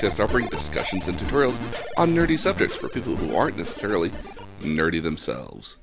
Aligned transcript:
Podcast, 0.00 0.22
offering 0.24 0.46
discussions 0.48 1.08
and 1.08 1.18
tutorials 1.18 1.58
on 1.98 2.10
nerdy 2.10 2.38
subjects 2.38 2.74
for 2.74 2.88
people 2.88 3.16
who 3.16 3.36
aren't 3.36 3.58
necessarily 3.58 4.08
nerdy 4.60 5.02
themselves. 5.02 5.76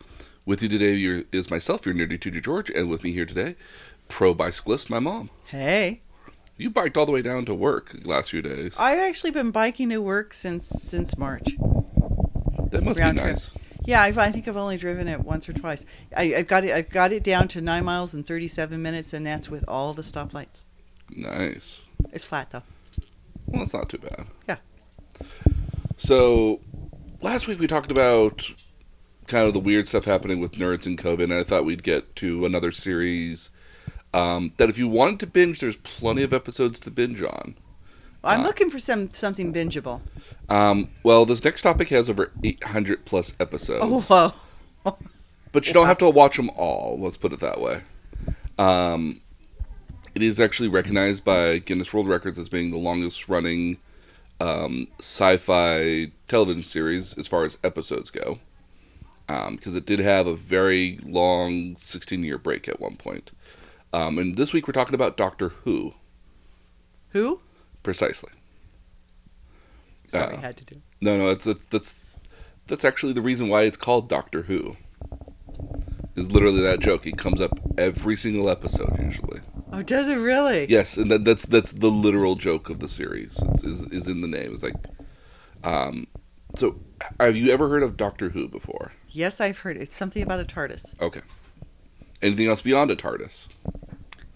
With 0.44 0.64
you 0.64 0.70
today 0.70 1.24
is 1.32 1.52
myself, 1.52 1.86
your 1.86 1.94
nerdy 1.94 2.20
tutor 2.20 2.42
George, 2.42 2.72
and 2.72 2.90
with 2.90 3.04
me 3.04 3.12
here 3.12 3.28
today, 3.28 3.56
pro 4.08 4.34
bicyclist, 4.34 4.90
my 4.90 4.98
mom. 5.00 5.30
Hey, 5.46 6.02
You 6.58 6.72
biked 6.72 6.98
all 6.98 7.06
the 7.06 7.12
way 7.12 7.22
down 7.22 7.46
to 7.46 7.54
work 7.54 7.92
the 7.92 8.10
last 8.10 8.32
few 8.32 8.42
days. 8.42 8.76
I've 8.80 8.98
actually 8.98 9.30
been 9.32 9.52
biking 9.52 9.90
to 9.90 10.00
work 10.00 10.34
since 10.34 10.66
since 10.66 11.16
March. 11.16 11.50
That 12.72 12.82
must 12.84 13.00
round 13.00 13.18
be 13.18 13.22
trip. 13.22 13.34
nice. 13.36 13.52
Yeah, 13.86 14.02
I've, 14.02 14.18
I 14.18 14.32
think 14.32 14.48
I've 14.48 14.58
only 14.58 14.78
driven 14.78 15.08
it 15.08 15.20
once 15.22 15.48
or 15.48 15.54
twice. 15.54 15.86
I, 16.16 16.34
I've 16.36 16.48
got 16.48 16.66
it. 16.66 16.72
I've 16.72 16.90
got 16.90 17.12
it 17.14 17.24
down 17.24 17.48
to 17.50 17.62
nine 17.62 17.86
miles 17.86 18.16
and 18.16 18.26
thirty-seven 18.26 18.82
minutes, 18.82 19.14
and 19.14 19.26
that's 19.26 19.48
with 19.50 19.64
all 19.68 19.94
the 19.94 20.02
stoplights. 20.02 20.64
Nice. 21.16 21.82
It's 22.12 22.26
flat 22.26 22.50
though. 22.50 22.64
Well, 23.48 23.64
it's 23.64 23.74
not 23.74 23.90
too 23.90 23.98
bad. 23.98 24.28
Yeah. 24.48 24.58
So, 25.98 26.60
last 27.22 27.48
week 27.48 27.60
we 27.60 27.68
talked 27.68 27.92
about 27.92 28.52
kind 29.28 29.46
of 29.48 29.54
the 29.54 29.60
weird 29.60 29.88
stuff 29.88 30.06
happening 30.06 30.40
with 30.40 30.54
nerds 30.54 30.86
and 30.86 30.98
COVID, 30.98 31.24
and 31.26 31.34
I 31.34 31.44
thought 31.44 31.66
we'd 31.66 31.84
get 31.84 32.16
to 32.18 32.46
another 32.46 32.72
series 32.72 33.52
um, 34.14 34.54
that 34.58 34.70
if 34.70 34.78
you 34.78 34.88
wanted 34.88 35.20
to 35.22 35.28
binge, 35.28 35.60
there's 35.60 35.76
plenty 35.78 36.24
of 36.24 36.34
episodes 36.34 36.80
to 36.80 36.92
binge 36.92 37.22
on. 37.22 37.56
I'm 38.24 38.42
Uh, 38.42 38.44
looking 38.44 38.70
for 38.70 38.80
some 38.80 39.14
something 39.14 39.54
bingeable. 39.54 40.02
Um, 40.50 40.90
well, 41.04 41.26
this 41.26 41.44
next 41.44 41.62
topic 41.62 41.90
has 41.90 42.10
over 42.10 42.32
800 42.44 43.06
plus 43.06 43.34
episodes, 43.40 43.82
Oh 44.10 44.34
whoa! 44.84 44.96
but 45.52 45.68
you 45.68 45.74
don't 45.74 45.86
have 45.88 45.98
to 46.00 46.10
watch 46.10 46.38
them 46.38 46.50
all. 46.58 46.98
Let's 47.00 47.18
put 47.18 47.32
it 47.34 47.40
that 47.40 47.60
way. 47.62 47.82
Um, 48.58 49.22
it 50.18 50.24
is 50.24 50.40
actually 50.40 50.68
recognized 50.68 51.24
by 51.24 51.60
Guinness 51.60 51.94
World 51.94 52.08
Records 52.08 52.40
as 52.40 52.50
being 52.50 52.72
the 52.72 52.78
longest 52.80 53.30
running 53.30 53.78
um, 54.40 54.88
sci-fi 54.98 56.12
television 56.28 56.64
series 56.64 57.16
as 57.20 57.28
far 57.28 57.44
as 57.44 57.60
episodes 57.64 58.10
go, 58.10 58.40
because 59.28 59.76
it 59.76 59.86
did 59.86 60.00
have 60.00 60.26
a 60.26 60.34
very 60.34 60.98
long 61.04 61.76
16-year 61.76 62.40
break 62.40 62.68
at 62.68 62.80
one 62.80 62.96
point. 62.96 63.30
Um, 63.94 64.18
and 64.18 64.38
this 64.38 64.54
week 64.54 64.68
we're 64.68 64.72
talking 64.72 64.96
about 64.96 65.18
Doctor 65.18 65.50
Who, 65.50 65.94
Who? 67.10 67.40
precisely. 67.84 68.32
Sorry, 70.08 70.34
Uh, 70.34 70.38
I 70.38 70.42
had 70.42 70.58
to 70.58 70.66
do. 70.66 70.82
No, 71.00 71.16
no, 71.16 71.30
it's 71.30 71.46
that's 71.46 71.66
that's 71.66 71.94
that's 72.66 72.84
actually 72.84 73.14
the 73.14 73.22
reason 73.22 73.50
why 73.50 73.62
it's 73.62 73.78
called 73.78 74.10
Doctor 74.10 74.42
Who. 74.42 74.78
Is 76.16 76.32
literally 76.32 76.62
that 76.62 76.80
joke. 76.80 77.06
It 77.06 77.20
comes 77.20 77.40
up 77.40 77.52
every 77.78 78.16
single 78.16 78.50
episode 78.50 78.98
usually. 79.00 79.42
Oh, 79.72 79.82
does 79.84 80.08
it 80.08 80.16
really? 80.16 80.66
Yes, 80.70 80.98
and 80.98 81.12
that, 81.12 81.26
that's 81.26 81.46
that's 81.46 81.72
the 81.74 81.90
literal 81.92 82.36
joke 82.36 82.70
of 82.70 82.80
the 82.80 82.88
series. 82.88 83.40
It's, 83.50 83.64
is 83.64 83.84
is 83.88 84.08
in 84.08 84.22
the 84.22 84.28
name. 84.28 84.54
It's 84.54 84.64
like, 84.64 84.76
um, 85.64 86.08
so 86.56 86.80
have 87.20 87.36
you 87.36 87.52
ever 87.52 87.68
heard 87.70 87.84
of 87.84 87.98
Doctor 87.98 88.30
Who 88.30 88.48
before? 88.48 88.94
Yes, 89.10 89.42
I've 89.42 89.60
heard. 89.60 89.78
It's 89.78 89.96
something 89.96 90.24
about 90.24 90.40
a 90.40 90.46
TARDIS, 90.46 91.00
Okay. 91.02 91.22
Anything 92.22 92.48
else 92.48 92.62
beyond 92.62 92.92
a 92.92 92.96
TARDIS? 92.96 93.48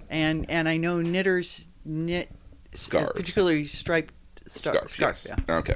and 0.09 0.45
and 0.49 0.67
I 0.67 0.75
know 0.77 1.01
knitters 1.01 1.67
knit 1.85 2.29
Scarves. 2.73 3.13
particularly 3.15 3.65
striped 3.65 4.13
star, 4.47 4.87
scarf. 4.89 5.25
yes. 5.27 5.27
Yeah. 5.47 5.55
Okay. 5.57 5.75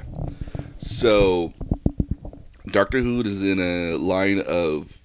So, 0.78 1.54
Doctor 2.66 3.00
Who 3.00 3.22
is 3.22 3.42
in 3.42 3.58
a 3.58 3.96
line 3.96 4.40
of 4.46 4.98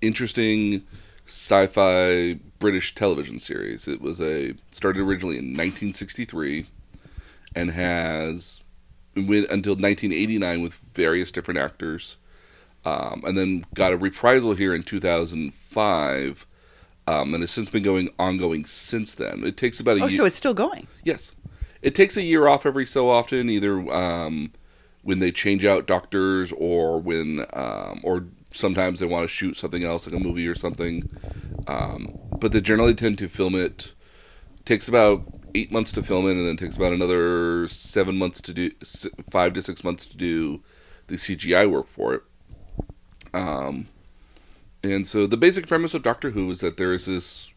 interesting 0.00 0.82
sci-fi 1.26 2.38
British 2.60 2.94
television 2.94 3.40
series. 3.40 3.88
It 3.88 4.00
was 4.00 4.20
a 4.20 4.54
started 4.70 5.00
originally 5.00 5.36
in 5.38 5.46
1963 5.46 6.66
and 7.56 7.70
has 7.72 8.60
went 9.16 9.50
until 9.50 9.72
1989 9.72 10.62
with 10.62 10.74
various 10.94 11.32
different 11.32 11.58
actors, 11.58 12.16
um, 12.84 13.22
and 13.26 13.36
then 13.36 13.64
got 13.74 13.92
a 13.92 13.96
reprisal 13.96 14.54
here 14.54 14.72
in 14.72 14.84
2005. 14.84 16.46
Um, 17.06 17.34
and 17.34 17.42
has 17.42 17.50
since 17.50 17.70
been 17.70 17.82
going 17.82 18.10
ongoing 18.20 18.64
since 18.64 19.14
then. 19.14 19.42
It 19.42 19.56
takes 19.56 19.80
about 19.80 19.96
a 19.98 20.02
Oh, 20.04 20.06
year. 20.06 20.18
so 20.18 20.24
it's 20.26 20.36
still 20.36 20.54
going. 20.54 20.86
Yes, 21.02 21.34
it 21.82 21.94
takes 21.94 22.16
a 22.16 22.22
year 22.22 22.46
off 22.46 22.64
every 22.64 22.86
so 22.86 23.08
often, 23.10 23.50
either 23.50 23.80
um, 23.92 24.52
when 25.02 25.18
they 25.18 25.32
change 25.32 25.64
out 25.64 25.86
doctors 25.88 26.52
or 26.52 27.00
when, 27.00 27.46
um, 27.52 28.00
or 28.04 28.26
sometimes 28.52 29.00
they 29.00 29.06
want 29.06 29.24
to 29.24 29.28
shoot 29.28 29.56
something 29.56 29.82
else, 29.82 30.06
like 30.06 30.14
a 30.14 30.20
movie 30.22 30.46
or 30.46 30.54
something. 30.54 31.08
Um, 31.66 32.16
but 32.40 32.52
they 32.52 32.60
generally 32.60 32.94
tend 32.94 33.18
to 33.18 33.28
film 33.28 33.54
it. 33.54 33.92
Takes 34.64 34.88
about 34.88 35.22
eight 35.54 35.72
months 35.72 35.92
to 35.92 36.02
film 36.02 36.26
it, 36.26 36.32
and 36.32 36.46
then 36.46 36.56
takes 36.56 36.76
about 36.76 36.92
another 36.92 37.66
seven 37.68 38.16
months 38.16 38.40
to 38.42 38.52
do, 38.52 38.70
five 39.30 39.52
to 39.54 39.62
six 39.62 39.84
months 39.84 40.06
to 40.06 40.16
do 40.16 40.62
the 41.06 41.16
CGI 41.16 41.70
work 41.70 41.86
for 41.86 42.14
it. 42.14 42.22
Um, 43.32 43.88
and 44.82 45.06
so 45.06 45.26
the 45.26 45.36
basic 45.36 45.66
premise 45.66 45.94
of 45.94 46.02
Doctor 46.02 46.30
Who 46.30 46.50
is 46.50 46.60
that 46.60 46.76
there 46.76 46.92
is 46.92 47.06
this 47.06 47.52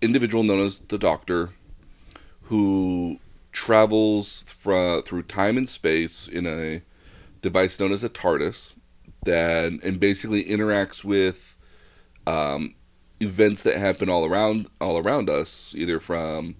individual 0.00 0.42
known 0.42 0.60
as 0.60 0.78
the 0.78 0.98
Doctor 0.98 1.50
who 2.42 3.18
travels 3.52 4.44
fra- 4.46 5.02
through 5.02 5.22
time 5.22 5.56
and 5.56 5.68
space 5.68 6.28
in 6.28 6.46
a 6.46 6.82
device 7.42 7.78
known 7.78 7.92
as 7.92 8.02
a 8.02 8.08
TARDIS 8.08 8.72
that 9.24 9.72
and 9.82 10.00
basically 10.00 10.44
interacts 10.44 11.04
with 11.04 11.56
um, 12.26 12.74
events 13.20 13.62
that 13.62 13.76
happen 13.76 14.08
all 14.08 14.24
around 14.24 14.66
all 14.80 14.98
around 14.98 15.28
us, 15.30 15.74
either 15.76 16.00
from 16.00 16.54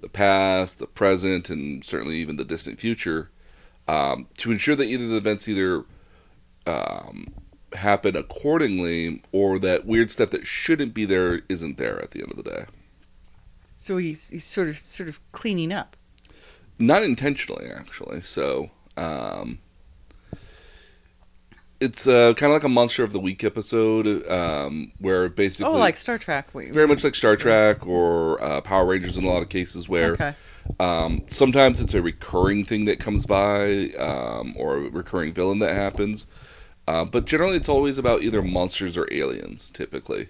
the 0.00 0.08
past, 0.08 0.78
the 0.78 0.86
present, 0.86 1.50
and 1.50 1.84
certainly 1.84 2.16
even 2.16 2.36
the 2.36 2.44
distant 2.44 2.78
future, 2.80 3.30
um, 3.88 4.26
to 4.36 4.50
ensure 4.52 4.76
that 4.76 4.84
either 4.84 5.06
the 5.06 5.16
events 5.16 5.48
either 5.48 5.84
um, 6.66 7.28
happen 7.74 8.16
accordingly 8.16 9.22
or 9.32 9.58
that 9.58 9.86
weird 9.86 10.10
stuff 10.10 10.30
that 10.30 10.46
shouldn't 10.46 10.94
be 10.94 11.04
there 11.04 11.42
isn't 11.48 11.76
there 11.78 12.00
at 12.00 12.12
the 12.12 12.20
end 12.22 12.30
of 12.30 12.36
the 12.36 12.42
day. 12.50 12.64
So 13.76 13.96
he's 13.98 14.30
he's 14.30 14.44
sort 14.44 14.68
of 14.68 14.78
sort 14.78 15.08
of 15.08 15.20
cleaning 15.32 15.72
up. 15.72 15.96
not 16.78 17.02
intentionally 17.02 17.68
actually 17.70 18.20
so 18.22 18.70
um 18.96 19.58
it's 21.80 22.06
uh, 22.08 22.34
kind 22.34 22.50
of 22.52 22.56
like 22.56 22.64
a 22.64 22.68
monster 22.68 23.04
of 23.04 23.12
the 23.12 23.20
week 23.20 23.44
episode 23.44 24.26
um 24.28 24.92
where 24.98 25.28
basically 25.28 25.72
Oh, 25.72 25.78
like 25.78 25.96
Star 25.96 26.18
Trek. 26.18 26.52
Wait, 26.54 26.72
very 26.72 26.86
much 26.88 27.04
like 27.04 27.14
star 27.14 27.36
trek 27.36 27.86
or 27.86 28.42
uh, 28.42 28.60
power 28.60 28.86
rangers 28.86 29.16
in 29.16 29.24
a 29.24 29.28
lot 29.28 29.42
of 29.42 29.48
cases 29.48 29.88
where 29.88 30.12
Okay. 30.12 30.34
um 30.80 31.22
sometimes 31.26 31.80
it's 31.80 31.94
a 31.94 32.02
recurring 32.02 32.64
thing 32.64 32.84
that 32.86 32.98
comes 32.98 33.26
by 33.26 33.90
um 33.98 34.54
or 34.56 34.76
a 34.76 34.80
recurring 34.90 35.32
villain 35.32 35.60
that 35.60 35.74
happens 35.74 36.26
uh, 36.88 37.04
but 37.04 37.24
generally 37.26 37.56
it's 37.56 37.68
always 37.68 37.98
about 37.98 38.22
either 38.22 38.42
monsters 38.42 38.96
or 38.96 39.06
aliens 39.12 39.70
typically 39.70 40.28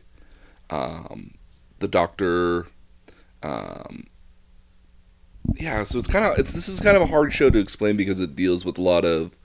um 0.71 1.33
the 1.81 1.89
doctor 1.89 2.67
um 3.43 4.07
yeah, 5.55 5.83
so 5.83 5.99
it's 5.99 6.07
kind 6.07 6.25
of 6.25 6.39
it's 6.39 6.53
this 6.53 6.69
is 6.69 6.79
kind 6.79 6.97
of 6.97 7.03
a 7.03 7.07
hard 7.07 7.33
show 7.33 7.49
to 7.51 7.59
explain 7.59 7.97
because 7.97 8.21
it 8.21 8.37
deals 8.37 8.65
with 8.65 8.77
a 8.79 8.83
lot 8.83 9.05
of 9.05 9.39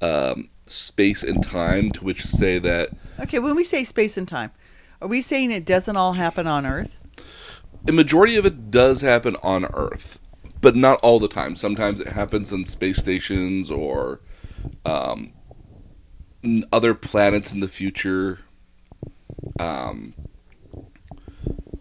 um, 0.00 0.48
space 0.66 1.22
and 1.22 1.42
time. 1.42 1.90
To 1.92 2.04
which 2.04 2.24
say 2.24 2.58
that 2.58 2.90
Okay, 3.20 3.38
when 3.38 3.56
we 3.56 3.64
say 3.64 3.84
space 3.84 4.16
and 4.16 4.26
time, 4.28 4.50
are 5.02 5.08
we 5.08 5.20
saying 5.20 5.50
it 5.50 5.64
doesn't 5.64 5.96
all 5.96 6.14
happen 6.14 6.46
on 6.46 6.66
Earth? 6.66 6.96
a 7.86 7.92
majority 7.92 8.36
of 8.36 8.44
it 8.44 8.70
does 8.70 9.00
happen 9.00 9.36
on 9.42 9.64
Earth, 9.66 10.18
but 10.60 10.74
not 10.76 10.98
all 11.00 11.18
the 11.18 11.28
time. 11.28 11.56
Sometimes 11.56 12.00
it 12.00 12.08
happens 12.08 12.52
in 12.52 12.64
space 12.64 12.98
stations 12.98 13.70
or 13.70 14.20
um, 14.84 15.32
other 16.72 16.92
planets 16.94 17.52
in 17.52 17.60
the 17.60 17.68
future. 17.68 18.40
Um, 19.58 20.14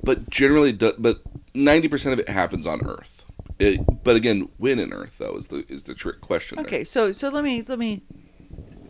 but 0.04 0.30
generally, 0.30 0.72
but 0.72 1.22
ninety 1.54 1.88
percent 1.88 2.14
of 2.14 2.20
it 2.20 2.30
happens 2.30 2.66
on 2.68 2.86
Earth. 2.86 3.17
It, 3.60 4.04
but 4.04 4.16
again, 4.16 4.50
when 4.58 4.80
in 4.80 4.94
Earth 4.94 5.18
though 5.18 5.36
is 5.36 5.48
the 5.48 5.66
is 5.68 5.84
the 5.84 5.96
trick 5.96 6.22
question. 6.22 6.58
there. 6.58 6.66
Okay, 6.66 6.84
so 6.84 7.12
so 7.12 7.30
let 7.30 7.44
me 7.44 7.64
let 7.68 7.80
me 7.80 8.04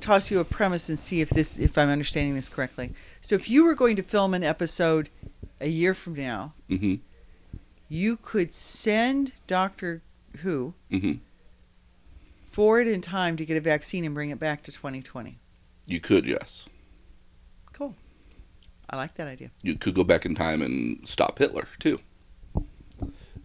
toss 0.02 0.30
you 0.30 0.40
a 0.40 0.46
premise 0.46 0.90
and 0.90 1.00
see 1.00 1.22
if 1.22 1.30
this 1.30 1.58
if 1.58 1.78
I'm 1.78 1.90
understanding 1.90 2.36
this 2.36 2.50
correctly. 2.50 2.94
So 3.22 3.36
if 3.36 3.50
you 3.50 3.66
were 3.66 3.76
going 3.76 3.96
to 3.96 4.04
film 4.04 4.34
an 4.34 4.44
episode 4.44 5.10
a 5.62 5.70
year 5.70 5.94
from 5.94 6.14
now, 6.16 6.54
hmm 6.70 6.96
you 7.90 8.18
could 8.18 8.54
send 8.54 9.32
Doctor 9.48 10.02
Who 10.40 10.74
hmm 10.90 11.14
forward 12.42 12.88
in 12.88 13.02
time 13.02 13.38
to 13.38 13.46
get 13.46 13.56
a 13.56 13.62
vaccine 13.62 14.04
and 14.04 14.16
bring 14.16 14.32
it 14.32 14.40
back 14.40 14.64
to 14.64 14.72
2020. 14.72 15.38
You 15.86 16.00
could, 16.00 16.26
yes. 16.26 16.66
Cool. 17.72 17.96
I 18.90 18.96
like 18.96 19.14
that 19.16 19.28
idea. 19.28 19.52
You 19.62 19.76
could 19.76 19.94
go 19.94 20.04
back 20.04 20.26
in 20.26 20.34
time 20.36 20.62
and 20.62 21.08
stop 21.08 21.38
Hitler 21.40 21.68
too. 21.80 22.00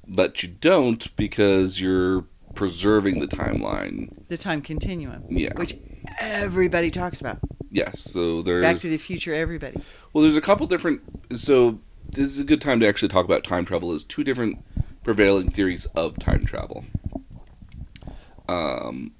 But 0.07 0.43
you 0.43 0.49
don't 0.49 1.15
because 1.17 1.81
you're 1.81 2.27
preserving 2.55 3.21
the 3.21 3.27
timeline. 3.29 4.27
The 4.29 4.37
time 4.37 4.61
continuum, 4.61 5.25
Yeah. 5.31 5.55
which 5.57 5.75
everybody 6.21 6.91
talks 6.91 7.21
about. 7.21 7.39
Yes. 7.71 8.01
So 8.01 8.43
there's 8.43 8.63
Back 8.63 8.79
to 8.81 8.89
the 8.91 8.99
Future, 8.99 9.33
everybody. 9.33 9.81
well, 10.13 10.23
there's 10.23 10.37
a 10.37 10.41
couple 10.43 10.67
different. 10.67 11.01
So 11.39 11.81
this 12.11 12.27
is 12.27 12.39
a 12.39 12.45
good 12.45 12.61
time 12.61 12.81
to 12.81 12.87
actually 12.87 13.09
talk 13.09 13.25
about 13.25 13.45
time 13.45 13.65
travel. 13.65 13.91
There's 13.91 14.05
two 14.05 14.25
different 14.25 14.63
prevailing 15.05 15.49
theories 15.51 15.87
of 15.95 16.19
time 16.19 16.45
travel. 16.45 16.85
Um, 18.49 19.13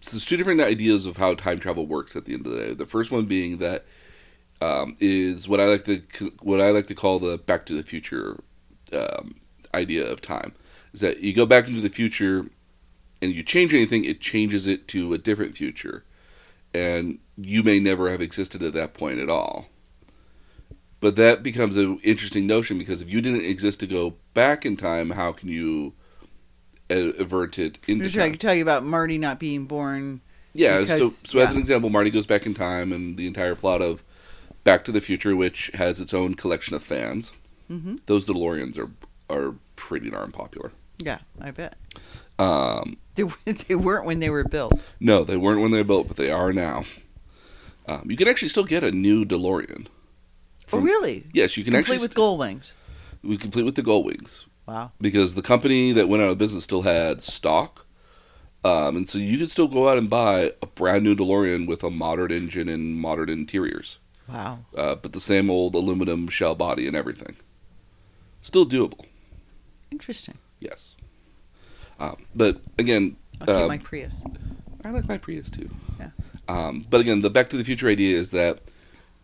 so 0.00 0.12
there's 0.12 0.26
two 0.26 0.36
different 0.36 0.60
ideas 0.60 1.06
of 1.06 1.16
how 1.16 1.34
time 1.34 1.58
travel 1.58 1.86
works 1.86 2.14
at 2.14 2.26
the 2.26 2.34
end 2.34 2.46
of 2.46 2.52
the 2.52 2.58
day. 2.58 2.74
The 2.74 2.86
first 2.86 3.10
one 3.10 3.24
being 3.24 3.58
that 3.58 3.86
um, 4.60 4.96
is 5.00 5.48
what 5.48 5.60
I 5.60 5.64
like 5.66 5.84
to 5.86 6.02
what 6.42 6.60
I 6.60 6.70
like 6.70 6.86
to 6.88 6.94
call 6.94 7.18
the 7.18 7.38
Back 7.38 7.66
to 7.66 7.74
the 7.74 7.82
Future 7.82 8.38
um, 8.92 9.34
idea 9.76 10.10
of 10.10 10.20
time. 10.20 10.52
Is 10.92 11.00
that 11.00 11.20
you 11.20 11.32
go 11.32 11.46
back 11.46 11.68
into 11.68 11.80
the 11.80 11.88
future 11.90 12.46
and 13.22 13.32
you 13.32 13.42
change 13.42 13.72
anything, 13.72 14.04
it 14.04 14.20
changes 14.20 14.66
it 14.66 14.88
to 14.88 15.12
a 15.14 15.18
different 15.18 15.56
future, 15.56 16.04
and 16.74 17.18
you 17.36 17.62
may 17.62 17.78
never 17.78 18.10
have 18.10 18.20
existed 18.22 18.62
at 18.62 18.72
that 18.74 18.94
point 18.94 19.18
at 19.20 19.30
all. 19.30 19.66
But 21.00 21.16
that 21.16 21.42
becomes 21.42 21.76
an 21.76 21.98
interesting 22.02 22.46
notion 22.46 22.78
because 22.78 23.02
if 23.02 23.08
you 23.08 23.20
didn't 23.20 23.44
exist 23.44 23.80
to 23.80 23.86
go 23.86 24.14
back 24.34 24.64
in 24.64 24.76
time, 24.76 25.10
how 25.10 25.32
can 25.32 25.48
you 25.48 25.92
uh, 26.90 27.12
avert 27.18 27.58
it 27.58 27.78
into 27.86 28.06
I 28.06 28.08
time? 28.08 28.30
can 28.32 28.38
tell 28.38 28.54
you 28.54 28.62
about 28.62 28.84
Marty 28.84 29.18
not 29.18 29.38
being 29.38 29.66
born. 29.66 30.20
Yeah, 30.54 30.80
Because- 30.80 30.98
so 30.98 31.28
so 31.30 31.38
as 31.38 31.52
an 31.52 31.58
example, 31.58 31.90
Marty 31.90 32.10
goes 32.10 32.26
back 32.26 32.46
in 32.46 32.54
time, 32.54 32.92
and 32.92 33.18
the 33.18 33.26
entire 33.26 33.54
plot 33.54 33.82
of 33.82 34.02
Back 34.64 34.84
to 34.86 34.92
the 34.92 35.02
Future, 35.02 35.36
which 35.36 35.70
has 35.74 36.00
its 36.00 36.14
own 36.14 36.34
collection 36.34 36.74
of 36.74 36.82
fans, 36.82 37.32
hmm 37.68 37.96
those 38.06 38.24
DeLoreans 38.24 38.78
are 38.78 38.90
are 39.28 39.54
pretty 39.76 40.10
darn 40.10 40.32
popular. 40.32 40.72
Yeah, 40.98 41.18
I 41.40 41.50
bet 41.50 41.76
Um, 42.38 42.96
they 43.14 43.24
they 43.68 43.74
weren't 43.74 44.04
when 44.06 44.18
they 44.18 44.30
were 44.30 44.44
built. 44.44 44.82
no, 45.00 45.24
they 45.24 45.36
weren't 45.36 45.60
when 45.60 45.70
they 45.70 45.78
were 45.78 45.84
built, 45.84 46.08
but 46.08 46.16
they 46.16 46.30
are 46.30 46.52
now. 46.52 46.84
Um, 47.86 48.10
you 48.10 48.16
can 48.16 48.26
actually 48.28 48.48
still 48.48 48.64
get 48.64 48.82
a 48.82 48.90
new 48.90 49.24
DeLorean. 49.24 49.86
oh, 50.72 50.78
really? 50.80 51.26
Yes, 51.32 51.56
you 51.56 51.62
can 51.64 51.72
Complete 51.74 51.94
actually 51.94 52.04
with 52.06 52.14
gull 52.14 52.36
wings. 52.36 52.74
we 53.22 53.36
complete 53.36 53.62
with 53.64 53.76
the 53.76 53.82
Gull 53.82 54.02
Wings 54.02 54.46
Wow. 54.66 54.90
because 55.00 55.34
the 55.36 55.42
company 55.42 55.92
that 55.92 56.08
went 56.08 56.22
out 56.22 56.30
of 56.30 56.38
business 56.38 56.64
still 56.64 56.82
had 56.82 57.22
stock. 57.22 57.86
Um, 58.64 58.96
and 58.96 59.08
so 59.08 59.18
you 59.18 59.38
can 59.38 59.46
still 59.46 59.68
go 59.68 59.88
out 59.88 59.96
and 59.98 60.10
buy 60.10 60.52
a 60.60 60.66
brand 60.66 61.04
new 61.04 61.14
DeLorean 61.14 61.68
with 61.68 61.84
a 61.84 61.90
modern 61.90 62.32
engine 62.32 62.68
and 62.68 62.96
modern 62.96 63.28
interiors. 63.28 63.98
Wow. 64.28 64.58
uh, 64.76 64.96
but 64.96 65.12
the 65.12 65.20
same 65.20 65.48
old 65.50 65.76
aluminum 65.76 66.26
shell 66.26 66.56
body 66.56 66.88
and 66.88 66.96
everything. 66.96 67.36
Still 68.42 68.66
doable, 68.66 69.04
Interesting. 69.90 70.38
yes. 70.60 70.96
Um, 71.98 72.16
but 72.34 72.60
again, 72.78 73.16
I'll 73.40 73.62
Um, 73.62 73.68
my 73.68 73.78
Prius. 73.78 74.22
I 74.84 74.90
like 74.90 75.08
my 75.08 75.16
Prius 75.16 75.50
too. 75.50 75.70
Yeah. 75.98 76.10
Um, 76.46 76.84
but 76.90 77.00
again, 77.00 77.20
the 77.20 77.30
Back 77.30 77.48
to 77.50 77.56
the 77.56 77.64
Future 77.64 77.88
idea 77.88 78.18
is 78.18 78.30
that 78.32 78.60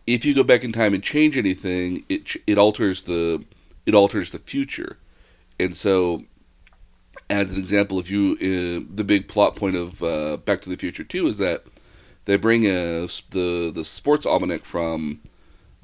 if 0.07 0.25
you 0.25 0.33
go 0.33 0.43
back 0.43 0.63
in 0.63 0.71
time 0.71 0.93
and 0.93 1.03
change 1.03 1.37
anything, 1.37 2.03
it 2.09 2.25
ch- 2.25 2.39
it 2.47 2.57
alters 2.57 3.03
the 3.03 3.43
it 3.85 3.93
alters 3.93 4.29
the 4.31 4.39
future, 4.39 4.97
and 5.59 5.75
so. 5.75 6.23
As 7.29 7.53
an 7.53 7.59
example, 7.59 7.99
if 7.99 8.11
you 8.11 8.33
uh, 8.33 8.85
the 8.93 9.03
big 9.03 9.27
plot 9.27 9.55
point 9.55 9.75
of 9.75 10.03
uh, 10.03 10.37
Back 10.37 10.61
to 10.63 10.69
the 10.69 10.75
Future 10.75 11.03
Two 11.03 11.27
is 11.27 11.37
that 11.37 11.63
they 12.25 12.35
bring 12.37 12.65
a, 12.65 13.07
the 13.29 13.71
the 13.73 13.85
sports 13.85 14.25
almanac 14.25 14.65
from 14.65 15.21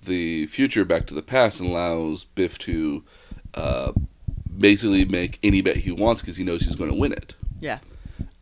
the 0.03 0.47
future 0.47 0.83
back 0.83 1.05
to 1.07 1.13
the 1.13 1.21
past 1.21 1.59
and 1.59 1.69
allows 1.69 2.25
Biff 2.25 2.57
to 2.59 3.03
uh, 3.53 3.93
basically 4.59 5.05
make 5.05 5.39
any 5.43 5.61
bet 5.61 5.77
he 5.77 5.91
wants 5.91 6.21
because 6.21 6.37
he 6.37 6.43
knows 6.43 6.61
he's 6.63 6.75
going 6.75 6.89
to 6.91 6.95
win 6.95 7.11
it. 7.13 7.35
Yeah. 7.59 7.79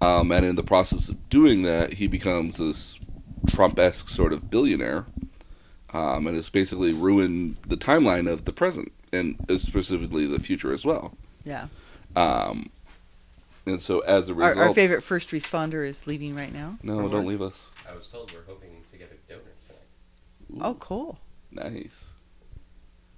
Um, 0.01 0.31
and 0.31 0.45
in 0.45 0.55
the 0.55 0.63
process 0.63 1.09
of 1.09 1.29
doing 1.29 1.63
that, 1.63 1.93
he 1.93 2.07
becomes 2.07 2.57
this 2.57 2.99
Trump-esque 3.47 4.09
sort 4.09 4.33
of 4.33 4.49
billionaire, 4.49 5.05
um, 5.93 6.27
and 6.27 6.37
it's 6.37 6.49
basically 6.49 6.93
ruined 6.93 7.57
the 7.67 7.77
timeline 7.77 8.29
of 8.31 8.45
the 8.45 8.51
present 8.53 8.91
and 9.13 9.37
specifically 9.57 10.25
the 10.25 10.39
future 10.39 10.71
as 10.73 10.83
well. 10.85 11.15
Yeah. 11.45 11.67
Um, 12.15 12.69
and 13.65 13.81
so, 13.81 13.99
as 14.01 14.29
a 14.29 14.33
result, 14.33 14.57
our 14.57 14.73
favorite 14.73 15.01
first 15.03 15.31
responder 15.31 15.87
is 15.87 16.05
leaving 16.07 16.35
right 16.35 16.53
now. 16.53 16.77
no, 16.83 17.01
don't 17.07 17.11
work. 17.11 17.25
leave 17.25 17.41
us. 17.41 17.67
I 17.89 17.95
was 17.95 18.07
told 18.07 18.31
we're 18.33 18.43
hoping 18.47 18.69
to 18.91 18.97
get 18.97 19.11
a 19.11 19.31
donor 19.31 19.43
tonight. 19.65 20.63
Ooh, 20.65 20.69
Oh, 20.69 20.73
cool. 20.75 21.19
nice. 21.51 22.09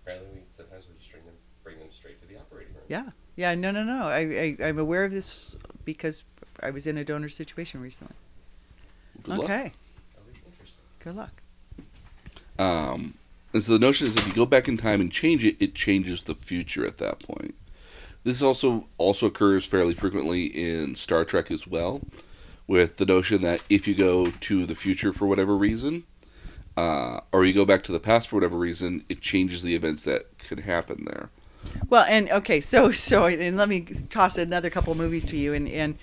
Apparently, 0.04 0.30
we 0.34 0.40
sometimes 0.56 0.86
we 0.88 0.98
just 0.98 1.12
bring 1.12 1.26
them, 1.26 1.34
bring 1.64 1.80
them 1.80 1.88
straight 1.92 2.22
to 2.22 2.28
the 2.28 2.38
operating 2.40 2.74
room. 2.74 2.79
Yeah. 2.90 3.12
Yeah. 3.38 3.56
No, 3.56 3.72
no, 3.72 3.86
no. 3.86 4.08
I, 4.08 4.58
I 4.60 4.68
I'm 4.68 4.78
aware 4.78 5.06
of 5.06 5.14
this 5.14 5.56
because 5.86 6.26
I 6.62 6.72
was 6.72 6.86
in 6.86 6.98
a 6.98 7.06
donor 7.06 7.30
situation 7.30 7.80
recently. 7.80 8.16
Good 9.24 9.40
okay. 9.40 9.72
That'll 10.14 10.34
be 10.34 10.40
interesting. 10.46 10.82
Good 11.00 11.16
luck. 11.16 11.42
Um, 12.58 13.14
and 13.54 13.64
so 13.64 13.72
the 13.72 13.80
notion 13.80 14.08
is 14.08 14.16
if 14.18 14.28
you 14.28 14.34
go 14.34 14.46
back 14.46 14.68
in 14.68 14.76
time 14.76 15.00
and 15.00 15.12
change 15.12 15.46
it, 15.46 15.56
it 15.60 15.74
changes 15.74 16.24
the 16.24 16.36
future 16.36 16.86
at 16.86 16.98
that 16.98 17.20
point. 17.20 17.56
This 18.24 18.42
also 18.42 18.88
also 18.98 19.28
occurs 19.28 19.66
fairly 19.66 19.94
frequently 19.94 20.46
in 20.46 20.96
Star 20.96 21.24
Trek 21.24 21.50
as 21.50 21.66
well, 21.66 22.02
with 22.68 22.98
the 22.98 23.06
notion 23.06 23.42
that 23.44 23.62
if 23.70 23.88
you 23.88 23.96
go 23.96 24.32
to 24.32 24.66
the 24.66 24.76
future 24.76 25.14
for 25.14 25.26
whatever 25.26 25.56
reason, 25.56 26.04
uh, 26.76 27.22
or 27.32 27.46
you 27.46 27.54
go 27.54 27.66
back 27.66 27.84
to 27.84 27.92
the 27.92 28.00
past 28.00 28.28
for 28.28 28.36
whatever 28.36 28.58
reason, 28.58 29.06
it 29.08 29.22
changes 29.22 29.64
the 29.64 29.74
events 29.74 30.04
that 30.04 30.38
could 30.38 30.60
happen 30.60 31.06
there. 31.06 31.30
Well, 31.90 32.06
and 32.08 32.30
okay, 32.30 32.62
so 32.62 32.92
so 33.08 33.26
and 33.26 33.58
let 33.58 33.70
me 33.70 33.82
toss 34.10 34.38
another 34.38 34.70
couple 34.70 34.94
movies 34.96 35.24
to 35.26 35.38
you, 35.38 35.54
and 35.54 35.68
and 35.68 35.96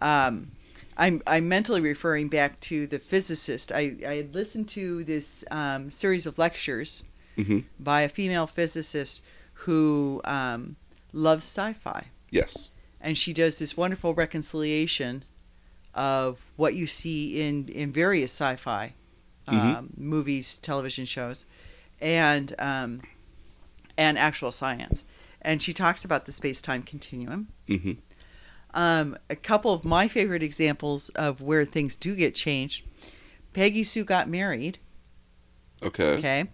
um, 0.00 0.50
I'm 0.96 1.22
I'm 1.26 1.48
mentally 1.48 1.80
referring 1.80 2.28
back 2.28 2.60
to 2.60 2.86
the 2.86 2.98
physicist. 2.98 3.72
I 3.72 3.96
I 4.06 4.14
had 4.16 4.34
listened 4.34 4.68
to 4.70 5.04
this 5.04 5.44
um, 5.50 5.90
series 5.90 6.26
of 6.26 6.38
lectures 6.38 7.02
hmm 7.36 7.60
by 7.78 8.02
a 8.02 8.08
female 8.08 8.46
physicist 8.46 9.20
who 9.66 10.20
um, 10.24 10.76
loves 11.12 11.44
sci-fi, 11.44 12.06
Yes. 12.30 12.70
and 13.00 13.18
she 13.18 13.32
does 13.32 13.58
this 13.58 13.76
wonderful 13.76 14.14
reconciliation 14.14 15.24
of 15.94 16.40
what 16.56 16.74
you 16.74 16.86
see 16.86 17.40
in 17.40 17.68
in 17.68 17.92
various 17.92 18.32
sci-fi 18.32 18.94
um, 19.46 19.56
Mhm. 19.56 19.98
movies, 19.98 20.58
television 20.58 21.04
shows, 21.04 21.44
and 22.00 22.54
um, 22.58 23.00
and 23.96 24.18
actual 24.18 24.52
science. 24.52 25.04
And 25.42 25.62
she 25.62 25.72
talks 25.72 26.04
about 26.04 26.24
the 26.24 26.32
space-time 26.32 26.82
continuum. 26.82 27.48
hmm 27.66 27.92
Um, 28.72 29.16
a 29.30 29.36
couple 29.36 29.72
of 29.72 29.84
my 29.84 30.08
favorite 30.08 30.42
examples 30.42 31.10
of 31.10 31.40
where 31.40 31.64
things 31.64 31.94
do 31.94 32.16
get 32.16 32.34
changed. 32.34 32.84
Peggy 33.52 33.84
Sue 33.84 34.04
got 34.04 34.28
married. 34.28 34.78
Okay. 35.82 36.14
Okay. 36.14 36.44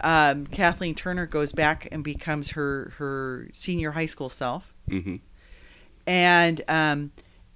Um, 0.00 0.46
Kathleen 0.46 0.94
Turner 0.94 1.24
goes 1.24 1.52
back 1.52 1.88
and 1.92 2.02
becomes 2.02 2.50
her 2.50 2.92
her 2.98 3.48
senior 3.52 3.92
high 3.92 4.06
school 4.06 4.28
self, 4.28 4.74
hmm 4.88 5.16
and 6.06 6.62
um, 6.68 7.12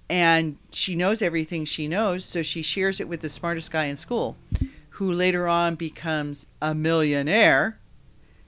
and 0.08 0.56
she 0.72 0.94
knows 0.94 1.20
everything 1.20 1.64
she 1.64 1.88
knows, 1.88 2.24
so 2.24 2.42
she 2.42 2.62
shares 2.62 3.00
it 3.00 3.08
with 3.08 3.20
the 3.20 3.28
smartest 3.28 3.70
guy 3.70 3.84
in 3.86 3.96
school, 3.96 4.36
who 4.90 5.12
later 5.12 5.48
on 5.48 5.74
becomes 5.74 6.46
a 6.62 6.74
millionaire, 6.74 7.79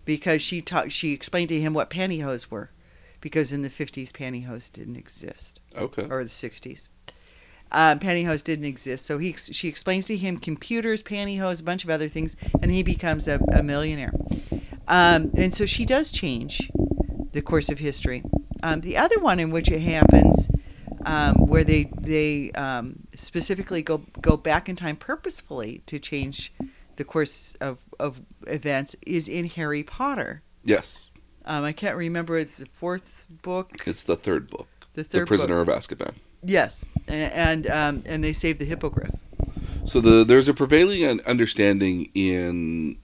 because 0.05 0.43
she 0.43 0.61
talked 0.61 0.93
she 0.93 1.13
explained 1.13 1.49
to 1.51 1.61
him 1.61 1.75
what 1.75 1.91
pantyhose 1.91 2.51
were, 2.51 2.71
because 3.21 3.53
in 3.53 3.63
the 3.63 3.71
fifties 3.71 4.13
pantyhose 4.13 4.73
didn't 4.73 4.97
exist 4.97 5.61
Okay. 5.77 6.07
or 6.09 6.23
the 6.25 6.31
60s. 6.31 6.89
Um, 7.75 7.99
pantyhose 8.01 8.45
didn't 8.45 8.67
exist, 8.67 9.07
so 9.07 9.17
he 9.17 9.33
she 9.33 9.67
explains 9.67 10.05
to 10.07 10.17
him 10.17 10.37
computers, 10.37 11.03
pantyhose, 11.03 11.61
a 11.61 11.65
bunch 11.65 11.85
of 11.85 11.91
other 11.91 12.07
things, 12.09 12.37
and 12.61 12.71
he 12.71 12.83
becomes 12.83 13.27
a, 13.27 13.41
a 13.51 13.63
millionaire. 13.63 14.13
Um, 14.89 15.31
and 15.37 15.55
so 15.55 15.65
she 15.65 15.87
does 15.87 16.11
change 16.13 16.71
the 17.33 17.41
course 17.41 17.71
of 17.71 17.79
history. 17.79 18.23
Um, 18.63 18.83
the 18.83 18.99
other 18.99 19.19
one 19.21 19.41
in 19.41 19.51
which 19.51 19.71
it 19.71 19.81
happens, 19.81 20.49
um, 21.07 21.35
where 21.47 21.65
they 21.65 21.91
they 21.99 22.51
um, 22.53 23.07
specifically 23.17 23.81
go 23.81 24.03
go 24.21 24.37
back 24.37 24.69
in 24.69 24.77
time 24.77 24.97
purposefully 24.97 25.83
to 25.87 25.99
change 25.99 26.53
the 26.97 27.05
course 27.05 27.55
of, 27.61 27.79
of 27.99 28.21
events, 28.47 28.97
is 29.07 29.29
in 29.29 29.47
Harry 29.49 29.83
Potter. 29.83 30.43
Yes. 30.65 31.11
Um, 31.45 31.65
I 31.65 31.73
can't 31.73 31.97
remember; 31.97 32.37
it's 32.39 32.59
the 32.59 32.67
fourth 32.67 33.27
book, 33.43 33.83
It's 33.87 34.05
the 34.05 34.17
third 34.17 34.49
book. 34.49 34.69
the 34.95 35.03
The 35.03 35.09
third 35.09 35.21
book. 35.21 35.29
Prisoner 35.29 35.61
of 35.61 35.69
Azkaban. 35.69 36.15
Yes, 36.45 36.85
and 37.09 37.69
um, 37.69 38.03
and 38.07 38.23
they 38.23 38.33
saved 38.33 38.59
the 38.59 38.65
hippogriff. 38.65 39.11
So 39.85 40.01
the 40.01 40.25
there's 40.25 40.49
a 40.49 40.55
prevailing 40.55 41.21
understanding 41.23 42.11
in 42.15 42.99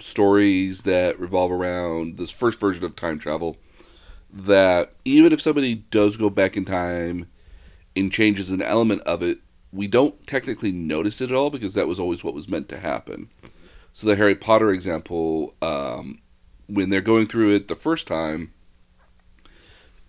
stories 0.00 0.82
that 0.82 1.18
revolve 1.20 1.52
around 1.52 2.16
this 2.18 2.30
first 2.30 2.58
version 2.58 2.84
of 2.84 2.96
time 2.96 3.18
travel 3.18 3.56
that 4.32 4.92
even 5.04 5.32
if 5.32 5.40
somebody 5.40 5.76
does 5.76 6.16
go 6.16 6.28
back 6.28 6.56
in 6.56 6.64
time 6.64 7.28
and 7.94 8.10
changes 8.12 8.50
an 8.50 8.60
element 8.60 9.00
of 9.02 9.22
it, 9.22 9.38
we 9.74 9.88
don't 9.88 10.24
technically 10.26 10.70
notice 10.72 11.20
it 11.20 11.30
at 11.30 11.36
all 11.36 11.50
because 11.50 11.74
that 11.74 11.88
was 11.88 11.98
always 11.98 12.22
what 12.22 12.32
was 12.32 12.48
meant 12.48 12.68
to 12.68 12.78
happen. 12.78 13.28
So 13.92 14.06
the 14.06 14.16
Harry 14.16 14.34
Potter 14.36 14.70
example, 14.70 15.54
um, 15.60 16.20
when 16.68 16.90
they're 16.90 17.00
going 17.00 17.26
through 17.26 17.54
it 17.54 17.68
the 17.68 17.76
first 17.76 18.06
time, 18.06 18.52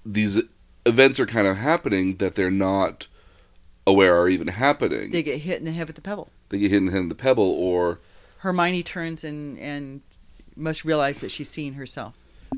these 0.06 0.42
events 0.86 1.20
are 1.20 1.26
kind 1.26 1.48
of 1.48 1.58
happening 1.58 2.18
that 2.18 2.36
they're 2.36 2.52
not 2.52 3.08
aware 3.88 4.16
are 4.18 4.30
even 4.30 4.48
happening 4.48 5.12
They 5.12 5.24
get 5.24 5.40
hit 5.42 5.60
in 5.60 5.66
the 5.66 5.72
head 5.72 5.88
with 5.88 5.96
the 5.96 6.02
pebble. 6.02 6.30
they 6.50 6.58
get 6.60 6.72
hit 6.72 6.78
in 6.78 6.86
the 6.88 6.92
head 6.92 7.02
with 7.02 7.10
the 7.10 7.16
pebble, 7.16 7.50
or 7.52 8.00
Hermione 8.40 8.84
turns 8.84 9.24
and 9.24 9.58
and 9.60 10.02
must 10.56 10.86
realize 10.86 11.20
that 11.20 11.30
she's 11.30 11.50
seeing 11.50 11.74
herself. 11.74 12.16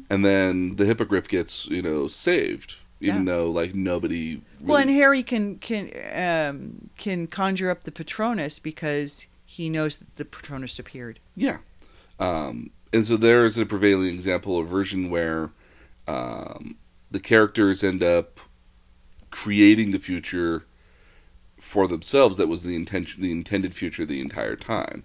and 0.10 0.24
then 0.26 0.76
the 0.76 0.86
hippogriff 0.86 1.28
gets 1.28 1.66
you 1.68 1.82
know 1.82 2.08
saved 2.08 2.76
even 3.00 3.25
Yeah. 3.27 3.34
though 3.34 3.51
like 3.51 3.75
nobody. 3.75 4.42
Well, 4.62 4.77
and 4.77 4.89
Harry 4.89 5.24
can 5.24 5.58
can 5.58 5.92
um, 6.13 6.89
can 6.98 7.27
conjure 7.27 7.70
up 7.70 7.84
the 7.84 7.92
Patronus 7.92 8.60
because 8.60 9.25
he 9.46 9.70
knows 9.70 9.98
that 9.98 10.16
the 10.16 10.25
Patronus 10.25 10.77
appeared. 10.80 11.20
Yeah. 11.36 11.58
Um, 12.20 12.72
and 12.92 13.06
so 13.06 13.18
there 13.18 13.46
is 13.46 13.58
a 13.58 13.66
prevailing 13.66 14.13
example 14.13 14.60
of 14.60 14.68
version 14.68 15.10
where 15.10 15.51
um, 16.08 16.77
the 17.12 17.20
characters 17.20 17.84
end 17.84 18.01
up 18.01 18.39
creating 19.30 19.92
the 19.92 20.00
future 20.00 20.66
for 21.60 21.88
themselves 21.88 22.38
that 22.38 22.48
was 22.48 22.63
the 22.63 22.75
intention 22.75 23.22
the 23.22 23.32
intended 23.32 23.74
future 23.74 24.06
the 24.06 24.22
entire 24.22 24.56
time. 24.56 25.04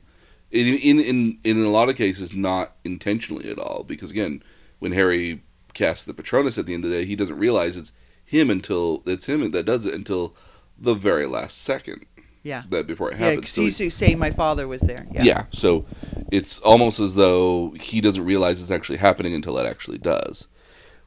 In 0.51 0.67
in 0.77 1.01
in 1.01 1.39
in 1.45 1.63
a 1.63 1.69
lot 1.71 1.89
of 1.89 1.97
cases 1.97 2.35
not 2.35 2.77
intentionally 2.85 3.51
at 3.51 3.59
all 3.59 3.85
because 3.85 4.11
again, 4.11 4.43
when 4.79 4.93
Harry 4.93 5.43
casts 5.75 6.05
the 6.05 6.15
Patronus 6.15 6.59
at 6.59 6.67
the 6.67 6.75
end 6.75 6.85
of 6.85 6.91
the 6.91 6.99
day, 6.99 7.05
he 7.05 7.17
doesn't 7.17 7.39
realize 7.39 7.77
it's 7.77 7.93
him 8.25 8.51
until 8.51 9.03
it's 9.07 9.27
him 9.27 9.51
that 9.51 9.65
does 9.65 9.85
it 9.87 9.95
until 9.95 10.35
the 10.79 10.95
very 10.95 11.27
last 11.27 11.61
second 11.63 12.07
Yeah. 12.43 12.63
that 12.71 12.87
before 12.87 13.11
it 13.11 13.19
happens. 13.19 13.57
Yeah, 13.57 13.71
So 13.73 13.85
he's 13.85 13.95
saying 13.95 14.19
my 14.19 14.31
father 14.31 14.67
was 14.67 14.83
there. 14.83 15.07
Yeah. 15.13 15.23
yeah. 15.23 15.45
so 15.53 15.85
it's 16.31 16.59
almost 16.61 16.99
as 17.01 17.15
though 17.15 17.75
he 17.81 18.01
doesn't 18.01 18.25
realize 18.25 18.61
it's 18.61 18.71
actually 18.71 18.99
happening 18.99 19.35
until 19.35 19.59
it 19.59 19.67
actually 19.67 19.99
does. 19.99 20.49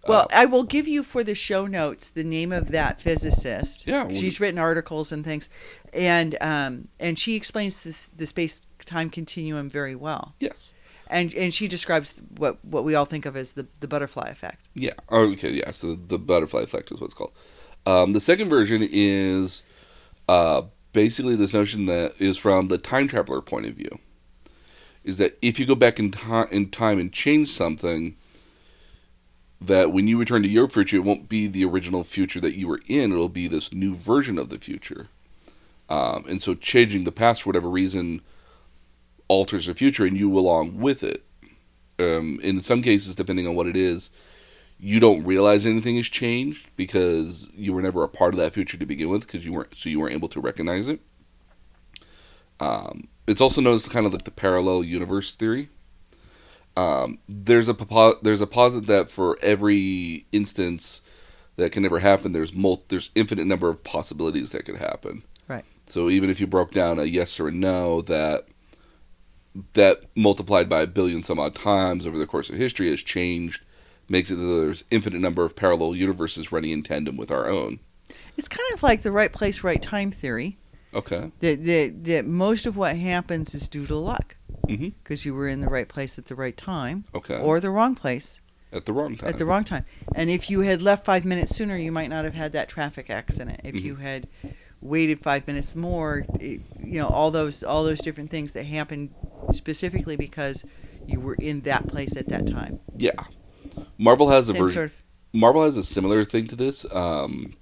Well, 0.08 0.22
Uh, 0.22 0.28
I 0.34 0.46
will 0.46 0.64
give 0.64 0.88
you 0.88 1.02
for 1.02 1.24
the 1.24 1.34
show 1.34 1.66
notes 1.66 2.10
the 2.10 2.24
name 2.24 2.52
of 2.52 2.68
that 2.72 3.02
physicist. 3.02 3.88
Yeah, 3.88 4.04
well, 4.04 4.16
she's 4.16 4.40
written 4.40 4.60
articles 4.60 5.12
and 5.12 5.26
things, 5.26 5.50
and 5.94 6.38
um, 6.42 6.90
and 7.00 7.18
she 7.18 7.36
explains 7.36 7.82
this, 7.82 8.12
the 8.16 8.28
space 8.28 8.62
time 8.86 9.10
continuum 9.10 9.68
very 9.68 9.96
well, 9.96 10.36
yes, 10.40 10.74
and 11.08 11.34
and 11.34 11.54
she 11.54 11.68
describes 11.68 12.16
what 12.38 12.64
what 12.64 12.84
we 12.84 12.96
all 12.96 13.06
think 13.06 13.26
of 13.26 13.36
as 13.36 13.54
the 13.54 13.68
the 13.80 13.88
butterfly 13.88 14.28
effect. 14.30 14.68
yeah, 14.74 14.94
oh, 15.10 15.32
okay, 15.34 15.52
yeah. 15.52 15.72
So 15.72 15.96
the 15.96 16.20
butterfly 16.20 16.62
effect 16.62 16.92
is 16.92 17.00
what 17.00 17.06
it's 17.06 17.14
called. 17.14 17.34
Um, 17.86 18.14
the 18.14 18.20
second 18.20 18.50
version 18.50 18.88
is 18.90 19.64
uh, 20.28 20.64
basically 20.94 21.36
this 21.36 21.54
notion 21.54 21.86
that 21.86 22.14
is 22.20 22.38
from 22.38 22.68
the 22.68 22.78
time 22.78 23.08
traveler 23.08 23.42
point 23.42 23.68
of 23.68 23.76
view. 23.76 24.00
Is 25.04 25.20
that 25.20 25.38
if 25.42 25.60
you 25.60 25.68
go 25.68 25.76
back 25.76 26.00
in 26.00 26.12
time 26.12 26.48
in 26.52 26.72
time 26.72 27.00
and 27.00 27.14
change 27.14 27.50
something, 27.50 28.16
that 29.62 29.92
when 29.92 30.08
you 30.08 30.18
return 30.18 30.42
to 30.42 30.50
your 30.50 30.68
future, 30.68 30.98
it 30.98 31.04
won't 31.04 31.30
be 31.30 31.48
the 31.48 31.64
original 31.66 32.04
future 32.04 32.40
that 32.42 32.58
you 32.58 32.68
were 32.68 32.82
in. 32.88 33.12
It'll 33.12 33.30
be 33.30 33.48
this 33.48 33.72
new 33.72 33.94
version 33.94 34.40
of 34.40 34.50
the 34.50 34.58
future. 34.58 35.08
Um, 35.90 36.26
and 36.28 36.42
so 36.42 36.56
changing 36.56 37.04
the 37.04 37.12
past 37.12 37.44
for 37.44 37.50
whatever 37.50 37.70
reason 37.70 38.22
alters 39.28 39.66
the 39.66 39.76
future 39.76 40.06
and 40.06 40.18
you 40.18 40.38
along 40.38 40.80
with 40.80 41.04
it. 41.04 41.24
Um, 41.98 42.40
in 42.44 42.62
some 42.62 42.82
cases, 42.82 43.16
depending 43.16 43.48
on 43.48 43.56
what 43.56 43.68
it 43.68 43.78
is, 43.78 44.10
you 44.80 45.00
don't 45.00 45.24
realize 45.24 45.66
anything 45.66 45.96
has 45.96 46.08
changed 46.08 46.70
because 46.76 47.48
you 47.54 47.74
were 47.74 47.82
never 47.82 48.04
a 48.04 48.10
part 48.10 48.34
of 48.34 48.40
that 48.40 48.54
future 48.54 48.78
to 48.78 48.86
begin 48.86 49.10
with 49.10 49.22
because 49.22 49.46
you 49.46 49.54
weren't 49.54 49.74
so 49.76 49.90
you 49.90 50.00
weren't 50.00 50.14
able 50.14 50.28
to 50.30 50.42
recognize 50.42 50.90
it. 50.90 51.00
Um, 52.60 53.08
it's 53.28 53.42
also 53.42 53.62
known 53.62 53.76
as 53.76 53.88
kind 53.88 54.06
of 54.06 54.14
like 54.14 54.26
the 54.26 54.32
parallel 54.32 54.84
universe 54.84 55.36
theory. 55.36 55.70
Um, 56.78 57.20
there's 57.30 57.70
a 57.70 58.14
there's 58.22 58.42
a 58.42 58.48
posit 58.48 58.88
that 58.88 59.10
for 59.10 59.38
every 59.42 60.26
instance 60.32 61.02
that 61.56 61.72
can 61.72 61.84
never 61.84 62.00
happen, 62.00 62.34
there's 62.34 62.54
mul- 62.54 62.84
there's 62.90 63.12
infinite 63.16 63.46
number 63.46 63.70
of 63.70 63.84
possibilities 63.84 64.52
that 64.52 64.66
could 64.66 64.78
happen. 64.78 65.24
Right. 65.48 65.64
So 65.88 66.10
even 66.10 66.30
if 66.30 66.42
you 66.42 66.48
broke 66.48 66.72
down 66.72 67.00
a 67.00 67.06
yes 67.06 67.40
or 67.40 67.48
a 67.48 67.52
no, 67.52 68.02
that 68.02 68.48
that 69.74 70.02
multiplied 70.16 70.68
by 70.70 70.82
a 70.82 70.88
billion 70.88 71.24
some 71.24 71.40
odd 71.40 71.56
times 71.56 72.06
over 72.06 72.18
the 72.18 72.28
course 72.28 72.50
of 72.50 72.56
history 72.56 72.90
has 72.90 73.02
changed, 73.02 73.62
makes 74.10 74.30
it 74.32 74.36
that 74.36 74.44
there's 74.46 74.84
infinite 74.92 75.20
number 75.20 75.46
of 75.46 75.56
parallel 75.56 75.96
universes 75.96 76.52
running 76.52 76.72
in 76.72 76.84
tandem 76.84 77.18
with 77.18 77.32
our 77.32 77.48
own. 77.48 77.80
It's 78.38 78.48
kind 78.50 78.70
of 78.74 78.84
like 78.84 79.02
the 79.02 79.12
right 79.12 79.32
place, 79.32 79.64
right 79.64 79.82
time 79.82 80.12
theory. 80.12 80.58
Okay. 80.94 81.32
That 81.40 81.64
that 81.66 82.04
that 82.06 82.26
most 82.26 82.66
of 82.66 82.78
what 82.78 82.96
happens 82.98 83.54
is 83.56 83.68
due 83.68 83.86
to 83.88 83.96
luck 83.96 84.36
Mm-hmm. 84.68 84.90
because 85.04 85.26
you 85.26 85.36
were 85.36 85.48
in 85.48 85.62
the 85.62 85.68
right 85.68 85.88
place 85.88 86.18
at 86.18 86.26
the 86.26 86.34
right 86.34 86.58
time, 86.58 87.06
Okay. 87.14 87.40
or 87.40 87.60
the 87.60 87.70
wrong 87.70 87.94
place 87.94 88.42
at 88.74 88.86
the 88.88 88.94
wrong 88.94 89.16
time. 89.16 89.30
at 89.30 89.38
the 89.38 89.46
wrong 89.46 89.64
time. 89.64 89.86
And 90.16 90.32
if 90.32 90.50
you 90.50 90.62
had 90.62 90.82
left 90.82 91.06
five 91.06 91.24
minutes 91.24 91.56
sooner, 91.56 91.78
you 91.78 91.92
might 91.92 92.10
not 92.10 92.26
have 92.26 92.34
had 92.34 92.52
that 92.54 92.68
traffic 92.68 93.12
accident. 93.12 93.62
If 93.64 93.76
you 93.80 93.98
had 93.98 94.28
waited 94.82 95.20
five 95.20 95.48
minutes 95.48 95.76
more, 95.76 96.26
it, 96.40 96.62
you 96.80 97.00
know 97.00 97.08
all 97.08 97.32
those 97.32 97.64
all 97.64 97.84
those 97.84 98.00
different 98.00 98.30
things 98.30 98.54
that 98.54 98.64
happen 98.64 99.14
specifically 99.52 100.16
because 100.16 100.64
you 101.08 101.20
were 101.20 101.36
in 101.36 101.62
that 101.62 101.88
place 101.88 102.16
at 102.16 102.28
that 102.30 102.48
time. 102.48 102.80
Yeah. 102.96 103.12
Marvel 103.98 104.30
has 104.30 104.50
a 104.50 104.54
version. 104.54 104.70
sort 104.76 104.86
of. 104.88 105.04
Marvel 105.34 105.64
has 105.64 105.78
a 105.78 105.84
similar 105.84 106.24
thing 106.24 106.48
to 106.48 106.56
this. 106.56 106.86
Um, 106.92 107.56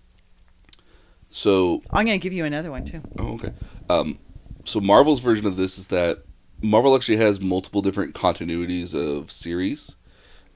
so 1.29 1.82
I'm 1.89 2.05
going 2.05 2.20
to 2.20 2.24
give 2.24 2.34
you 2.34 2.46
another 2.46 2.70
one 2.70 2.86
too. 2.86 3.01
Oh, 3.17 3.34
okay. 3.34 3.51
Um, 3.89 4.20
so 4.65 4.79
Marvel's 4.79 5.20
version 5.20 5.48
of 5.48 5.55
this 5.55 5.77
is 5.77 5.88
that 5.88 6.24
Marvel 6.62 6.96
actually 6.96 7.17
has 7.17 7.41
multiple 7.41 7.82
different 7.82 8.13
continuities 8.13 8.93
of 8.93 9.32
series, 9.32 9.96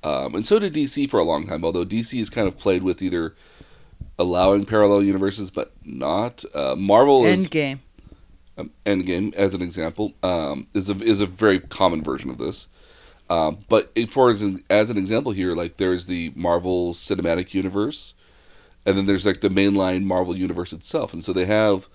um, 0.04 0.36
and 0.36 0.46
so 0.46 0.60
did 0.60 0.74
DC 0.74 1.10
for 1.10 1.20
a 1.20 1.24
long 1.24 1.48
time. 1.48 1.66
Although 1.66 1.84
DC 1.84 2.18
has 2.20 2.30
kind 2.30 2.48
of 2.48 2.58
played 2.58 2.84
with 2.84 3.02
either 3.02 3.36
allowing 4.20 4.66
parallel 4.66 5.04
universes 5.04 5.52
but 5.52 5.72
not. 5.84 6.44
Uh, 6.54 6.76
Marvel 6.78 7.26
is 7.26 7.48
Endgame. 7.48 7.80
um, 8.58 8.72
Endgame, 8.86 9.34
as 9.36 9.54
an 9.54 9.62
example, 9.62 10.14
um, 10.24 10.68
is 10.74 10.90
a 10.90 10.96
is 11.04 11.22
a 11.22 11.26
very 11.28 11.60
common 11.60 12.04
version 12.04 12.30
of 12.30 12.38
this. 12.38 12.68
Um, 13.30 13.60
but 13.68 13.92
it- 13.96 14.12
for 14.12 14.30
as 14.30 14.42
an, 14.42 14.64
as 14.70 14.90
an 14.90 14.98
example 14.98 15.32
here, 15.34 15.54
like 15.54 15.78
there's 15.78 16.06
the 16.06 16.32
Marvel 16.36 16.94
Cinematic 16.94 17.54
Universe, 17.54 18.14
and 18.86 18.98
then 18.98 19.06
there's 19.06 19.26
like 19.26 19.42
the 19.42 19.50
mainline 19.50 20.04
Marvel 20.04 20.36
Universe 20.36 20.72
itself, 20.74 21.14
and 21.14 21.24
so 21.24 21.34
they 21.34 21.46
have 21.46 21.90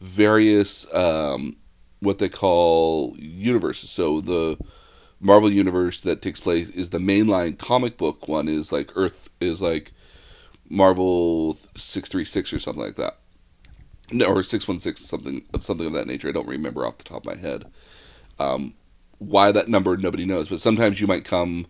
various 0.00 0.86
um, 0.94 1.56
what 2.00 2.18
they 2.18 2.28
call 2.28 3.14
universes. 3.18 3.90
So 3.90 4.20
the 4.20 4.56
Marvel 5.20 5.50
Universe 5.50 6.00
that 6.02 6.22
takes 6.22 6.40
place 6.40 6.68
is 6.70 6.90
the 6.90 6.98
mainline 6.98 7.58
comic 7.58 7.96
book 7.98 8.26
one 8.28 8.48
is 8.48 8.70
like 8.72 8.90
Earth 8.94 9.28
is 9.40 9.60
like 9.60 9.92
Marvel 10.68 11.58
six 11.76 12.08
three 12.08 12.24
six 12.24 12.52
or 12.52 12.60
something 12.60 12.82
like 12.82 12.96
that. 12.96 13.18
No, 14.12 14.26
or 14.26 14.42
six 14.42 14.66
one 14.66 14.78
six 14.78 15.04
something 15.04 15.44
of 15.52 15.62
something 15.62 15.86
of 15.86 15.92
that 15.92 16.06
nature. 16.06 16.28
I 16.28 16.32
don't 16.32 16.48
remember 16.48 16.86
off 16.86 16.98
the 16.98 17.04
top 17.04 17.26
of 17.26 17.26
my 17.26 17.36
head. 17.36 17.66
Um, 18.38 18.74
why 19.18 19.52
that 19.52 19.68
number 19.68 19.96
nobody 19.96 20.24
knows, 20.24 20.48
but 20.48 20.60
sometimes 20.60 21.00
you 21.00 21.06
might 21.06 21.24
come 21.24 21.66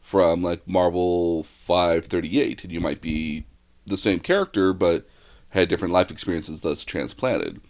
from 0.00 0.42
like 0.42 0.66
Marvel 0.66 1.42
five 1.44 2.06
thirty 2.06 2.40
eight, 2.40 2.64
and 2.64 2.72
you 2.72 2.80
might 2.80 3.00
be 3.00 3.46
the 3.86 3.96
same 3.96 4.20
character 4.20 4.72
but 4.72 5.06
had 5.50 5.68
different 5.68 5.94
life 5.94 6.10
experiences, 6.10 6.60
thus 6.60 6.84
transplanted. 6.84 7.60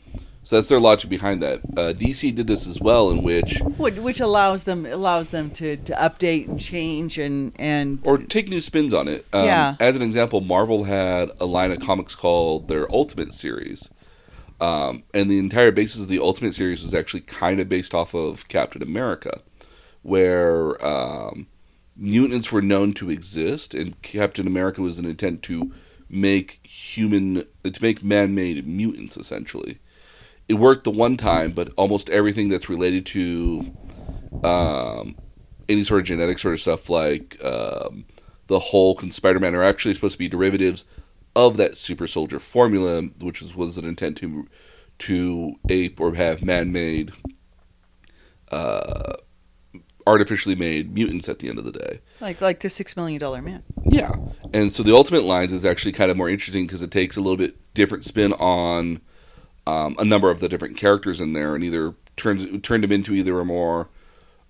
So 0.47 0.55
that's 0.55 0.69
their 0.69 0.79
logic 0.79 1.11
behind 1.11 1.43
that. 1.43 1.59
Uh, 1.77 1.93
DC 1.93 2.33
did 2.33 2.47
this 2.47 2.69
as 2.69 2.81
well, 2.81 3.11
in 3.11 3.25
which 3.25 3.59
Which, 3.79 4.21
allows 4.21 4.63
them 4.63 4.87
allows 4.87 5.31
them 5.31 5.51
to, 5.51 5.77
to 5.77 5.93
update 5.95 6.47
and 6.47 6.61
change 6.61 7.19
and 7.19 7.53
and 7.57 7.99
or 8.05 8.17
take 8.17 8.49
new 8.49 8.61
spins 8.61 8.95
on 8.95 9.09
it. 9.09 9.27
Um, 9.33 9.45
Yeah. 9.45 9.75
As 9.81 9.97
an 9.97 10.03
example, 10.03 10.41
Marvel 10.41 10.85
had 10.85 11.33
a 11.41 11.47
line 11.47 11.73
of 11.73 11.81
comics 11.81 12.15
called 12.15 12.69
their 12.69 12.89
Ultimate 12.95 13.35
series, 13.35 13.89
um, 14.61 15.03
and 15.13 15.29
the 15.29 15.41
entire 15.41 15.73
basis 15.73 16.03
of 16.03 16.09
the 16.09 16.21
Ultimate 16.21 16.55
series 16.55 16.81
was 16.81 16.95
actually 16.95 17.23
kind 17.23 17.59
of 17.59 17.69
based 17.69 17.93
off 17.93 18.15
of 18.15 18.47
Captain 18.47 18.85
America, 18.85 19.41
where 20.03 20.81
um, 20.87 21.49
mutants 21.97 22.53
were 22.53 22.63
known 22.63 22.93
to 22.93 23.11
exist, 23.11 23.75
and 23.75 24.01
Captain 24.01 24.47
America 24.47 24.81
was 24.81 25.01
an 25.01 25.07
intent 25.07 25.43
to 25.43 25.73
make 26.09 26.65
human 26.65 27.45
to 27.65 27.83
make 27.83 28.05
man-made 28.05 28.65
mutants 28.65 29.17
essentially. 29.17 29.81
It 30.49 30.55
worked 30.55 30.85
the 30.85 30.91
one 30.91 31.17
time, 31.17 31.53
but 31.53 31.73
almost 31.77 32.09
everything 32.11 32.49
that's 32.49 32.69
related 32.69 33.05
to 33.07 33.77
um, 34.45 35.17
any 35.69 35.85
sort 35.85 36.01
of 36.01 36.07
genetic 36.07 36.39
sort 36.39 36.55
of 36.55 36.61
stuff 36.61 36.89
like 36.89 37.43
um, 37.45 38.05
the 38.47 38.61
Hulk 38.61 39.03
and 39.03 39.13
Spider 39.13 39.41
Man 39.41 39.55
are 39.55 39.65
actually 39.65 39.95
supposed 39.95 40.13
to 40.13 40.19
be 40.19 40.29
derivatives 40.29 40.85
of 41.35 41.57
that 41.59 41.77
super 41.77 42.07
soldier 42.07 42.39
formula, 42.39 43.03
which 43.21 43.41
was, 43.41 43.55
was 43.55 43.77
an 43.77 43.85
intent 43.85 44.17
to 44.19 44.49
to 44.99 45.57
ape 45.69 46.01
or 46.01 46.15
have 46.15 46.43
man 46.43 46.73
made, 46.73 47.13
uh, 48.51 49.13
artificially 50.07 50.55
made 50.55 50.95
mutants 50.95 51.29
at 51.29 51.41
the 51.41 51.51
end 51.51 51.59
of 51.59 51.67
the 51.67 51.73
day. 51.73 52.01
like 52.21 52.41
like 52.41 52.61
the 52.61 52.71
six 52.71 52.97
million 52.97 53.21
dollar 53.21 53.43
man. 53.43 53.63
Yeah, 53.85 54.15
and 54.53 54.73
so 54.73 54.83
the 54.83 54.95
Ultimate 54.95 55.25
Lines 55.25 55.53
is 55.53 55.65
actually 55.65 55.93
kind 55.93 56.11
of 56.11 56.17
more 56.17 56.29
interesting 56.29 56.67
because 56.67 56.83
it 56.83 56.91
takes 56.91 57.17
a 57.17 57.21
little 57.21 57.37
bit 57.37 57.57
different 57.75 58.05
spin 58.05 58.33
on 58.35 59.01
um, 59.67 59.97
a 59.99 60.05
number 60.05 60.31
of 60.31 60.41
the 60.41 60.49
different 60.49 60.77
characters 60.77 61.21
in 61.21 61.33
there, 61.33 61.55
and 61.55 61.65
either 61.65 61.95
turns 62.17 62.47
turned 62.63 62.85
them 62.85 62.93
into 62.93 63.13
either 63.15 63.39
a 63.41 63.45
more 63.45 63.89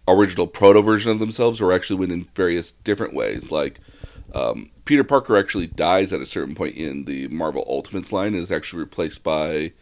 original 0.09 0.47
proto 0.47 0.83
version 0.83 1.11
of 1.11 1.19
themselves, 1.19 1.61
or 1.61 1.73
actually 1.73 1.99
went 1.99 2.13
in 2.13 2.29
various 2.35 2.71
different 2.73 3.15
ways. 3.15 3.51
Like 3.51 3.81
um, 4.35 4.71
Peter 4.85 5.05
Parker 5.05 5.37
actually 5.37 5.67
dies 5.67 6.13
at 6.13 6.21
a 6.21 6.27
certain 6.27 6.55
point 6.55 6.77
in 6.77 7.05
the 7.05 7.29
Marvel 7.29 7.65
Ultimates 7.69 8.13
line, 8.13 8.35
and 8.35 8.43
is 8.43 8.53
actually 8.53 8.81
replaced 8.81 9.23
by 9.23 9.73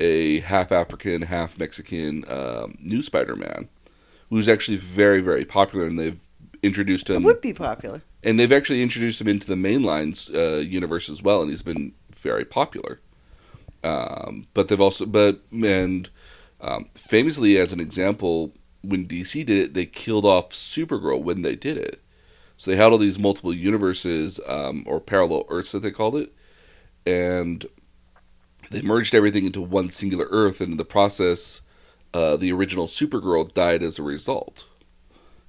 a 0.00 0.40
half 0.40 0.70
African, 0.70 1.22
half 1.22 1.58
Mexican 1.58 2.24
um, 2.28 2.78
new 2.80 3.02
Spider-Man, 3.02 3.68
who's 4.30 4.48
actually 4.48 4.76
very, 4.76 5.20
very 5.20 5.44
popular, 5.44 5.86
and 5.86 5.98
they've 5.98 6.20
introduced 6.62 7.10
It 7.10 7.16
him. 7.16 7.24
would 7.24 7.40
be 7.40 7.52
popular. 7.52 8.02
and 8.22 8.38
they've 8.38 8.52
actually 8.52 8.82
introduced 8.82 9.20
him 9.20 9.28
into 9.28 9.46
the 9.48 9.54
mainline 9.54 10.12
uh, 10.34 10.58
universe 10.60 11.08
as 11.08 11.20
well, 11.22 11.42
and 11.42 11.50
he's 11.50 11.62
been 11.62 11.92
very 12.14 12.44
popular. 12.44 13.00
Um, 13.84 14.46
but 14.54 14.68
they've 14.68 14.80
also, 14.80 15.06
but 15.06 15.40
and 15.52 16.08
um, 16.60 16.88
famously, 16.94 17.56
as 17.58 17.72
an 17.72 17.80
example, 17.80 18.52
when 18.82 19.06
DC 19.06 19.46
did 19.46 19.58
it, 19.58 19.74
they 19.74 19.86
killed 19.86 20.24
off 20.24 20.50
Supergirl 20.50 21.22
when 21.22 21.42
they 21.42 21.54
did 21.54 21.76
it. 21.76 22.00
So 22.56 22.70
they 22.70 22.76
had 22.76 22.90
all 22.90 22.98
these 22.98 23.18
multiple 23.18 23.54
universes 23.54 24.40
um, 24.46 24.82
or 24.86 25.00
parallel 25.00 25.46
Earths 25.48 25.72
that 25.72 25.80
they 25.80 25.92
called 25.92 26.16
it, 26.16 26.32
and 27.06 27.64
they 28.70 28.82
merged 28.82 29.14
everything 29.14 29.46
into 29.46 29.60
one 29.60 29.90
singular 29.90 30.26
Earth. 30.30 30.60
And 30.60 30.72
in 30.72 30.76
the 30.76 30.84
process, 30.84 31.60
uh, 32.12 32.36
the 32.36 32.52
original 32.52 32.88
Supergirl 32.88 33.52
died 33.54 33.82
as 33.82 33.98
a 33.98 34.02
result. 34.02 34.64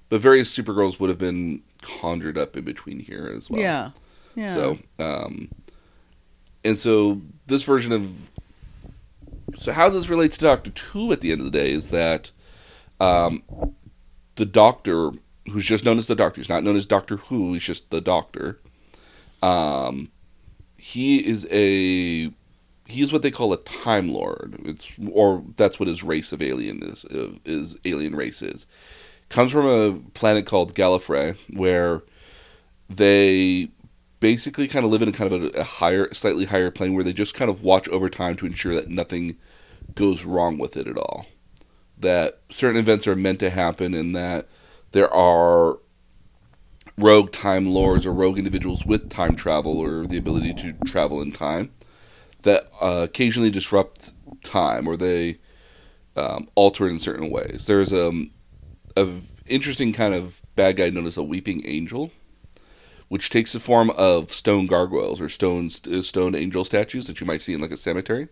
But 0.10 0.22
various 0.22 0.56
Supergirls 0.56 1.00
would 1.00 1.10
have 1.10 1.20
been 1.20 1.62
conjured 1.82 2.38
up 2.38 2.56
in 2.56 2.64
between 2.64 3.00
here 3.00 3.32
as 3.36 3.50
well. 3.50 3.62
Yeah. 3.62 3.92
Yeah. 4.36 4.54
So, 4.54 4.80
um, 5.00 5.50
and 6.64 6.78
so 6.78 7.22
this 7.50 7.63
version 7.63 7.91
of 7.91 8.32
so 9.58 9.72
how 9.72 9.89
this 9.89 10.10
relates 10.10 10.38
to 10.38 10.46
Doctor 10.46 10.72
Who 10.91 11.12
at 11.12 11.22
the 11.22 11.32
end 11.32 11.41
of 11.41 11.46
the 11.46 11.58
day 11.58 11.72
is 11.72 11.89
that 11.89 12.32
um, 13.00 13.44
the 14.36 14.46
Doctor, 14.46 15.12
who's 15.51 15.65
just 15.65 15.84
known 15.84 15.98
as 15.98 16.08
the 16.08 16.15
Doctor, 16.15 16.39
he's 16.39 16.50
not 16.50 16.63
known 16.63 16.75
as 16.75 16.86
Doctor 16.86 17.18
Who, 17.18 17.53
he's 17.53 17.63
just 17.63 17.89
the 17.89 18.01
Doctor. 18.01 18.60
Um, 19.41 20.12
he 20.77 21.25
is 21.25 21.48
a 21.51 22.32
he's 22.86 23.13
what 23.13 23.22
they 23.22 23.32
call 23.32 23.53
a 23.53 23.58
Time 23.58 24.10
Lord. 24.10 24.60
It's 24.65 24.89
or 25.12 25.44
that's 25.58 25.79
what 25.79 25.89
his 25.89 26.03
race 26.03 26.32
of 26.32 26.41
alien 26.41 26.82
is. 26.84 27.06
Is 27.46 27.77
alien 27.86 28.15
race 28.15 28.41
is 28.41 28.65
comes 29.29 29.51
from 29.51 29.65
a 29.65 29.94
planet 30.13 30.46
called 30.46 30.75
Gallifrey, 30.75 31.38
where 31.53 32.01
they 32.89 33.70
basically 34.20 34.68
kind 34.68 34.86
of 34.86 34.92
live 34.92 35.02
in 35.02 35.12
kind 35.12 35.32
of 35.32 35.44
a, 35.44 35.48
a, 35.60 35.64
higher, 35.64 36.14
slightly 36.14 36.46
higher 36.46 36.72
plane 36.72 36.94
where 36.94 37.04
they 37.04 37.14
just 37.14 37.34
kind 37.34 37.50
of 37.50 37.64
watch 37.64 37.88
over 37.90 38.10
time 38.10 38.36
to 38.38 38.46
ensure 38.46 38.76
that 38.76 38.90
nothing 38.90 39.38
goes 39.96 40.26
wrong 40.26 40.58
with 40.58 40.76
it 40.78 40.88
at 40.88 40.98
all. 40.98 41.26
That 41.98 42.42
certain 42.50 42.78
events 42.78 43.08
are 43.08 43.16
meant 43.16 43.40
to 43.40 43.50
happen, 43.50 43.94
and 43.94 44.16
that 44.16 44.48
there 44.92 45.14
are 45.14 45.80
rogue 46.98 47.32
time 47.32 47.68
lords 47.68 48.06
or 48.06 48.14
rogue 48.14 48.38
individuals 48.38 48.86
with 48.86 49.10
time 49.10 49.36
travel 49.36 49.80
or 49.80 50.06
the 50.06 50.18
ability 50.18 50.54
to 50.54 50.74
travel 50.86 51.22
in 51.22 51.32
time 51.32 51.72
that 52.44 52.66
uh, 52.82 53.02
occasionally 53.04 53.50
disrupt 53.50 54.14
time 54.44 54.88
or 54.88 54.98
they 54.98 55.38
um, 56.16 56.50
alter 56.56 56.88
it 56.88 56.92
in 56.92 57.00
certain 57.00 57.30
ways. 57.30 57.66
There's 57.68 57.94
um, 57.94 58.32
a 58.96 59.08
interesting 59.46 59.94
kind 59.94 60.14
of 60.14 60.42
bad 60.56 60.78
guy 60.78 60.90
known 60.90 61.06
as 61.06 61.18
a 61.18 61.24
weeping 61.24 61.64
angel, 61.66 62.12
which 63.10 63.30
takes 63.30 63.54
the 63.54 63.60
form 63.60 63.89
of 63.92 64.32
stone 64.32 64.68
gargoyles 64.68 65.20
or 65.20 65.28
stone 65.28 65.70
uh, 65.92 66.01
stone 66.01 66.36
angel 66.36 66.63
statues 66.63 67.08
that 67.08 67.20
you 67.20 67.28
might 67.28 67.42
see 67.42 67.54
in 67.54 67.60
like 67.60 67.72
a 67.72 67.78
cemetery. 67.78 68.30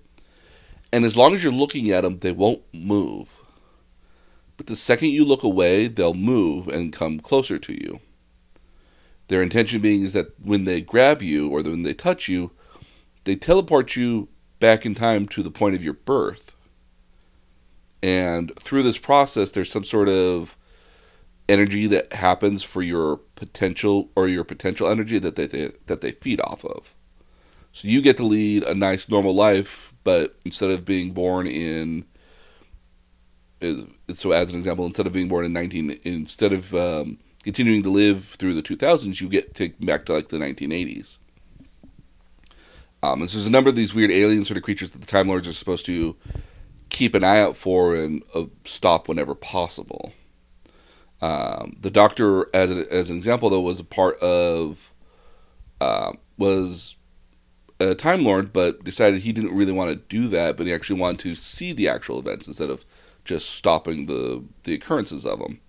And 0.93 1.03
as 1.03 1.17
long 1.17 1.35
as 1.35 1.43
you're 1.43 1.51
looking 1.51 1.91
at 1.91 2.01
them, 2.01 2.19
they 2.19 2.31
won't 2.31 2.61
move. 2.73 3.41
But 4.55 4.67
the 4.67 4.75
second 4.75 5.09
you 5.09 5.25
look 5.25 5.43
away, 5.43 5.87
they'll 5.87 6.13
move 6.13 6.67
and 6.67 6.93
come 6.93 7.19
closer 7.19 7.59
to 7.59 7.73
you. 7.73 7.99
Their 9.27 9.41
intention 9.41 9.81
being 9.81 10.03
is 10.03 10.13
that 10.13 10.39
when 10.41 10.63
they 10.63 10.81
grab 10.81 11.21
you 11.21 11.49
or 11.49 11.61
when 11.61 11.83
they 11.83 11.93
touch 11.93 12.27
you, 12.27 12.51
they 13.25 13.35
teleport 13.35 13.95
you 13.95 14.29
back 14.59 14.85
in 14.85 14.95
time 14.95 15.27
to 15.27 15.43
the 15.43 15.51
point 15.51 15.75
of 15.75 15.83
your 15.83 15.93
birth. 15.93 16.55
And 18.01 18.55
through 18.57 18.83
this 18.83 18.97
process, 18.97 19.51
there's 19.51 19.71
some 19.71 19.83
sort 19.83 20.09
of 20.09 20.56
energy 21.49 21.87
that 21.87 22.13
happens 22.13 22.63
for 22.63 22.81
your 22.81 23.17
potential 23.35 24.09
or 24.15 24.27
your 24.27 24.43
potential 24.43 24.87
energy 24.89 25.19
that 25.19 25.35
they, 25.35 25.47
they 25.47 25.71
that 25.85 26.01
they 26.01 26.11
feed 26.11 26.41
off 26.41 26.65
of. 26.65 26.93
So 27.71 27.87
you 27.87 28.01
get 28.01 28.17
to 28.17 28.23
lead 28.23 28.63
a 28.63 28.73
nice 28.73 29.07
normal 29.07 29.35
life, 29.35 29.93
but 30.03 30.35
instead 30.45 30.71
of 30.71 30.85
being 30.85 31.11
born 31.11 31.47
in 31.47 32.05
so 34.11 34.31
as 34.31 34.51
an 34.51 34.57
example, 34.57 34.85
instead 34.85 35.07
of 35.07 35.13
being 35.13 35.27
born 35.27 35.45
in 35.45 35.53
19 35.53 35.99
instead 36.03 36.53
of 36.53 36.73
um, 36.75 37.17
continuing 37.43 37.83
to 37.83 37.89
live 37.89 38.23
through 38.23 38.53
the 38.53 38.61
2000s, 38.61 39.19
you 39.21 39.29
get 39.29 39.55
taken 39.55 39.85
back 39.85 40.05
to 40.05 40.13
like 40.13 40.29
the 40.29 40.37
1980s. 40.37 41.17
Um, 43.03 43.21
and 43.21 43.29
so 43.29 43.37
there's 43.37 43.47
a 43.47 43.51
number 43.51 43.69
of 43.69 43.75
these 43.75 43.93
weird 43.93 44.11
alien 44.11 44.43
sort 44.43 44.57
of 44.57 44.63
creatures 44.63 44.91
that 44.91 44.99
the 44.99 45.07
Time 45.07 45.27
Lords 45.27 45.47
are 45.47 45.53
supposed 45.53 45.85
to 45.85 46.15
keep 46.89 47.13
an 47.13 47.23
eye 47.23 47.39
out 47.39 47.55
for 47.55 47.95
and 47.95 48.23
uh, 48.33 48.45
stop 48.65 49.07
whenever 49.07 49.35
possible. 49.35 50.13
Um, 51.21 51.77
the 51.79 51.89
Doctor, 51.89 52.47
as 52.55 52.71
a, 52.71 52.91
as 52.93 53.09
an 53.09 53.17
example, 53.17 53.49
though, 53.49 53.61
was 53.61 53.79
a 53.79 53.83
part 53.83 54.17
of 54.19 54.93
uh, 55.81 56.13
was 56.37 56.95
a 57.79 57.95
Time 57.95 58.23
Lord, 58.23 58.53
but 58.53 58.83
decided 58.83 59.21
he 59.21 59.33
didn't 59.33 59.55
really 59.55 59.71
want 59.71 59.89
to 59.89 59.95
do 59.95 60.27
that, 60.29 60.57
but 60.57 60.67
he 60.67 60.73
actually 60.73 60.99
wanted 60.99 61.19
to 61.19 61.35
see 61.35 61.73
the 61.73 61.87
actual 61.87 62.19
events 62.19 62.47
instead 62.47 62.69
of 62.69 62.85
just 63.25 63.49
stopping 63.49 64.05
the 64.05 64.43
the 64.63 64.73
occurrences 64.73 65.25
of 65.25 65.39
them. 65.39 65.59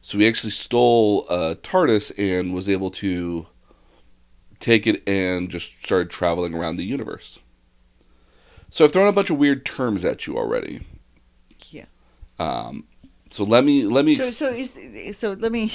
So 0.00 0.18
he 0.18 0.28
actually 0.28 0.50
stole 0.50 1.28
a 1.28 1.56
TARDIS 1.56 2.12
and 2.16 2.54
was 2.54 2.68
able 2.68 2.90
to 2.92 3.46
take 4.60 4.86
it 4.86 5.06
and 5.08 5.50
just 5.50 5.84
started 5.84 6.10
traveling 6.10 6.54
around 6.54 6.76
the 6.76 6.84
universe. 6.84 7.40
So 8.70 8.84
I've 8.84 8.92
thrown 8.92 9.08
a 9.08 9.12
bunch 9.12 9.30
of 9.30 9.38
weird 9.38 9.64
terms 9.64 10.04
at 10.04 10.26
you 10.26 10.36
already. 10.36 10.86
Yeah. 11.70 11.86
Um, 12.38 12.84
so 13.30 13.44
let 13.44 13.64
me 13.64 13.84
let 13.84 14.04
me. 14.04 14.14
So 14.16 14.30
so 14.30 14.46
is 14.52 15.16
so 15.16 15.32
let 15.32 15.52
me. 15.52 15.72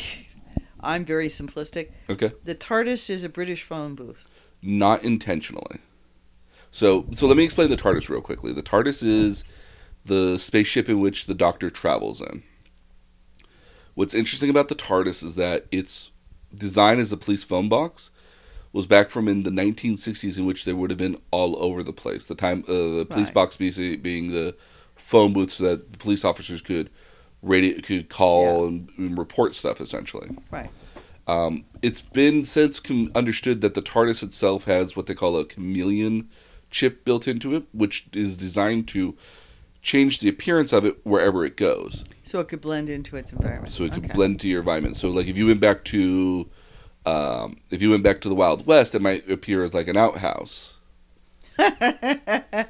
I'm 0.79 1.05
very 1.05 1.29
simplistic. 1.29 1.91
Okay. 2.09 2.31
The 2.43 2.55
TARDIS 2.55 3.09
is 3.09 3.23
a 3.23 3.29
British 3.29 3.63
phone 3.63 3.95
booth. 3.95 4.27
Not 4.61 5.03
intentionally. 5.03 5.79
So 6.71 7.05
so 7.11 7.27
let 7.27 7.37
me 7.37 7.43
explain 7.43 7.69
the 7.69 7.77
TARDIS 7.77 8.09
real 8.09 8.21
quickly. 8.21 8.51
The 8.53 8.63
TARDIS 8.63 9.03
is 9.03 9.43
the 10.05 10.37
spaceship 10.37 10.89
in 10.89 10.99
which 10.99 11.25
the 11.25 11.33
Doctor 11.33 11.69
travels 11.69 12.21
in. 12.21 12.43
What's 13.93 14.13
interesting 14.13 14.49
about 14.49 14.67
the 14.69 14.75
TARDIS 14.75 15.23
is 15.23 15.35
that 15.35 15.65
its 15.71 16.11
design 16.53 16.99
as 16.99 17.11
a 17.11 17.17
police 17.17 17.43
phone 17.43 17.69
box 17.69 18.09
was 18.71 18.87
back 18.87 19.11
from 19.11 19.27
in 19.27 19.43
the 19.43 19.51
1960s, 19.51 20.37
in 20.37 20.45
which 20.47 20.65
they 20.65 20.73
would 20.73 20.89
have 20.89 20.97
been 20.97 21.17
all 21.29 21.55
over 21.63 21.83
the 21.83 21.93
place. 21.93 22.25
The 22.25 22.33
time, 22.35 22.63
uh, 22.67 22.73
the 22.73 23.05
police 23.07 23.27
Right. 23.27 23.33
box 23.35 23.55
being, 23.55 24.01
being 24.01 24.31
the 24.31 24.55
phone 24.95 25.31
booth, 25.31 25.51
so 25.51 25.63
that 25.63 25.91
the 25.91 25.97
police 25.99 26.25
officers 26.25 26.59
could 26.59 26.89
radio, 27.43 27.79
could 27.81 28.09
call 28.09 28.65
and, 28.67 28.89
and 28.97 29.17
report 29.17 29.53
stuff. 29.53 29.79
Essentially, 29.79 30.29
Right. 30.49 30.69
um, 31.27 31.65
it's 31.81 32.01
been 32.01 32.43
since 32.45 32.79
com- 32.79 33.11
understood 33.13 33.61
that 33.61 33.73
the 33.75 33.81
TARDIS 33.81 34.23
itself 34.23 34.63
has 34.65 34.95
what 34.95 35.05
they 35.05 35.13
call 35.13 35.37
a 35.37 35.45
chameleon 35.45 36.29
chip 36.71 37.05
built 37.05 37.27
into 37.27 37.53
it, 37.55 37.63
which 37.73 38.07
is 38.13 38.35
designed 38.37 38.87
to 38.87 39.15
change 39.83 40.21
the 40.21 40.29
appearance 40.29 40.71
of 40.73 40.85
it 40.85 40.97
wherever 41.05 41.43
it 41.45 41.57
goes 41.57 42.05
So 42.23 42.39
it 42.39 42.47
could 42.47 42.61
blend 42.61 42.89
into 42.89 43.17
its 43.17 43.33
environment. 43.33 43.69
so 43.69 43.83
it 43.83 43.91
could 43.91 44.05
Okay. 44.05 44.13
blend 44.13 44.35
into 44.35 44.47
your 44.47 44.59
environment. 44.61 44.95
So 44.95 45.09
like 45.09 45.27
if 45.27 45.37
you 45.37 45.45
went 45.47 45.59
back 45.59 45.83
to 45.85 46.49
um, 47.05 47.57
if 47.69 47.81
you 47.81 47.89
went 47.89 48.01
back 48.01 48.21
to 48.21 48.29
the 48.29 48.33
Wild 48.35 48.65
West, 48.65 48.95
it 48.95 49.01
might 49.01 49.29
appear 49.29 49.61
as 49.65 49.73
like 49.73 49.89
an 49.89 49.97
outhouse. 49.97 50.77
that 51.57 52.69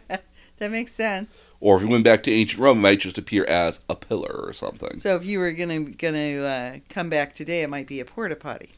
makes 0.60 0.92
sense. 0.92 1.40
Or 1.64 1.78
if 1.78 1.82
you 1.82 1.88
went 1.88 2.04
back 2.04 2.24
to 2.24 2.32
ancient 2.32 2.62
Rome, 2.62 2.80
it 2.80 2.82
might 2.82 3.00
just 3.00 3.18
appear 3.18 3.46
as 3.46 3.80
a 3.88 3.96
pillar 3.96 4.44
or 4.46 4.52
something. 4.52 5.00
So 5.00 5.16
if 5.16 5.24
you 5.24 5.40
were 5.40 5.54
gonna 5.54 5.80
gonna 5.80 6.42
uh, 6.42 6.80
come 6.90 7.10
back 7.10 7.34
today, 7.34 7.62
it 7.62 7.70
might 7.70 7.88
be 7.88 8.02
a 8.02 8.06
porta 8.06 8.36
potty. 8.36 8.72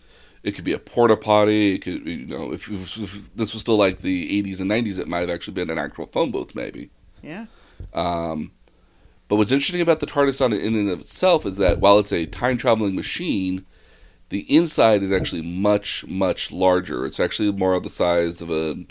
It 0.44 0.52
could 0.52 0.66
be 0.66 0.72
a 0.72 0.78
porta 0.78 1.18
potty. 1.18 1.74
It 1.74 1.80
could, 1.80 2.06
you 2.06 2.28
know, 2.28 2.54
if, 2.54 2.70
if, 2.70 2.96
if 2.98 3.36
this 3.36 3.54
was 3.54 3.62
still 3.62 3.78
like 3.78 4.02
the 4.02 4.44
80s 4.44 4.62
and 4.62 4.70
90s, 4.70 5.00
it 5.00 5.08
might 5.08 5.22
have 5.22 5.32
actually 5.32 5.56
been 5.56 5.72
an 5.72 5.80
actual 5.80 6.06
phone 6.06 6.30
booth, 6.30 6.54
maybe. 6.54 6.92
Yeah. 7.24 7.48
Um, 7.96 8.52
but 9.30 9.38
what's 9.38 9.52
interesting 9.52 9.82
about 9.82 10.00
the 10.00 10.06
TARDIS 10.06 10.46
on 10.46 10.54
in 10.54 10.76
and 10.76 10.88
of 10.92 11.00
itself 11.00 11.44
is 11.48 11.58
that 11.58 11.80
while 11.80 11.98
it's 11.98 12.12
a 12.12 12.28
time 12.28 12.56
traveling 12.56 12.96
machine, 12.96 13.66
the 14.30 14.42
inside 14.42 15.02
is 15.02 15.12
actually 15.12 15.42
much 15.42 16.06
much 16.06 16.52
larger. 16.52 17.08
It's 17.08 17.20
actually 17.20 17.52
more 17.52 17.74
of 17.74 17.82
the 17.82 17.90
size 17.90 18.44
of 18.44 18.52
a 18.52 18.86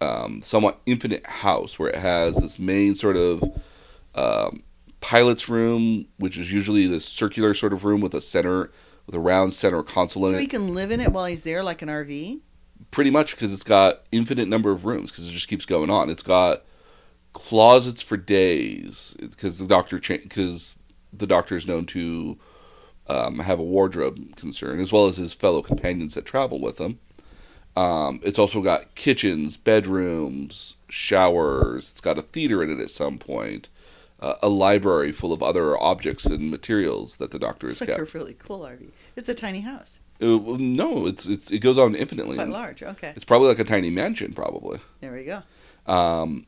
um, 0.00 0.42
somewhat 0.42 0.80
infinite 0.86 1.26
house, 1.26 1.78
where 1.78 1.88
it 1.90 1.96
has 1.96 2.36
this 2.36 2.58
main 2.58 2.94
sort 2.94 3.16
of 3.16 3.42
um, 4.14 4.62
pilot's 5.00 5.48
room, 5.48 6.06
which 6.18 6.36
is 6.38 6.52
usually 6.52 6.86
this 6.86 7.04
circular 7.04 7.54
sort 7.54 7.72
of 7.72 7.84
room 7.84 8.00
with 8.00 8.14
a 8.14 8.20
center 8.20 8.70
with 9.06 9.14
a 9.14 9.20
round 9.20 9.54
center 9.54 9.82
console 9.82 10.26
in 10.26 10.34
So 10.34 10.38
it. 10.38 10.42
he 10.42 10.46
can 10.46 10.74
live 10.74 10.90
in 10.90 11.00
it 11.00 11.12
while 11.12 11.24
he's 11.26 11.42
there, 11.42 11.64
like 11.64 11.80
an 11.82 11.88
RV. 11.88 12.40
pretty 12.90 13.10
much 13.10 13.32
because 13.32 13.52
it's 13.54 13.64
got 13.64 14.02
infinite 14.12 14.48
number 14.48 14.70
of 14.70 14.84
rooms 14.84 15.10
because 15.10 15.26
it 15.28 15.32
just 15.32 15.48
keeps 15.48 15.64
going 15.64 15.88
on. 15.90 16.10
It's 16.10 16.22
got 16.22 16.62
closets 17.32 18.02
for 18.02 18.16
days 18.16 19.16
because 19.20 19.58
the 19.58 19.66
doctor 19.66 19.98
because 19.98 20.76
the 21.12 21.26
doctor 21.26 21.56
is 21.56 21.66
known 21.66 21.86
to 21.86 22.38
um, 23.06 23.38
have 23.38 23.58
a 23.58 23.62
wardrobe 23.62 24.36
concern 24.36 24.78
as 24.80 24.92
well 24.92 25.06
as 25.06 25.16
his 25.16 25.32
fellow 25.34 25.62
companions 25.62 26.14
that 26.14 26.26
travel 26.26 26.60
with 26.60 26.78
him. 26.78 26.98
Um, 27.78 28.20
it's 28.24 28.40
also 28.40 28.60
got 28.60 28.92
kitchens, 28.96 29.56
bedrooms, 29.56 30.74
showers. 30.88 31.90
It's 31.92 32.00
got 32.00 32.18
a 32.18 32.22
theater 32.22 32.60
in 32.62 32.70
it 32.70 32.80
at 32.80 32.90
some 32.90 33.18
point. 33.18 33.68
Uh, 34.18 34.34
a 34.42 34.48
library 34.48 35.12
full 35.12 35.32
of 35.32 35.44
other 35.44 35.80
objects 35.80 36.26
and 36.26 36.50
materials 36.50 37.18
that 37.18 37.30
the 37.30 37.38
doctor 37.38 37.68
has 37.68 37.80
like 37.80 37.90
kept. 37.90 38.00
a 38.00 38.18
really 38.18 38.34
cool 38.34 38.60
RV. 38.60 38.88
It's 39.14 39.28
a 39.28 39.34
tiny 39.34 39.60
house. 39.60 40.00
Uh, 40.20 40.36
well, 40.38 40.58
no, 40.58 41.06
it's 41.06 41.26
it's 41.26 41.52
it 41.52 41.60
goes 41.60 41.78
on 41.78 41.94
infinitely. 41.94 42.34
Quite 42.34 42.48
large. 42.48 42.82
Okay. 42.82 43.12
It's 43.14 43.24
probably 43.24 43.46
like 43.46 43.60
a 43.60 43.64
tiny 43.64 43.90
mansion, 43.90 44.32
probably. 44.32 44.80
There 45.00 45.12
we 45.12 45.22
go. 45.22 45.44
Um, 45.86 46.46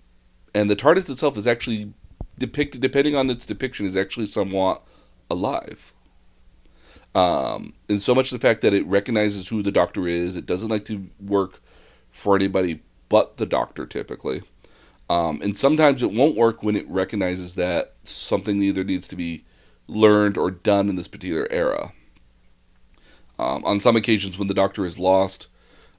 and 0.52 0.68
the 0.68 0.74
TARDIS 0.74 1.08
itself 1.08 1.36
is 1.36 1.46
actually 1.46 1.92
depicted, 2.38 2.80
depending 2.80 3.14
on 3.14 3.30
its 3.30 3.46
depiction, 3.46 3.86
is 3.86 3.96
actually 3.96 4.26
somewhat 4.26 4.82
alive. 5.30 5.92
Um, 7.14 7.72
and 7.88 8.00
so 8.00 8.14
much 8.14 8.30
the 8.30 8.38
fact 8.38 8.60
that 8.62 8.74
it 8.74 8.86
recognizes 8.86 9.48
who 9.48 9.62
the 9.62 9.72
Doctor 9.72 10.06
is, 10.06 10.36
it 10.36 10.46
doesn't 10.46 10.68
like 10.68 10.84
to 10.86 11.06
work 11.20 11.60
for 12.10 12.36
anybody 12.36 12.80
but 13.08 13.36
the 13.36 13.46
Doctor 13.46 13.86
typically. 13.86 14.42
Um, 15.08 15.42
and 15.42 15.56
sometimes 15.56 16.02
it 16.02 16.12
won't 16.12 16.36
work 16.36 16.62
when 16.62 16.76
it 16.76 16.88
recognizes 16.88 17.56
that 17.56 17.94
something 18.04 18.62
either 18.62 18.84
needs 18.84 19.08
to 19.08 19.16
be 19.16 19.44
learned 19.88 20.38
or 20.38 20.52
done 20.52 20.88
in 20.88 20.94
this 20.94 21.08
particular 21.08 21.48
era. 21.50 21.92
Um, 23.38 23.64
on 23.64 23.80
some 23.80 23.96
occasions, 23.96 24.38
when 24.38 24.46
the 24.46 24.54
Doctor 24.54 24.84
has 24.84 25.00
lost, 25.00 25.48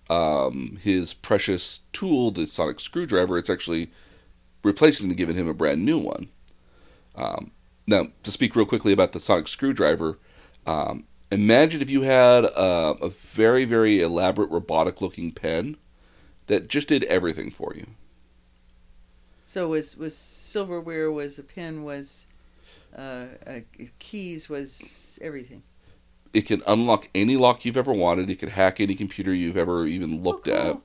um, 0.09 0.77
his 0.81 1.13
precious 1.13 1.81
tool, 1.91 2.31
the 2.31 2.47
sonic 2.47 2.79
screwdriver, 2.79 3.37
it's 3.37 3.49
actually 3.49 3.91
replacing 4.63 5.09
and 5.09 5.17
giving 5.17 5.35
him 5.35 5.47
a 5.47 5.53
brand 5.53 5.83
new 5.83 5.97
one. 5.97 6.29
Um, 7.15 7.51
now, 7.87 8.07
to 8.23 8.31
speak 8.31 8.55
real 8.55 8.65
quickly 8.65 8.93
about 8.93 9.11
the 9.11 9.19
sonic 9.19 9.47
screwdriver, 9.47 10.19
um, 10.65 11.05
imagine 11.31 11.81
if 11.81 11.89
you 11.89 12.01
had 12.01 12.45
a, 12.45 12.95
a 13.01 13.09
very, 13.09 13.65
very 13.65 14.01
elaborate 14.01 14.49
robotic 14.51 15.01
looking 15.01 15.31
pen 15.31 15.77
that 16.47 16.67
just 16.67 16.87
did 16.87 17.03
everything 17.05 17.51
for 17.51 17.73
you. 17.75 17.87
So 19.43 19.67
was 19.69 19.97
was 19.97 20.15
silverware 20.15 21.11
was 21.11 21.37
a 21.37 21.43
pen 21.43 21.83
was 21.83 22.25
uh, 22.97 23.25
uh, 23.45 23.59
keys 23.99 24.47
was 24.47 25.19
everything. 25.21 25.63
It 26.33 26.43
can 26.43 26.63
unlock 26.65 27.09
any 27.13 27.35
lock 27.35 27.65
you've 27.65 27.77
ever 27.77 27.91
wanted. 27.91 28.29
It 28.29 28.37
could 28.37 28.49
hack 28.49 28.79
any 28.79 28.95
computer 28.95 29.33
you've 29.33 29.57
ever 29.57 29.85
even 29.85 30.23
looked 30.23 30.45
cool. 30.45 30.53
at. 30.53 30.77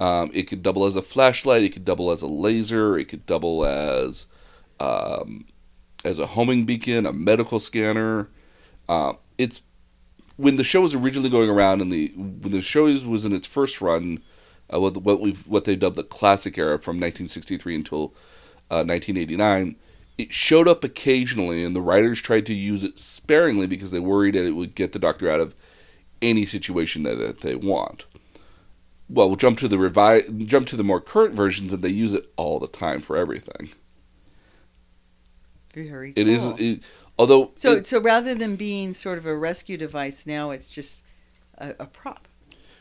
Um, 0.00 0.30
it 0.32 0.44
could 0.44 0.62
double 0.62 0.84
as 0.84 0.96
a 0.96 1.02
flashlight. 1.02 1.62
It 1.62 1.70
could 1.70 1.84
double 1.84 2.10
as 2.10 2.22
a 2.22 2.26
laser. 2.26 2.98
It 2.98 3.06
could 3.06 3.26
double 3.26 3.64
as 3.64 4.26
um, 4.80 5.46
as 6.04 6.18
a 6.18 6.26
homing 6.26 6.64
beacon, 6.64 7.06
a 7.06 7.12
medical 7.12 7.58
scanner. 7.58 8.28
Uh, 8.88 9.14
it's 9.36 9.62
when 10.36 10.56
the 10.56 10.64
show 10.64 10.80
was 10.80 10.94
originally 10.94 11.30
going 11.30 11.50
around, 11.50 11.80
and 11.80 11.92
the 11.92 12.12
when 12.16 12.52
the 12.52 12.60
show 12.60 12.84
was 12.84 13.24
in 13.24 13.32
its 13.32 13.46
first 13.46 13.80
run, 13.80 14.22
uh, 14.72 14.80
what 14.80 14.96
what 14.98 15.20
we 15.20 15.32
what 15.32 15.64
they 15.64 15.76
dubbed 15.76 15.96
the 15.96 16.04
classic 16.04 16.56
era 16.56 16.78
from 16.78 16.96
1963 16.96 17.74
until 17.74 18.14
uh, 18.70 18.84
1989. 18.84 19.76
It 20.16 20.32
showed 20.32 20.66
up 20.66 20.82
occasionally, 20.82 21.62
and 21.62 21.76
the 21.76 21.80
writers 21.80 22.20
tried 22.20 22.46
to 22.46 22.54
use 22.54 22.82
it 22.82 22.98
sparingly 22.98 23.68
because 23.68 23.92
they 23.92 24.00
worried 24.00 24.34
that 24.34 24.44
it 24.44 24.52
would 24.52 24.74
get 24.74 24.90
the 24.90 24.98
Doctor 24.98 25.30
out 25.30 25.38
of 25.38 25.54
any 26.20 26.44
situation 26.44 27.04
that, 27.04 27.18
that 27.18 27.40
they 27.42 27.54
want. 27.54 28.04
Well, 29.08 29.28
we'll 29.28 29.36
jump 29.36 29.58
to 29.60 29.68
the 29.68 29.76
revi- 29.76 30.46
jump 30.46 30.66
to 30.68 30.76
the 30.76 30.82
more 30.82 31.00
current 31.00 31.34
versions, 31.34 31.72
and 31.72 31.82
they 31.82 31.88
use 31.88 32.14
it 32.14 32.32
all 32.36 32.58
the 32.58 32.66
time 32.66 33.00
for 33.00 33.16
everything. 33.16 33.70
Very. 35.72 36.12
It 36.16 36.26
is, 36.26 36.42
cool. 36.42 36.56
it, 36.58 36.82
although 37.18 37.52
So 37.56 37.72
it- 37.74 37.86
so 37.86 38.00
rather 38.00 38.34
than 38.34 38.56
being 38.56 38.94
sort 38.94 39.18
of 39.18 39.26
a 39.26 39.36
rescue 39.36 39.76
device, 39.76 40.26
now 40.26 40.50
it's 40.50 40.68
just 40.68 41.04
a, 41.58 41.74
a 41.80 41.86
prop. 41.86 42.28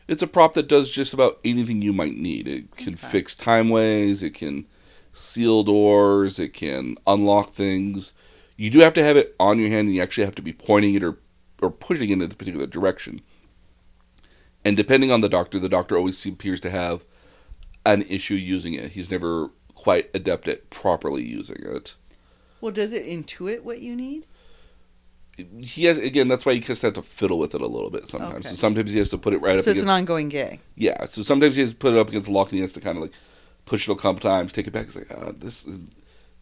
it's 0.07 0.21
a 0.21 0.27
prop 0.27 0.53
that 0.53 0.67
does 0.67 0.89
just 0.89 1.13
about 1.13 1.39
anything 1.43 1.81
you 1.81 1.91
might 1.93 2.15
need. 2.15 2.47
It 2.47 2.75
can 2.77 2.93
Okay. 2.93 3.07
fix 3.07 3.35
timeways, 3.35 4.23
it 4.23 4.33
can 4.33 4.65
seal 5.13 5.63
doors, 5.63 6.39
it 6.39 6.53
can 6.53 6.95
unlock 7.07 7.53
things. 7.53 8.13
You 8.55 8.69
do 8.69 8.79
have 8.79 8.93
to 8.93 9.03
have 9.03 9.17
it 9.17 9.35
on 9.39 9.59
your 9.59 9.69
hand, 9.69 9.87
and 9.87 9.95
you 9.95 10.01
actually 10.01 10.25
have 10.25 10.35
to 10.35 10.41
be 10.41 10.53
pointing 10.53 10.93
it 10.95 11.03
or 11.03 11.17
or 11.61 11.71
pushing 11.71 12.09
it 12.09 12.13
in 12.13 12.21
a 12.21 12.27
particular 12.29 12.67
direction. 12.67 13.19
And 14.63 14.77
depending 14.77 15.11
on 15.11 15.21
the 15.21 15.29
doctor, 15.29 15.59
the 15.59 15.69
doctor 15.69 15.97
always 15.97 16.23
appears 16.25 16.59
to 16.61 16.69
have 16.69 17.03
an 17.85 18.03
issue 18.03 18.35
using 18.35 18.73
it. 18.75 18.91
He's 18.91 19.09
never 19.09 19.49
quite 19.73 20.09
adept 20.13 20.47
at 20.47 20.69
properly 20.69 21.23
using 21.23 21.57
it. 21.63 21.95
Well, 22.61 22.71
does 22.71 22.93
it 22.93 23.05
intuit 23.05 23.61
what 23.63 23.79
you 23.81 23.95
need? 23.95 24.25
He 25.61 25.85
has 25.85 25.99
again. 25.99 26.27
That's 26.27 26.45
why 26.45 26.55
he 26.55 26.59
just 26.59 26.81
has 26.81 26.93
to 26.93 27.03
fiddle 27.03 27.37
with 27.37 27.53
it 27.53 27.61
a 27.61 27.67
little 27.67 27.91
bit 27.91 28.07
sometimes. 28.07 28.45
Okay. 28.45 28.49
So 28.49 28.55
sometimes 28.55 28.91
he 28.91 28.97
has 28.97 29.11
to 29.11 29.19
put 29.19 29.33
it 29.33 29.37
right 29.37 29.57
up 29.57 29.63
So 29.63 29.69
it's 29.69 29.79
against 29.79 29.83
an 29.83 29.89
ongoing 29.89 30.29
gag. 30.29 30.61
Yeah, 30.75 31.05
so 31.05 31.21
sometimes 31.21 31.55
he 31.55 31.61
has 31.61 31.71
to 31.71 31.77
put 31.77 31.93
it 31.93 31.99
up 31.99 32.09
against 32.09 32.27
the 32.27 32.33
lock 32.33 32.47
and 32.49 32.55
he 32.55 32.61
has 32.61 32.73
to 32.73 32.81
kind 32.81 32.97
of 32.97 33.03
like 33.03 33.11
push 33.65 33.87
it 33.87 33.91
a 33.91 33.95
couple 33.95 34.19
times, 34.19 34.51
take 34.51 34.65
it 34.65 34.71
back. 34.71 34.87
It's 34.87 34.95
like, 34.95 35.11
oh, 35.15 35.31
this, 35.33 35.65
is- 35.65 35.79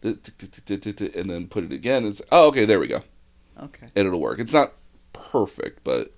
and 0.02 1.30
then 1.30 1.46
put 1.48 1.64
it 1.64 1.72
again. 1.72 2.06
It's 2.06 2.22
oh, 2.32 2.48
okay, 2.48 2.64
there 2.64 2.78
we 2.80 2.86
go, 2.86 3.02
Okay. 3.62 3.86
and 3.94 4.06
it'll 4.06 4.20
work. 4.20 4.38
It's 4.38 4.52
not 4.52 4.72
perfect, 5.12 5.82
but 5.84 6.12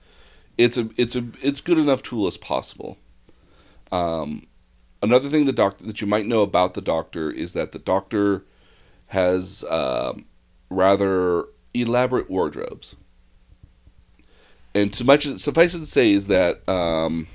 it's 0.57 0.77
a 0.77 0.89
it's 0.97 1.17
a 1.17 1.27
it's 1.43 1.61
good 1.61 1.79
enough 1.79 2.03
tool 2.03 2.27
as 2.27 2.37
possible. 2.37 2.99
Um, 3.91 4.47
another 5.03 5.29
thing 5.29 5.47
the 5.47 5.53
doctor 5.53 5.85
that 5.85 6.01
you 6.01 6.07
might 6.07 6.27
know 6.27 6.43
about 6.43 6.75
the 6.75 6.81
doctor 6.81 7.31
is 7.31 7.53
that 7.55 7.73
the 7.73 7.79
doctor 7.79 8.45
has 9.09 9.65
um, 9.69 10.27
rather 10.71 11.47
elaborate 11.75 12.31
wardrobes. 12.31 12.97
And 14.75 14.93
to 14.95 15.05
much 15.05 15.27
suffice 15.39 15.75
it 15.75 15.81
to 15.81 15.87
say 15.87 16.13
is 16.13 16.29
that 16.29 16.67
um, 16.69 17.27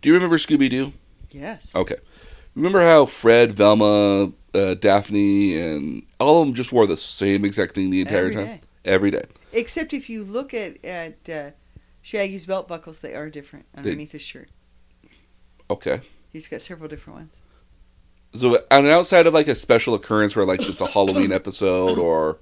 do 0.00 0.08
you 0.08 0.14
remember 0.14 0.36
Scooby 0.36 0.68
Doo? 0.68 0.92
Yes. 1.30 1.70
Okay. 1.74 1.96
Remember 2.54 2.82
how 2.82 3.06
Fred, 3.06 3.52
Velma, 3.52 4.32
uh, 4.54 4.74
Daphne, 4.74 5.58
and 5.58 6.02
all 6.20 6.42
of 6.42 6.46
them 6.46 6.54
just 6.54 6.72
wore 6.72 6.86
the 6.86 6.96
same 6.96 7.44
exact 7.44 7.74
thing 7.74 7.90
the 7.90 8.02
entire 8.02 8.26
Every 8.26 8.34
time? 8.34 8.46
day. 8.46 8.60
Every 8.84 9.10
day. 9.10 9.24
Except 9.52 9.92
if 9.92 10.10
you 10.10 10.24
look 10.24 10.52
at 10.52 10.84
at 10.84 11.28
uh, 11.28 11.50
Shaggy's 12.02 12.46
belt 12.46 12.68
buckles, 12.68 12.98
they 12.98 13.14
are 13.14 13.30
different 13.30 13.66
underneath 13.76 14.12
his 14.12 14.22
shirt. 14.22 14.50
Okay. 15.70 16.00
He's 16.30 16.48
got 16.48 16.62
several 16.62 16.88
different 16.88 17.18
ones. 17.18 17.32
So, 18.34 18.58
on 18.70 18.86
outside 18.86 19.26
of 19.26 19.34
like 19.34 19.48
a 19.48 19.54
special 19.54 19.94
occurrence 19.94 20.34
where 20.34 20.44
like 20.46 20.62
it's 20.62 20.80
a 20.80 20.86
Halloween 20.86 21.32
episode 21.40 21.98
or 21.98 22.38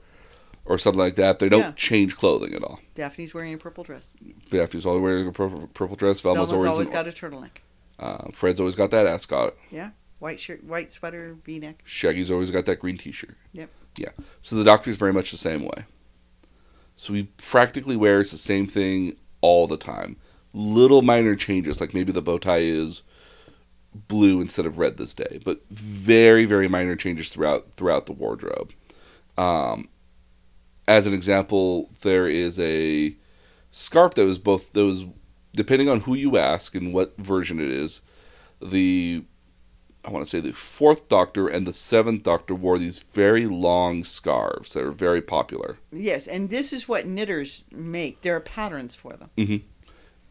or 0.64 0.78
something 0.78 1.00
like 1.00 1.16
that, 1.16 1.38
they 1.40 1.48
don't 1.48 1.60
Yeah. 1.60 1.72
change 1.72 2.16
clothing 2.16 2.54
at 2.54 2.62
all. 2.62 2.78
Daphne's 2.94 3.34
wearing 3.34 3.54
a 3.54 3.58
purple 3.58 3.82
dress. 3.82 4.12
Daphne's 4.50 4.86
always 4.86 5.02
wearing 5.02 5.26
a 5.26 5.32
purple, 5.32 5.68
purple 5.74 5.96
dress. 5.96 6.20
Velma's, 6.20 6.50
Velma's 6.50 6.68
always, 6.68 6.88
got 6.90 7.08
a 7.08 7.10
turtleneck. 7.12 7.58
uh, 7.98 8.30
Fred's 8.30 8.60
always 8.60 8.76
got 8.76 8.90
that 8.92 9.04
ascot. 9.06 9.54
Yeah, 9.72 9.90
white 10.20 10.38
shirt, 10.38 10.62
white 10.62 10.92
sweater, 10.92 11.36
V-neck. 11.44 11.82
Shaggy's 11.84 12.30
always 12.30 12.50
got 12.52 12.66
that 12.66 12.78
green 12.78 12.98
T-shirt. 12.98 13.36
Yep. 13.52 13.68
Yeah. 13.96 14.10
So 14.42 14.54
the 14.54 14.62
Doctor's 14.64 14.96
very 14.96 15.12
much 15.12 15.32
the 15.32 15.36
same 15.38 15.64
way. 15.64 15.86
So 16.94 17.14
he 17.14 17.24
practically 17.38 17.96
wears 17.96 18.30
the 18.30 18.38
same 18.38 18.66
thing 18.68 19.16
all 19.40 19.66
the 19.66 19.76
time. 19.78 20.16
Little 20.52 21.02
minor 21.02 21.34
changes, 21.34 21.80
like 21.80 21.94
maybe 21.94 22.12
the 22.12 22.22
bow 22.22 22.38
tie 22.38 22.58
is 22.58 23.02
blue 23.94 24.40
instead 24.40 24.66
of 24.66 24.78
red 24.78 24.96
this 24.96 25.14
day, 25.14 25.40
but 25.44 25.60
very 25.70 26.44
very 26.44 26.68
minor 26.68 26.96
changes 26.96 27.28
throughout 27.28 27.72
throughout 27.76 28.06
the 28.06 28.12
wardrobe. 28.12 28.72
Um, 29.36 29.88
as 30.86 31.06
an 31.06 31.14
example, 31.14 31.90
there 32.02 32.26
is 32.26 32.58
a 32.58 33.16
scarf 33.70 34.14
that 34.14 34.24
was 34.24 34.38
both 34.38 34.72
that 34.72 34.84
was 34.84 35.04
depending 35.54 35.88
on 35.88 36.00
who 36.00 36.14
you 36.14 36.36
ask 36.36 36.74
and 36.74 36.92
what 36.92 37.16
version 37.16 37.60
it 37.60 37.70
is. 37.70 38.00
The 38.62 39.24
I 40.04 40.10
want 40.10 40.24
to 40.24 40.30
say 40.30 40.40
the 40.40 40.52
fourth 40.52 41.08
Doctor 41.08 41.48
and 41.48 41.66
the 41.66 41.72
seventh 41.72 42.22
Doctor 42.22 42.54
wore 42.54 42.78
these 42.78 42.98
very 42.98 43.46
long 43.46 44.02
scarves 44.04 44.72
that 44.72 44.84
are 44.84 44.92
very 44.92 45.20
popular. 45.20 45.78
Yes, 45.92 46.26
and 46.26 46.48
this 46.48 46.72
is 46.72 46.88
what 46.88 47.06
knitters 47.06 47.64
make. 47.70 48.22
There 48.22 48.36
are 48.36 48.40
patterns 48.40 48.94
for 48.94 49.12
them. 49.14 49.30
Mm-hmm. 49.36 49.66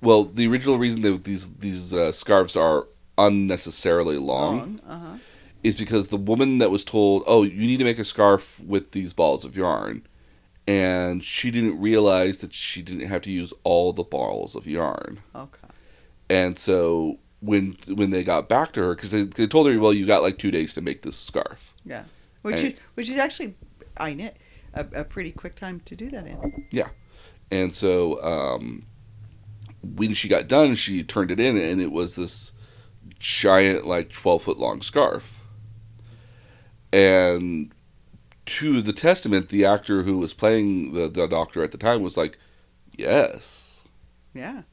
Well, 0.02 0.24
the 0.24 0.48
original 0.48 0.80
reason 0.80 1.02
that 1.02 1.24
these 1.24 1.50
these 1.56 1.94
uh, 1.94 2.12
scarves 2.12 2.56
are 2.56 2.88
unnecessarily 3.28 4.18
long 4.18 4.80
Uh 4.88 4.98
huh. 5.00 5.18
is 5.64 5.76
because 5.76 6.08
the 6.08 6.18
woman 6.18 6.58
that 6.60 6.72
was 6.72 6.84
told, 6.84 7.24
"Oh, 7.28 7.44
you 7.44 7.68
need 7.68 7.78
to 7.78 7.84
make 7.84 8.00
a 8.00 8.06
scarf 8.06 8.64
with 8.66 8.92
these 8.92 9.14
balls 9.14 9.44
of 9.46 9.56
yarn," 9.58 10.08
and 10.68 11.24
she 11.24 11.52
didn't 11.52 11.80
realize 11.80 12.40
that 12.40 12.54
she 12.54 12.82
didn't 12.82 13.08
have 13.08 13.22
to 13.24 13.32
use 13.32 13.54
all 13.64 13.94
the 13.94 14.04
balls 14.04 14.56
of 14.56 14.66
yarn. 14.68 15.20
Okay. 15.36 15.68
And 16.30 16.58
so 16.58 17.20
when 17.42 17.76
when 17.88 18.10
they 18.12 18.24
got 18.24 18.48
back 18.50 18.74
to 18.74 18.82
her, 18.84 18.96
because 18.96 19.12
they, 19.12 19.24
they 19.24 19.48
told 19.48 19.68
her, 19.68 19.80
"Well, 19.80 19.94
you 19.94 20.06
got 20.06 20.22
like 20.22 20.38
two 20.38 20.52
days 20.52 20.74
to 20.76 20.82
make 20.82 21.02
this 21.02 21.18
scarf." 21.18 21.74
Yeah. 21.86 22.04
Which 22.42 22.60
And- 22.60 22.68
is 22.68 22.80
which 22.96 23.10
is 23.10 23.20
actually 23.20 23.56
I 23.98 24.14
knit 24.14 24.38
a, 24.74 24.86
a 24.94 25.04
pretty 25.04 25.32
quick 25.32 25.56
time 25.56 25.82
to 25.86 25.96
do 25.96 26.10
that 26.12 26.26
in. 26.26 26.68
Yeah, 26.72 26.90
and 27.52 27.74
so 27.74 28.22
um, 28.24 28.86
when 29.82 30.14
she 30.14 30.28
got 30.30 30.48
done, 30.48 30.76
she 30.76 31.04
turned 31.04 31.32
it 31.32 31.40
in, 31.40 31.58
and 31.58 31.82
it 31.82 31.92
was 31.92 32.16
this 32.16 32.52
giant, 33.20 33.86
like 33.86 34.12
twelve 34.12 34.44
foot 34.44 34.58
long 34.60 34.82
scarf. 34.82 35.42
And 36.92 37.72
to 38.46 38.82
the 38.82 38.94
testament, 38.94 39.50
the 39.50 39.66
actor 39.66 40.04
who 40.04 40.18
was 40.18 40.34
playing 40.34 40.94
the, 40.94 41.08
the 41.08 41.28
doctor 41.28 41.64
at 41.64 41.72
the 41.72 41.78
time 41.78 42.02
was 42.02 42.18
like, 42.18 42.38
"Yes." 42.98 43.84
Yeah. 44.34 44.64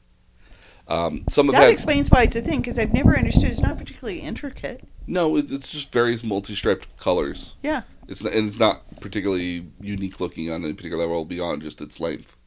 Um, 0.87 1.25
some 1.27 1.49
of 1.49 1.55
That 1.55 1.69
explains 1.69 2.09
why 2.09 2.23
it's 2.23 2.35
a 2.37 2.41
thing 2.41 2.61
because 2.61 2.79
I've 2.79 2.93
never 2.93 3.17
understood. 3.17 3.49
It's 3.49 3.59
not 3.59 3.77
particularly 3.77 4.19
intricate. 4.21 4.87
no, 5.05 5.35
it, 5.35 5.51
it's 5.51 5.69
just 5.69 5.91
various 5.91 6.23
multi-striped 6.23 6.95
colors. 6.97 7.55
Yeah. 7.61 7.81
It's 8.07 8.23
not, 8.23 8.31
and 8.33 8.47
it's 8.47 8.57
not 8.59 8.83
particularly 9.01 9.67
unique 9.81 10.21
looking 10.21 10.49
on 10.49 10.63
any 10.63 10.73
particular 10.73 11.03
level 11.05 11.25
beyond 11.25 11.61
just 11.61 11.81
its 11.81 11.99
length. 11.99 12.37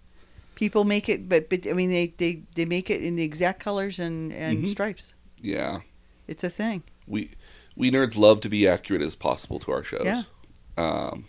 People 0.55 0.85
make 0.85 1.07
it, 1.11 1.29
but 1.29 1.51
but 1.51 1.67
I 1.69 1.75
mean 1.75 1.91
they 1.91 2.15
they 2.17 2.43
they 2.55 2.65
make 2.65 2.89
it 2.89 3.03
in 3.03 3.17
the 3.17 3.25
exact 3.25 3.61
colors 3.61 3.99
and 3.99 4.33
and 4.33 4.65
Mhm. 4.65 4.69
stripes. 4.69 5.15
Yeah, 5.43 5.81
It's 6.31 6.45
a 6.45 6.49
thing. 6.49 6.85
we 7.07 7.33
we 7.77 7.91
nerds 7.91 8.17
love 8.17 8.41
to 8.43 8.49
be 8.49 8.69
accurate 8.69 9.03
as 9.03 9.17
possible 9.17 9.59
to 9.59 9.73
our 9.73 9.83
shows. 9.83 10.03
Yeah. 10.05 10.23
Um, 10.77 11.27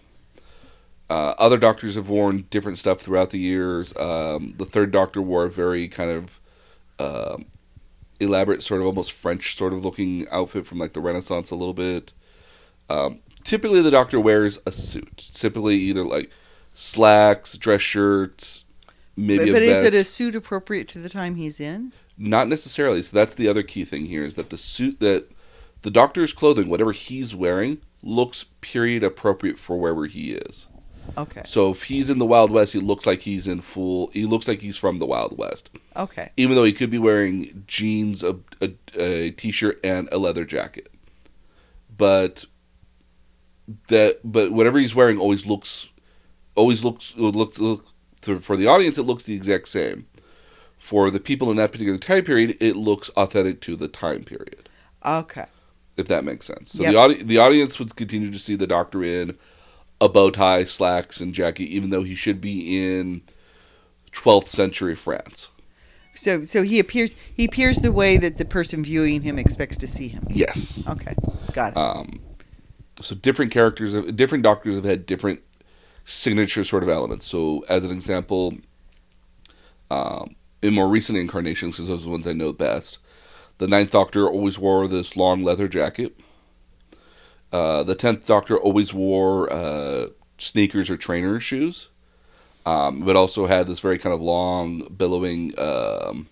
uh, 1.09 1.33
other 1.37 1.57
doctors 1.57 1.95
have 1.95 2.07
worn 2.07 2.45
different 2.49 2.77
stuff 2.77 3.01
throughout 3.01 3.31
the 3.31 3.39
years. 3.39 3.93
Um, 3.97 4.53
the 4.57 4.65
third 4.65 4.91
Doctor 4.91 5.21
wore 5.21 5.45
a 5.45 5.49
very 5.49 5.87
kind 5.87 6.11
of 6.11 6.39
um, 6.99 7.45
elaborate, 8.19 8.63
sort 8.63 8.79
of 8.79 8.87
almost 8.87 9.11
French 9.11 9.57
sort 9.57 9.73
of 9.73 9.83
looking 9.83 10.27
outfit 10.29 10.65
from 10.67 10.77
like 10.77 10.93
the 10.93 11.01
Renaissance 11.01 11.51
a 11.51 11.55
little 11.55 11.73
bit. 11.73 12.13
Um, 12.89 13.19
typically, 13.43 13.81
the 13.81 13.91
Doctor 13.91 14.19
wears 14.19 14.59
a 14.65 14.71
suit. 14.71 15.29
Typically, 15.33 15.75
either 15.75 16.03
like 16.03 16.29
slacks, 16.73 17.57
dress 17.57 17.81
shirts, 17.81 18.63
maybe 19.17 19.45
but 19.45 19.53
but 19.53 19.61
is 19.63 19.83
it 19.83 19.93
a 19.93 20.03
suit 20.05 20.35
appropriate 20.35 20.87
to 20.89 20.99
the 20.99 21.09
time 21.09 21.35
he's 21.35 21.59
in? 21.59 21.91
Not 22.17 22.47
necessarily. 22.47 23.01
So 23.03 23.15
that's 23.15 23.35
the 23.35 23.47
other 23.47 23.63
key 23.63 23.85
thing 23.85 24.05
here 24.05 24.23
is 24.23 24.35
that 24.35 24.49
the 24.49 24.57
suit 24.57 24.99
that 24.99 25.31
the 25.81 25.91
doctor's 25.91 26.33
clothing, 26.33 26.69
whatever 26.69 26.91
he's 26.91 27.33
wearing, 27.33 27.81
looks 28.03 28.45
period 28.61 29.03
appropriate 29.03 29.59
for 29.59 29.77
wherever 29.79 30.05
he 30.05 30.33
is. 30.33 30.67
Okay. 31.17 31.41
So 31.45 31.71
if 31.71 31.83
he's 31.83 32.09
in 32.09 32.19
the 32.19 32.25
Wild 32.25 32.51
West, 32.51 32.73
he 32.73 32.79
looks 32.79 33.05
like 33.05 33.21
he's 33.21 33.47
in 33.47 33.61
full. 33.61 34.07
He 34.13 34.25
looks 34.25 34.47
like 34.47 34.61
he's 34.61 34.77
from 34.77 34.99
the 34.99 35.05
Wild 35.05 35.37
West, 35.37 35.69
Okay. 35.97 36.31
even 36.37 36.55
though 36.55 36.63
he 36.63 36.73
could 36.73 36.89
be 36.89 36.99
wearing 36.99 37.63
jeans, 37.67 38.23
a, 38.23 38.37
a, 38.61 38.71
a 38.95 39.31
t-shirt, 39.31 39.79
and 39.83 40.07
a 40.11 40.17
leather 40.17 40.45
jacket. 40.45 40.89
But 41.95 42.45
that, 43.87 44.19
but 44.23 44.51
whatever 44.51 44.79
he's 44.79 44.95
wearing 44.95 45.17
always 45.17 45.45
looks, 45.45 45.89
always 46.55 46.83
looks 46.83 47.13
looks 47.17 47.59
look, 47.59 47.85
to, 48.21 48.39
for 48.39 48.55
the 48.55 48.67
audience. 48.67 48.97
It 48.97 49.03
looks 49.03 49.23
the 49.23 49.35
exact 49.35 49.67
same. 49.69 50.05
For 50.81 51.11
the 51.11 51.19
people 51.19 51.51
in 51.51 51.57
that 51.57 51.71
particular 51.71 51.99
time 51.99 52.23
period, 52.23 52.57
it 52.59 52.75
looks 52.75 53.09
authentic 53.09 53.61
to 53.61 53.75
the 53.75 53.87
time 53.87 54.23
period. 54.23 54.67
Okay. 55.05 55.45
If 55.95 56.07
that 56.07 56.23
makes 56.25 56.47
sense. 56.47 56.71
So 56.71 56.81
Yep. 56.81 56.91
the 56.91 56.97
audi- 56.97 57.23
the 57.23 57.37
audience 57.37 57.77
would 57.77 57.95
continue 57.95 58.31
to 58.31 58.39
see 58.39 58.55
the 58.55 58.65
Doctor 58.65 59.03
in 59.03 59.37
a 60.01 60.09
bow 60.09 60.31
tie, 60.31 60.63
slacks, 60.63 61.21
and 61.21 61.35
jacket, 61.35 61.65
even 61.65 61.91
though 61.91 62.01
he 62.01 62.15
should 62.15 62.41
be 62.41 62.83
in 62.83 63.21
12th 64.11 64.47
century 64.47 64.95
France. 64.95 65.49
So 66.15 66.41
so 66.41 66.63
he 66.63 66.79
appears 66.79 67.15
he 67.31 67.45
appears 67.45 67.77
the 67.77 67.91
way 67.91 68.17
that 68.17 68.39
the 68.39 68.45
person 68.45 68.83
viewing 68.83 69.21
him 69.21 69.37
expects 69.37 69.77
to 69.77 69.87
see 69.87 70.07
him. 70.07 70.25
Yes. 70.31 70.87
Okay. 70.87 71.13
Got 71.53 71.73
it. 71.73 71.77
Um, 71.77 72.21
so 72.99 73.13
different 73.13 73.51
characters, 73.51 73.93
different 74.15 74.43
doctors 74.43 74.73
have 74.73 74.83
had 74.83 75.05
different 75.05 75.41
signature 76.05 76.63
sort 76.63 76.81
of 76.81 76.89
elements. 76.89 77.27
So 77.27 77.63
as 77.69 77.83
an 77.85 77.91
example, 77.91 78.55
um, 79.91 80.35
in 80.61 80.73
more 80.73 80.87
recent 80.87 81.17
incarnations, 81.17 81.75
because 81.75 81.87
those 81.87 82.01
are 82.01 82.05
the 82.05 82.11
ones 82.11 82.27
I 82.27 82.33
know 82.33 82.53
best, 82.53 82.99
the 83.57 83.67
Ninth 83.67 83.91
Doctor 83.91 84.27
always 84.27 84.57
wore 84.57 84.87
this 84.87 85.15
long 85.15 85.43
leather 85.43 85.67
jacket. 85.67 86.19
Uh, 87.51 87.83
the 87.83 87.95
Tenth 87.95 88.25
Doctor 88.25 88.57
always 88.57 88.93
wore 88.93 89.51
uh, 89.51 90.07
sneakers 90.37 90.89
or 90.89 90.97
trainer 90.97 91.39
shoes, 91.39 91.89
um, 92.65 93.01
but 93.05 93.15
also 93.15 93.45
had 93.45 93.67
this 93.67 93.79
very 93.79 93.97
kind 93.97 94.13
of 94.13 94.21
long, 94.21 94.87
billowing 94.95 95.53
um, 95.59 96.27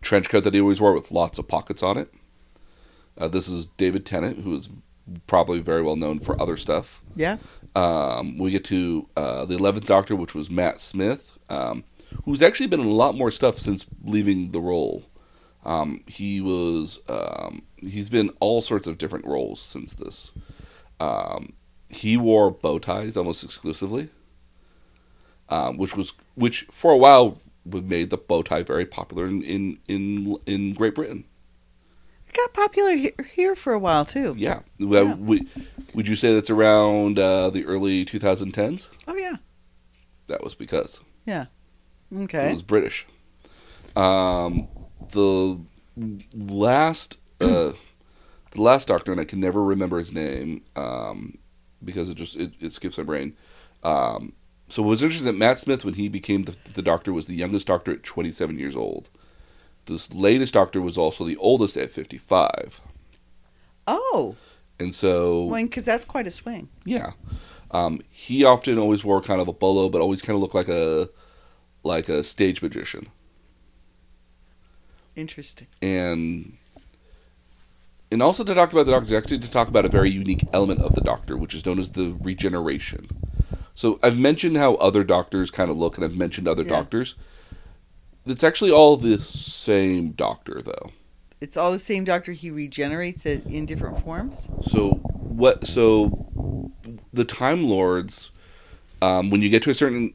trench 0.00 0.28
coat 0.28 0.44
that 0.44 0.54
he 0.54 0.60
always 0.60 0.80
wore 0.80 0.94
with 0.94 1.10
lots 1.10 1.38
of 1.38 1.48
pockets 1.48 1.82
on 1.82 1.98
it. 1.98 2.12
Uh, 3.18 3.28
this 3.28 3.48
is 3.48 3.66
David 3.66 4.06
Tennant, 4.06 4.38
who 4.44 4.54
is 4.54 4.68
probably 5.26 5.60
very 5.60 5.82
well 5.82 5.96
known 5.96 6.20
for 6.20 6.40
other 6.40 6.56
stuff. 6.56 7.02
yeah. 7.14 7.38
Um, 7.76 8.38
we 8.38 8.50
get 8.50 8.64
to 8.64 9.06
uh, 9.16 9.44
the 9.44 9.56
Eleventh 9.56 9.86
Doctor, 9.86 10.16
which 10.16 10.34
was 10.34 10.50
Matt 10.50 10.80
Smith, 10.80 11.38
um, 11.48 11.84
who's 12.24 12.42
actually 12.42 12.66
been 12.68 12.80
in 12.80 12.86
a 12.86 12.90
lot 12.90 13.14
more 13.16 13.30
stuff 13.30 13.58
since 13.58 13.86
leaving 14.04 14.52
the 14.52 14.60
role. 14.60 15.04
Um, 15.64 16.02
he 16.06 16.40
was 16.40 17.00
um, 17.08 17.62
he's 17.76 18.08
been 18.08 18.30
all 18.40 18.60
sorts 18.62 18.86
of 18.86 18.96
different 18.98 19.26
roles 19.26 19.60
since 19.60 19.92
this. 19.94 20.32
Um, 20.98 21.52
he 21.88 22.16
wore 22.16 22.50
bow 22.50 22.78
ties 22.78 23.16
almost 23.16 23.44
exclusively, 23.44 24.08
um, 25.48 25.76
which 25.76 25.96
was 25.96 26.12
which 26.34 26.66
for 26.70 26.92
a 26.92 26.96
while 26.96 27.40
would 27.66 27.88
made 27.90 28.10
the 28.10 28.16
bow 28.16 28.42
tie 28.42 28.62
very 28.62 28.86
popular 28.86 29.26
in 29.26 29.42
in 29.42 29.78
in, 29.88 30.36
in 30.46 30.72
Great 30.74 30.94
Britain. 30.94 31.24
It 32.28 32.34
got 32.36 32.54
popular 32.54 32.94
he- 32.96 33.12
here 33.32 33.56
for 33.56 33.72
a 33.72 33.78
while 33.78 34.04
too. 34.04 34.34
Yeah, 34.38 34.60
Well, 34.78 35.04
Yeah. 35.08 35.14
we- 35.16 35.48
would 35.94 36.06
you 36.06 36.14
say 36.14 36.32
that's 36.32 36.48
around 36.50 37.18
uh, 37.18 37.50
the 37.50 37.64
early 37.66 38.04
2010s? 38.04 38.86
Oh 39.08 39.16
yeah. 39.16 39.36
That 40.28 40.44
was 40.44 40.54
because 40.54 41.00
Yeah. 41.26 41.46
It 42.12 42.22
Okay. 42.24 42.50
was 42.50 42.62
British. 42.62 43.06
Um, 43.96 44.68
the 45.12 45.58
last, 46.34 47.18
uh, 47.40 47.72
the 48.52 48.60
last 48.62 48.88
Doctor, 48.88 49.12
and 49.12 49.20
I 49.20 49.24
can 49.24 49.40
never 49.40 49.62
remember 49.62 49.98
his 49.98 50.12
name 50.12 50.62
um, 50.76 51.38
because 51.84 52.08
it 52.08 52.14
just 52.16 52.36
it, 52.36 52.52
it 52.60 52.72
skips 52.72 52.98
my 52.98 53.04
brain. 53.04 53.36
Um, 53.82 54.32
so 54.68 54.82
was 54.82 55.02
interesting 55.02 55.26
that 55.26 55.32
Matt 55.38 55.58
Smith, 55.58 55.84
when 55.84 55.94
he 55.94 56.08
became 56.08 56.44
the, 56.44 56.56
the 56.74 56.82
Doctor, 56.82 57.12
was 57.12 57.26
the 57.26 57.34
youngest 57.34 57.66
Doctor 57.66 57.92
at 57.92 58.02
27 58.04 58.58
years 58.58 58.76
old. 58.76 59.08
This 59.86 60.12
latest 60.12 60.54
Doctor 60.54 60.80
was 60.80 60.96
also 60.96 61.24
the 61.24 61.36
oldest 61.38 61.76
at 61.76 61.90
55, 61.90 62.80
Oh, 63.86 64.36
and 64.78 64.94
so 64.94 65.44
well, 65.46 65.62
because 65.64 65.84
that's 65.84 66.04
quite 66.04 66.26
a 66.26 66.30
swing. 66.30 66.68
Yeah. 66.84 67.12
Um, 67.72 68.00
he 68.10 68.44
often 68.44 68.78
always 68.78 69.04
wore 69.04 69.20
kind 69.20 69.40
of 69.40 69.48
a 69.48 69.52
bolo, 69.52 69.88
but 69.88 70.00
always 70.00 70.22
kind 70.22 70.36
of 70.36 70.42
looked 70.42 70.54
like 70.54 70.68
a 70.68 71.08
like 71.82 72.08
a 72.08 72.22
stage 72.22 72.62
magician. 72.62 73.08
Interesting. 75.16 75.66
And 75.82 76.56
and 78.12 78.22
also 78.22 78.42
to 78.42 78.54
talk 78.54 78.72
about 78.72 78.86
the 78.86 78.92
Doctor, 78.92 79.16
actually 79.16 79.38
to 79.38 79.50
talk 79.50 79.68
about 79.68 79.84
a 79.84 79.88
very 79.88 80.10
unique 80.10 80.44
element 80.52 80.80
of 80.80 80.94
the 80.94 81.00
Doctor, 81.00 81.36
which 81.36 81.54
is 81.54 81.64
known 81.64 81.78
as 81.78 81.90
the 81.90 82.16
regeneration. 82.20 83.08
So 83.74 83.98
I've 84.02 84.18
mentioned 84.18 84.56
how 84.56 84.74
other 84.74 85.04
doctors 85.04 85.50
kind 85.50 85.70
of 85.70 85.76
look, 85.76 85.96
and 85.96 86.04
I've 86.04 86.16
mentioned 86.16 86.48
other 86.48 86.62
Yeah. 86.64 86.70
doctors. 86.70 87.14
It's 88.26 88.44
actually 88.44 88.70
all 88.70 88.96
the 88.96 89.18
same 89.20 90.10
doctor, 90.12 90.60
though. 90.60 90.92
It's 91.40 91.56
all 91.56 91.72
the 91.72 91.78
same 91.78 92.04
doctor. 92.04 92.32
He 92.32 92.50
regenerates 92.50 93.24
it 93.24 93.46
in 93.46 93.64
different 93.64 94.02
forms. 94.04 94.48
So 94.70 94.90
what? 94.90 95.66
So 95.66 96.70
the 97.12 97.24
Time 97.24 97.64
Lords, 97.66 98.30
um, 99.00 99.30
when 99.30 99.40
you 99.40 99.48
get 99.48 99.62
to 99.62 99.70
a 99.70 99.74
certain 99.74 100.12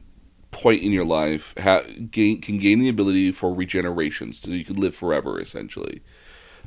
point 0.62 0.82
in 0.82 0.90
your 0.90 1.04
life, 1.04 1.54
ha- 1.58 1.84
gain, 2.10 2.40
can 2.40 2.58
gain 2.58 2.78
the 2.78 2.88
ability 2.88 3.32
for 3.32 3.54
regeneration, 3.54 4.32
so 4.32 4.50
you 4.50 4.64
can 4.64 4.76
live 4.76 4.94
forever, 4.94 5.40
essentially. 5.40 6.00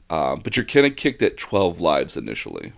Um, 0.09 0.41
but 0.43 0.55
you're 0.55 0.65
kind 0.65 0.85
of 0.85 0.95
kicked 0.95 1.21
at 1.21 1.37
twelve 1.37 1.81
lives 1.81 2.15
initially, 2.15 2.71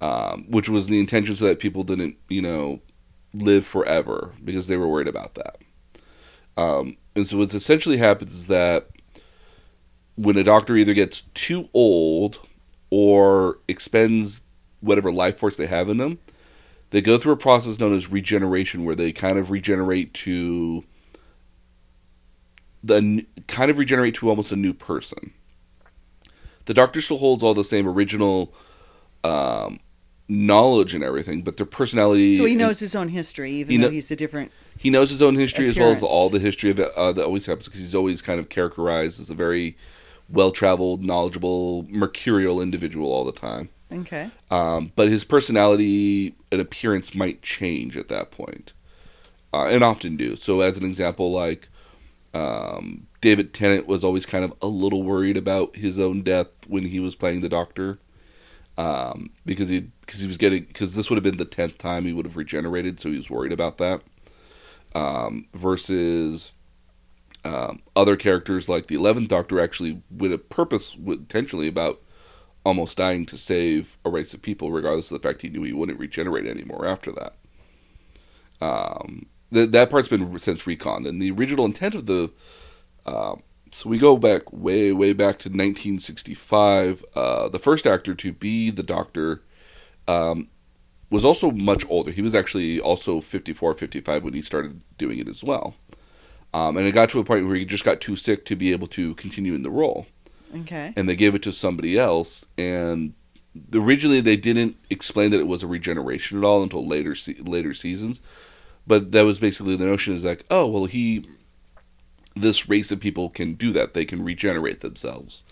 um, 0.00 0.46
which 0.48 0.68
was 0.68 0.86
the 0.86 1.00
intention, 1.00 1.34
so 1.34 1.46
that 1.46 1.58
people 1.58 1.82
didn't, 1.82 2.16
you 2.28 2.42
know, 2.42 2.80
live 3.32 3.66
forever 3.66 4.32
because 4.44 4.66
they 4.66 4.76
were 4.76 4.88
worried 4.88 5.08
about 5.08 5.34
that. 5.34 5.56
Um, 6.56 6.96
and 7.14 7.26
so 7.26 7.38
what 7.38 7.54
essentially 7.54 7.98
happens 7.98 8.32
is 8.32 8.46
that 8.46 8.88
when 10.16 10.36
a 10.36 10.44
doctor 10.44 10.76
either 10.76 10.94
gets 10.94 11.22
too 11.34 11.68
old 11.74 12.38
or 12.90 13.58
expends 13.68 14.42
whatever 14.80 15.12
life 15.12 15.38
force 15.38 15.56
they 15.56 15.66
have 15.66 15.90
in 15.90 15.98
them, 15.98 16.18
they 16.90 17.00
go 17.00 17.18
through 17.18 17.32
a 17.32 17.36
process 17.36 17.78
known 17.78 17.94
as 17.94 18.10
regeneration, 18.10 18.84
where 18.84 18.94
they 18.94 19.12
kind 19.12 19.38
of 19.38 19.50
regenerate 19.50 20.14
to 20.14 20.84
the 22.82 23.26
kind 23.48 23.70
of 23.70 23.78
regenerate 23.78 24.14
to 24.14 24.28
almost 24.28 24.52
a 24.52 24.56
new 24.56 24.72
person. 24.72 25.32
The 26.66 26.74
Doctor 26.74 27.00
still 27.00 27.18
holds 27.18 27.42
all 27.42 27.54
the 27.54 27.64
same 27.64 27.88
original 27.88 28.52
um, 29.24 29.80
knowledge 30.28 30.94
and 30.94 31.02
everything, 31.02 31.42
but 31.42 31.56
their 31.56 31.66
personality. 31.66 32.38
So 32.38 32.44
he 32.44 32.54
knows 32.54 32.78
his 32.78 32.94
own 32.94 33.08
history, 33.08 33.52
even 33.52 33.70
He 33.72 33.76
though 33.78 33.84
kno- 33.88 33.90
he's 33.92 34.10
a 34.10 34.16
different. 34.16 34.52
he 34.78 34.90
knows 34.90 35.10
his 35.10 35.22
own 35.22 35.34
history 35.36 35.68
as 35.68 35.76
well 35.78 35.90
as 35.90 36.02
all 36.02 36.28
the 36.30 36.38
history 36.38 36.70
of 36.70 36.78
it 36.78 36.92
uh, 36.96 37.12
that 37.12 37.24
always 37.24 37.46
happens 37.46 37.66
because 37.66 37.80
he's 37.80 37.94
always 37.94 38.22
kind 38.22 38.38
of 38.40 38.48
characterized 38.48 39.20
as 39.20 39.30
a 39.30 39.34
very 39.34 39.76
well-traveled, 40.28 41.04
knowledgeable, 41.04 41.86
mercurial 41.88 42.60
individual 42.60 43.12
all 43.12 43.24
the 43.24 43.32
time. 43.32 43.68
Okay. 43.92 44.30
Um, 44.50 44.92
but 44.96 45.08
his 45.08 45.24
personality 45.24 46.34
and 46.50 46.60
appearance 46.60 47.14
might 47.14 47.42
change 47.42 47.96
at 47.96 48.08
that 48.08 48.30
point, 48.30 48.72
uh, 49.52 49.66
and 49.66 49.84
often 49.84 50.16
do. 50.16 50.36
So, 50.36 50.60
as 50.60 50.76
an 50.76 50.84
example, 50.84 51.30
like 51.30 51.68
um, 52.34 53.06
David 53.20 53.54
Tennant 53.54 53.86
was 53.86 54.02
always 54.04 54.26
kind 54.26 54.44
of 54.44 54.54
a 54.60 54.66
little 54.66 55.02
worried 55.02 55.36
about 55.36 55.76
his 55.76 55.98
own 55.98 56.22
death 56.22 56.48
when 56.66 56.84
he 56.84 57.00
was 57.00 57.14
playing 57.14 57.40
the 57.40 57.48
Doctor, 57.48 57.98
um, 58.76 59.30
because 59.44 59.68
he 59.68 59.90
because 60.00 60.20
he 60.20 60.26
was 60.26 60.36
getting 60.36 60.64
because 60.64 60.96
this 60.96 61.08
would 61.08 61.16
have 61.16 61.24
been 61.24 61.36
the 61.36 61.44
tenth 61.44 61.78
time 61.78 62.04
he 62.04 62.12
would 62.12 62.26
have 62.26 62.36
regenerated, 62.36 62.98
so 62.98 63.10
he 63.10 63.16
was 63.16 63.30
worried 63.30 63.52
about 63.52 63.78
that. 63.78 64.02
Um, 64.94 65.46
versus 65.52 66.52
um, 67.44 67.80
other 67.94 68.16
characters 68.16 68.68
like 68.68 68.86
the 68.86 68.94
Eleventh 68.96 69.28
Doctor 69.28 69.60
actually 69.60 70.02
with 70.10 70.32
a 70.32 70.38
purpose, 70.38 70.96
intentionally 70.96 71.68
about 71.68 72.00
almost 72.66 72.98
dying 72.98 73.24
to 73.24 73.38
save 73.38 73.96
a 74.04 74.10
race 74.10 74.34
of 74.34 74.42
people, 74.42 74.72
regardless 74.72 75.12
of 75.12 75.22
the 75.22 75.26
fact 75.26 75.42
he 75.42 75.48
knew 75.48 75.62
he 75.62 75.72
wouldn't 75.72 76.00
regenerate 76.00 76.46
anymore 76.46 76.84
after 76.84 77.12
that. 77.12 77.34
Um, 78.60 79.26
that 79.52 79.70
that 79.70 79.88
part's 79.88 80.08
been 80.08 80.36
since 80.40 80.64
retconned, 80.64 81.08
and 81.08 81.22
the 81.22 81.30
original 81.30 81.64
intent 81.64 81.94
of 81.94 82.06
the 82.06 82.32
um, 83.06 83.42
so 83.70 83.88
we 83.88 83.98
go 83.98 84.16
back 84.16 84.52
way 84.52 84.92
way 84.92 85.12
back 85.12 85.38
to 85.38 85.48
1965. 85.48 87.04
Uh, 87.14 87.48
the 87.48 87.60
first 87.60 87.86
actor 87.86 88.14
to 88.16 88.32
be 88.32 88.70
the 88.70 88.82
Doctor 88.82 89.42
um, 90.08 90.48
was 91.08 91.24
also 91.24 91.52
much 91.52 91.88
older. 91.88 92.10
He 92.10 92.22
was 92.22 92.34
actually 92.34 92.80
also 92.80 93.20
54, 93.20 93.74
55 93.74 94.24
when 94.24 94.34
he 94.34 94.42
started 94.42 94.80
doing 94.98 95.20
it 95.20 95.28
as 95.28 95.44
well. 95.44 95.76
Um, 96.52 96.76
and 96.76 96.86
it 96.86 96.92
got 96.92 97.10
to 97.10 97.20
a 97.20 97.24
point 97.24 97.46
where 97.46 97.54
he 97.54 97.64
just 97.64 97.84
got 97.84 98.00
too 98.00 98.16
sick 98.16 98.44
to 98.46 98.56
be 98.56 98.72
able 98.72 98.86
to 98.88 99.14
continue 99.14 99.54
in 99.54 99.62
the 99.62 99.70
role 99.70 100.06
Okay. 100.54 100.92
and 100.96 101.08
they 101.08 101.16
gave 101.16 101.34
it 101.34 101.42
to 101.42 101.52
somebody 101.52 101.98
else. 101.98 102.46
And 102.56 103.14
originally 103.74 104.20
they 104.20 104.36
didn't 104.36 104.76
explain 104.90 105.30
that 105.30 105.40
it 105.40 105.46
was 105.46 105.62
a 105.62 105.66
regeneration 105.66 106.38
at 106.38 106.44
all 106.44 106.62
until 106.62 106.86
later 106.86 107.14
se- 107.14 107.40
later 107.40 107.74
seasons. 107.74 108.20
But 108.86 109.12
that 109.12 109.22
was 109.22 109.38
basically 109.38 109.76
the 109.76 109.86
notion 109.86 110.14
is 110.14 110.24
like, 110.24 110.44
oh 110.50 110.66
well, 110.66 110.84
he, 110.84 111.26
this 112.34 112.68
race 112.68 112.92
of 112.92 113.00
people 113.00 113.28
can 113.30 113.54
do 113.54 113.72
that. 113.72 113.94
They 113.94 114.04
can 114.04 114.24
regenerate 114.24 114.80
themselves. 114.80 115.42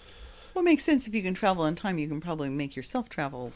Well, 0.55 0.63
it 0.63 0.67
makes 0.67 0.85
sense 0.85 1.09
if 1.09 1.15
you 1.15 1.23
can 1.23 1.35
travel 1.35 1.65
in 1.67 1.75
time, 1.75 1.99
you 1.99 2.07
can 2.07 2.21
probably 2.21 2.49
make 2.49 2.77
yourself 2.77 3.09
travel 3.09 3.53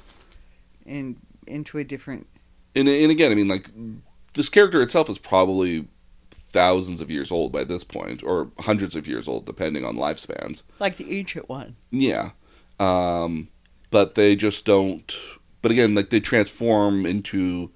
in 0.85 1.17
into 1.47 1.79
a 1.79 1.85
different. 1.85 2.27
And 2.75 2.89
and 2.89 3.11
again, 3.11 3.31
I 3.31 3.35
mean, 3.35 3.49
like 3.49 3.71
this 4.35 4.49
character 4.49 4.83
itself 4.83 5.09
is 5.09 5.19
probably 5.19 5.89
thousands 6.51 7.01
of 7.01 7.11
years 7.11 7.31
old 7.31 7.53
by 7.53 7.65
this 7.65 7.85
point, 7.85 8.23
or 8.23 8.51
hundreds 8.61 8.97
of 8.97 9.07
years 9.07 9.29
old, 9.29 9.45
depending 9.45 9.85
on 9.85 9.97
lifespans. 9.97 10.63
Like 10.79 10.97
the 10.97 11.19
ancient 11.19 11.49
one. 11.49 11.77
Yeah. 11.91 12.31
Um, 12.79 13.49
but 13.91 14.15
they 14.15 14.37
just 14.37 14.65
don't. 14.65 15.15
But 15.63 15.73
again, 15.73 15.95
like 15.95 16.11
they 16.11 16.21
transform 16.21 17.05
into 17.05 17.71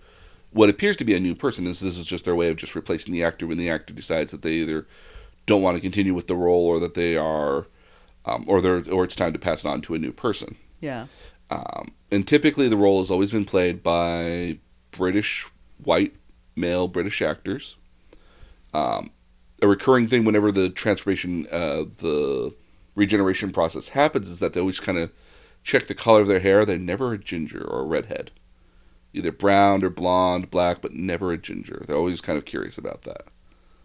what 0.53 0.69
appears 0.69 0.97
to 0.97 1.05
be 1.05 1.15
a 1.15 1.21
new 1.21 1.35
person. 1.35 1.65
This, 1.65 1.81
this 1.81 1.99
is 1.99 2.07
just 2.07 2.25
their 2.25 2.37
way 2.37 2.51
of 2.51 2.57
just 2.57 2.75
replacing 2.75 3.13
the 3.13 3.23
actor 3.23 3.47
when 3.47 3.59
the 3.59 3.71
actor 3.71 3.93
decides 3.93 4.31
that 4.31 4.43
they 4.43 4.53
either 4.53 4.87
don't 5.47 5.63
want 5.63 5.77
to 5.77 5.81
continue 5.81 6.15
with 6.15 6.29
the 6.29 6.37
role 6.37 6.67
or 6.67 6.79
that 6.79 6.95
they 6.95 7.17
are, 7.17 7.67
um, 8.25 8.45
or 8.47 8.61
they're, 8.61 8.83
or 8.91 9.05
it's 9.05 9.17
time 9.17 9.33
to 9.33 9.39
pass 9.39 9.65
it 9.65 9.69
on 9.69 9.81
to 9.83 9.95
a 9.95 9.99
new 9.99 10.13
person. 10.13 10.57
Yeah. 10.81 11.07
Um, 11.51 11.93
and 12.11 12.27
typically, 12.27 12.69
the 12.69 12.77
role 12.77 12.99
has 12.99 13.11
always 13.11 13.31
been 13.31 13.45
played 13.45 13.83
by 13.83 14.59
British 14.93 15.47
white 15.83 16.15
male 16.55 16.89
British 16.89 17.21
actors. 17.21 17.77
Um, 18.75 19.11
a 19.61 19.69
recurring 19.69 20.09
thing 20.09 20.25
whenever 20.25 20.51
the 20.51 20.71
transformation, 20.71 21.47
uh, 21.51 21.85
the 21.99 22.55
regeneration 22.97 23.53
process 23.53 23.91
happens, 23.91 24.29
is 24.29 24.39
that 24.41 24.53
they 24.55 24.61
always 24.61 24.81
kind 24.81 24.99
of 24.99 25.11
check 25.63 25.87
the 25.87 25.95
color 25.95 26.21
of 26.21 26.27
their 26.29 26.41
hair. 26.41 26.65
They're 26.65 26.79
never 26.79 27.13
a 27.13 27.19
ginger 27.19 27.63
or 27.63 27.81
a 27.81 27.85
redhead, 27.87 28.31
either 29.13 29.31
brown 29.33 29.85
or 29.85 29.91
blonde, 29.91 30.51
black, 30.51 30.81
but 30.81 30.93
never 30.95 31.33
a 31.33 31.39
ginger. 31.39 31.85
They're 31.87 31.97
always 31.97 32.21
kind 32.21 32.39
of 32.39 32.45
curious 32.45 32.77
about 32.79 33.03
that. 33.03 33.27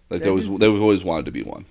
Like 0.10 0.22
they 0.22 0.26
That 0.26 0.30
always, 0.30 0.48
is- 0.48 0.60
they've 0.60 0.82
always 0.82 1.04
wanted 1.04 1.26
to 1.26 1.32
be 1.32 1.44
one. 1.44 1.66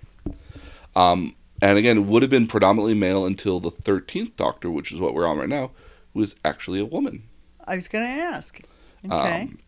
Um, 0.94 1.36
and 1.60 1.78
again, 1.78 1.98
it 1.98 2.04
would 2.04 2.22
have 2.22 2.30
been 2.30 2.46
predominantly 2.46 2.94
male 2.94 3.24
until 3.26 3.60
the 3.60 3.70
thirteenth 3.70 4.36
Doctor, 4.36 4.70
which 4.70 4.92
is 4.92 5.00
what 5.00 5.14
we're 5.14 5.26
on 5.26 5.38
right 5.38 5.48
now, 5.48 5.70
who 6.14 6.22
is 6.22 6.36
actually 6.44 6.80
a 6.80 6.84
woman. 6.84 7.24
I 7.66 7.76
was 7.76 7.88
going 7.88 8.04
to 8.06 8.22
ask. 8.22 8.60
Okay. 9.04 9.42
Um, 9.42 9.58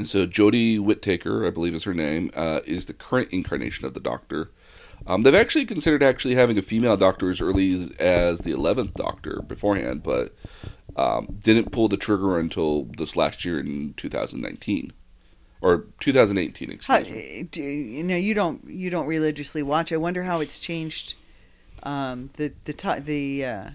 and 0.00 0.08
so 0.08 0.26
Jodie 0.26 0.80
Whittaker, 0.80 1.46
I 1.46 1.50
believe 1.50 1.74
is 1.74 1.84
her 1.84 1.92
name, 1.92 2.30
uh, 2.34 2.60
is 2.64 2.86
the 2.86 2.94
current 2.94 3.28
incarnation 3.32 3.84
of 3.84 3.92
the 3.92 4.00
Doctor. 4.00 4.50
Um, 5.06 5.20
they've 5.20 5.34
actually 5.34 5.66
considered 5.66 6.02
actually 6.02 6.36
having 6.36 6.56
a 6.56 6.62
female 6.62 6.96
Doctor 6.96 7.28
as 7.28 7.42
early 7.42 7.94
as 7.98 8.38
the 8.38 8.50
eleventh 8.50 8.94
Doctor 8.94 9.42
beforehand, 9.46 10.02
but 10.02 10.34
um, 10.96 11.36
didn't 11.42 11.70
pull 11.70 11.88
the 11.88 11.98
trigger 11.98 12.38
until 12.38 12.84
this 12.96 13.14
last 13.14 13.44
year 13.44 13.60
in 13.60 13.92
2019 13.98 14.94
or 15.60 15.84
2018. 16.00 16.78
How, 16.86 16.96
Excuse 16.96 17.14
me. 17.14 17.42
do, 17.42 17.60
you 17.60 18.02
know, 18.02 18.16
you 18.16 18.32
don't 18.32 18.64
you 18.70 18.88
don't 18.88 19.06
religiously 19.06 19.62
watch. 19.62 19.92
I 19.92 19.98
wonder 19.98 20.22
how 20.22 20.40
it's 20.40 20.58
changed. 20.58 21.12
Um, 21.82 22.30
the 22.38 22.54
the 22.64 22.72
to, 22.72 23.02
the 23.04 23.44
uh, 23.44 23.70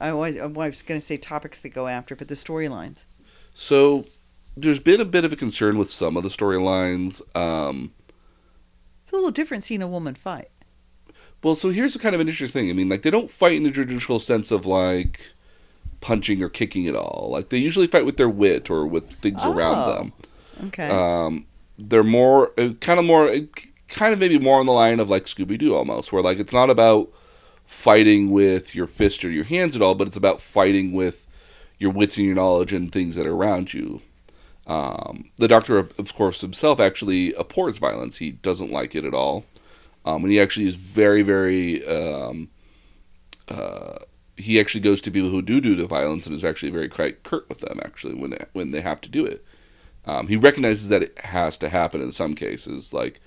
I 0.00 0.12
was, 0.12 0.36
I 0.40 0.46
was 0.46 0.82
going 0.82 1.00
to 1.00 1.06
say 1.06 1.18
topics 1.18 1.60
that 1.60 1.68
go 1.68 1.86
after, 1.86 2.16
but 2.16 2.26
the 2.26 2.34
storylines. 2.34 3.04
So 3.54 4.04
there's 4.60 4.78
been 4.80 5.00
a 5.00 5.04
bit 5.04 5.24
of 5.24 5.32
a 5.32 5.36
concern 5.36 5.78
with 5.78 5.88
some 5.90 6.16
of 6.16 6.22
the 6.22 6.28
storylines. 6.28 7.20
Um, 7.36 7.92
It's 9.02 9.12
a 9.12 9.16
little 9.16 9.30
different 9.30 9.64
seeing 9.64 9.82
a 9.82 9.88
woman 9.88 10.14
fight. 10.14 10.50
Well, 11.42 11.54
so 11.54 11.70
here's 11.70 11.96
kind 11.96 12.14
of 12.14 12.20
an 12.20 12.28
interesting 12.28 12.62
thing. 12.62 12.70
I 12.70 12.72
mean, 12.72 12.88
like 12.88 13.02
they 13.02 13.10
don't 13.10 13.30
fight 13.30 13.52
in 13.54 13.62
the 13.62 13.70
traditional 13.70 14.18
sense 14.18 14.50
of 14.50 14.66
like 14.66 15.20
punching 16.00 16.42
or 16.42 16.48
kicking 16.48 16.86
at 16.88 16.96
all. 16.96 17.28
Like 17.30 17.48
they 17.50 17.58
usually 17.58 17.86
fight 17.86 18.04
with 18.04 18.16
their 18.16 18.28
wit 18.28 18.70
or 18.70 18.86
with 18.86 19.10
things 19.20 19.44
around 19.44 19.76
Oh. 19.88 19.94
them. 19.94 20.12
Okay. 20.66 20.88
Um, 20.88 21.46
they're 21.78 22.02
more 22.02 22.52
uh, 22.58 22.70
kind 22.80 22.98
of 22.98 23.06
more 23.06 23.28
uh, 23.28 23.40
kind 23.86 24.12
of 24.12 24.18
maybe 24.18 24.38
more 24.38 24.58
on 24.58 24.66
the 24.66 24.72
line 24.72 24.98
of 24.98 25.08
like 25.08 25.26
Scooby 25.26 25.56
Doo 25.56 25.74
almost, 25.76 26.12
where 26.12 26.22
like 26.22 26.38
it's 26.38 26.52
not 26.52 26.70
about 26.70 27.08
fighting 27.66 28.30
with 28.32 28.74
your 28.74 28.86
fist 28.88 29.24
or 29.24 29.30
your 29.30 29.44
hands 29.44 29.76
at 29.76 29.82
all, 29.82 29.94
but 29.94 30.08
it's 30.08 30.16
about 30.16 30.42
fighting 30.42 30.92
with 30.92 31.26
your 31.78 31.92
wits 31.92 32.16
and 32.16 32.26
your 32.26 32.34
knowledge 32.34 32.72
and 32.72 32.90
things 32.90 33.14
that 33.14 33.26
are 33.26 33.34
around 33.34 33.72
you. 33.72 34.02
Um, 34.68 35.30
the 35.38 35.48
Doctor, 35.48 35.78
of 35.78 36.14
course, 36.14 36.42
himself 36.42 36.78
actually 36.78 37.32
abhors 37.34 37.78
violence. 37.78 38.18
He 38.18 38.32
doesn't 38.32 38.70
like 38.70 38.94
it 38.94 39.04
at 39.04 39.14
all, 39.14 39.46
um, 40.04 40.22
and 40.22 40.30
he 40.30 40.38
actually 40.38 40.66
is 40.66 40.76
very, 40.76 41.22
very. 41.22 41.86
Um, 41.86 42.50
uh, 43.48 44.00
he 44.36 44.60
actually 44.60 44.82
goes 44.82 45.00
to 45.00 45.10
people 45.10 45.30
who 45.30 45.42
do 45.42 45.60
do 45.60 45.74
the 45.74 45.86
violence 45.86 46.26
and 46.26 46.36
is 46.36 46.44
actually 46.44 46.70
very 46.70 46.88
quite 46.88 47.22
curt 47.24 47.48
with 47.48 47.60
them. 47.60 47.80
Actually, 47.82 48.14
when 48.14 48.30
they, 48.30 48.44
when 48.52 48.70
they 48.70 48.82
have 48.82 49.00
to 49.00 49.08
do 49.08 49.24
it, 49.24 49.42
um, 50.04 50.28
he 50.28 50.36
recognizes 50.36 50.90
that 50.90 51.02
it 51.02 51.18
has 51.20 51.56
to 51.58 51.70
happen 51.70 52.02
in 52.02 52.12
some 52.12 52.34
cases. 52.34 52.92
Like 52.92 53.20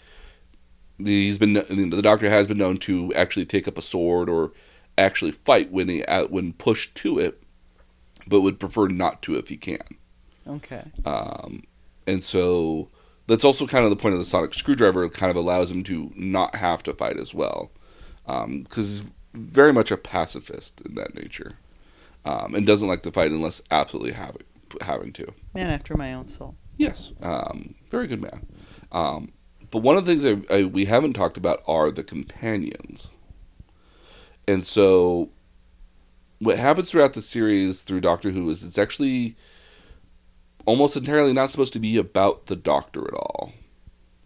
he's 0.99 1.39
been, 1.39 1.53
the 1.53 2.01
Doctor 2.03 2.29
has 2.29 2.45
been 2.45 2.59
known 2.59 2.77
to 2.77 3.11
actually 3.15 3.45
take 3.45 3.67
up 3.67 3.79
a 3.79 3.81
sword 3.81 4.29
or 4.29 4.51
actually 4.95 5.31
fight 5.31 5.71
when 5.71 5.89
he 5.89 6.03
when 6.29 6.53
pushed 6.53 6.93
to 6.95 7.17
it, 7.17 7.41
but 8.27 8.41
would 8.41 8.59
prefer 8.59 8.87
not 8.87 9.23
to 9.23 9.35
if 9.35 9.49
he 9.49 9.57
can. 9.57 9.97
Okay. 10.47 10.83
Um, 11.05 11.63
and 12.07 12.23
so 12.23 12.89
that's 13.27 13.45
also 13.45 13.67
kind 13.67 13.83
of 13.83 13.89
the 13.89 13.95
point 13.95 14.13
of 14.13 14.19
the 14.19 14.25
sonic 14.25 14.53
screwdriver. 14.53 15.03
It 15.03 15.13
kind 15.13 15.29
of 15.29 15.35
allows 15.35 15.71
him 15.71 15.83
to 15.85 16.11
not 16.15 16.55
have 16.55 16.83
to 16.83 16.93
fight 16.93 17.17
as 17.17 17.33
well, 17.33 17.71
because 18.25 19.01
he's 19.01 19.05
very 19.33 19.71
much 19.71 19.91
a 19.91 19.97
pacifist 19.97 20.81
in 20.81 20.95
that 20.95 21.15
nature, 21.15 21.53
um, 22.25 22.55
and 22.55 22.67
doesn't 22.67 22.87
like 22.87 23.03
to 23.03 23.11
fight 23.11 23.31
unless 23.31 23.61
absolutely 23.71 24.13
having 24.13 24.43
having 24.81 25.13
to. 25.13 25.33
Man 25.53 25.69
after 25.69 25.95
my 25.95 26.13
own 26.13 26.27
soul. 26.27 26.55
Yes, 26.77 27.11
um, 27.21 27.75
very 27.89 28.07
good 28.07 28.21
man. 28.21 28.45
Um, 28.91 29.31
but 29.69 29.79
one 29.79 29.97
of 29.97 30.05
the 30.05 30.15
things 30.15 30.45
I, 30.49 30.55
I, 30.57 30.63
we 30.63 30.85
haven't 30.85 31.13
talked 31.13 31.37
about 31.37 31.63
are 31.67 31.91
the 31.91 32.03
companions, 32.03 33.07
and 34.47 34.65
so 34.65 35.29
what 36.39 36.57
happens 36.57 36.89
throughout 36.89 37.13
the 37.13 37.21
series 37.21 37.83
through 37.83 38.01
Doctor 38.01 38.31
Who 38.31 38.49
is 38.49 38.63
it's 38.63 38.77
actually 38.77 39.35
almost 40.65 40.95
entirely 40.95 41.33
not 41.33 41.49
supposed 41.49 41.73
to 41.73 41.79
be 41.79 41.97
about 41.97 42.47
the 42.47 42.55
Doctor 42.55 43.07
at 43.07 43.13
all. 43.13 43.53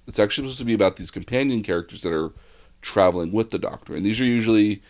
It's 0.08 0.20
actually 0.20 0.48
supposed 0.48 0.60
to 0.60 0.66
be 0.66 0.74
about 0.74 0.98
these 0.98 1.12
companion 1.12 1.64
characters 1.64 2.02
that 2.02 2.14
are 2.14 2.32
traveling 2.82 3.32
with 3.32 3.52
the 3.52 3.60
Doctor, 3.60 3.96
and 3.96 4.06
these 4.06 4.22
are 4.22 4.26
usually 4.26 4.82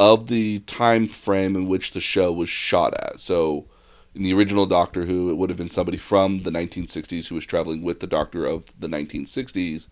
of 0.00 0.26
the 0.26 0.58
time 0.60 1.06
frame 1.06 1.54
in 1.54 1.68
which 1.68 1.92
the 1.92 2.00
show 2.00 2.32
was 2.32 2.48
shot 2.48 2.94
at. 2.94 3.20
So 3.20 3.66
in 4.14 4.22
the 4.22 4.34
original 4.34 4.66
Doctor 4.66 5.04
Who, 5.04 5.30
it 5.30 5.36
would 5.36 5.50
have 5.50 5.56
been 5.56 5.68
somebody 5.68 5.96
from 5.96 6.42
the 6.42 6.50
1960s 6.50 7.28
who 7.28 7.36
was 7.36 7.46
traveling 7.46 7.82
with 7.82 8.00
the 8.00 8.06
Doctor 8.06 8.44
of 8.44 8.64
the 8.78 8.88
1960s, 8.88 9.88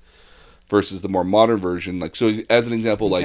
versus 0.72 1.02
the 1.02 1.08
more 1.08 1.22
modern 1.22 1.58
version. 1.58 2.00
Like 2.00 2.16
so, 2.16 2.40
as 2.48 2.66
an 2.66 2.72
example, 2.72 3.10
like 3.10 3.24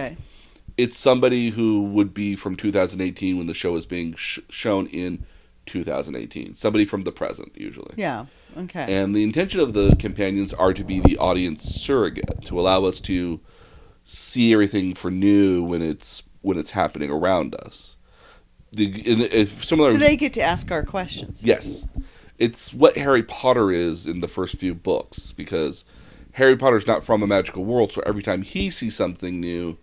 it's 0.78 0.97
somebody 0.97 1.49
who 1.49 1.84
would 1.84 2.14
be 2.14 2.36
from 2.36 2.58
2018 2.58 3.38
when 3.38 3.47
the 3.47 3.53
show 3.53 3.76
is 3.78 3.86
being 3.86 4.14
sh- 4.16 4.39
shown 4.49 4.86
in 4.88 5.26
2018. 5.68 6.55
Somebody 6.55 6.86
from 6.86 7.03
the 7.03 7.11
present, 7.11 7.51
usually. 7.55 7.93
Yeah. 7.95 8.26
Okay. 8.57 8.97
And 8.97 9.15
the 9.15 9.24
intention 9.24 9.59
of 9.59 9.74
the 9.74 9.95
companions 9.97 10.53
are 10.53 10.74
to 10.74 10.84
be 10.84 10.99
the 10.99 11.18
audience 11.18 11.63
surrogate 11.63 12.43
to 12.45 12.59
allow 12.59 12.86
us 12.86 12.99
to 13.01 13.39
see 14.03 14.53
everything 14.53 14.95
for 14.95 15.11
new 15.11 15.63
when 15.63 15.82
it's 15.82 16.24
when 16.41 16.57
it's 16.57 16.72
happening 16.72 17.11
around 17.11 17.53
us. 17.55 17.97
The 18.72 19.45
similar. 19.61 19.93
so 19.93 19.97
they 19.97 20.15
get 20.15 20.34
to 20.34 20.41
ask 20.41 20.72
our 20.72 20.84
questions. 20.84 21.43
Yes. 21.43 21.88
It's 22.38 22.74
what 22.74 22.97
Harry 22.97 23.24
Potter 23.24 23.72
is 23.72 24.05
in 24.07 24.20
the 24.20 24.28
first 24.28 24.57
few 24.57 24.76
books 24.76 25.32
because 25.32 25.86
Harry 26.34 26.55
Potter's 26.55 26.86
not 26.86 27.03
from 27.03 27.24
a 27.24 27.28
magical 27.28 27.65
world, 27.65 27.91
so 27.91 28.01
every 28.05 28.22
time 28.22 28.43
he 28.43 28.70
sees 28.70 28.95
something 28.95 29.39
new 29.39 29.78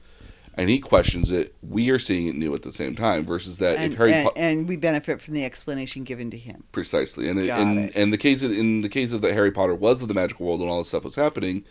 and 0.56 0.70
he 0.70 0.78
questions 0.78 1.32
it, 1.32 1.54
we 1.62 1.90
are 1.90 1.98
seeing 1.98 2.26
it 2.28 2.34
new 2.36 2.54
at 2.54 2.62
the 2.62 2.72
same 2.72 2.94
time 2.94 3.24
versus 3.26 3.58
that 3.58 3.76
And, 3.78 3.92
if 3.92 3.98
Harry 3.98 4.12
and, 4.12 4.24
Potter 4.28 4.38
and 4.40 4.68
we 4.68 4.76
benefit 4.76 5.20
from 5.20 5.34
the 5.34 5.44
explanation 5.44 6.04
given 6.04 6.30
to 6.30 6.38
him. 6.38 6.64
precisely 6.72 7.28
and 7.28 7.44
Got 7.46 7.60
in 7.60 7.78
it. 7.78 7.92
and 7.96 8.12
the 8.12 8.18
case 8.18 8.42
of, 8.42 8.52
in 8.52 8.80
the 8.82 8.88
case 8.88 9.12
of 9.12 9.20
that 9.22 9.32
Harry 9.32 9.50
Potter 9.50 9.74
was 9.74 10.02
of 10.02 10.08
the 10.08 10.14
magical 10.14 10.46
world 10.46 10.60
and 10.60 10.70
all 10.70 10.78
this 10.78 10.88
stuff 10.88 11.04
was 11.04 11.16
happening, 11.16 11.64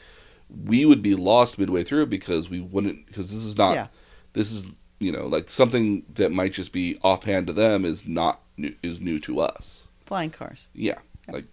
we 0.65 0.85
would 0.85 1.01
be 1.01 1.15
lost 1.15 1.57
midway 1.57 1.83
through 1.83 2.05
because 2.07 2.49
we 2.49 2.59
wouldn't 2.59 3.07
because 3.07 3.29
this 3.31 3.43
is 3.45 3.57
not 3.57 3.73
Yeah. 3.75 3.87
this 4.33 4.51
is 4.51 4.67
you 4.99 5.11
know 5.11 5.27
like 5.27 5.49
something 5.49 6.03
that 6.15 6.31
might 6.31 6.53
just 6.53 6.71
be 6.71 6.97
offhand 7.03 7.47
to 7.47 7.53
them 7.53 7.85
is 7.85 8.07
not 8.07 8.41
new, 8.57 8.75
is 8.83 8.99
new 8.99 9.19
to 9.21 9.39
us. 9.39 9.87
Flying 10.05 10.29
cars. 10.29 10.67
Yeah, 10.73 10.99
like 11.31 11.45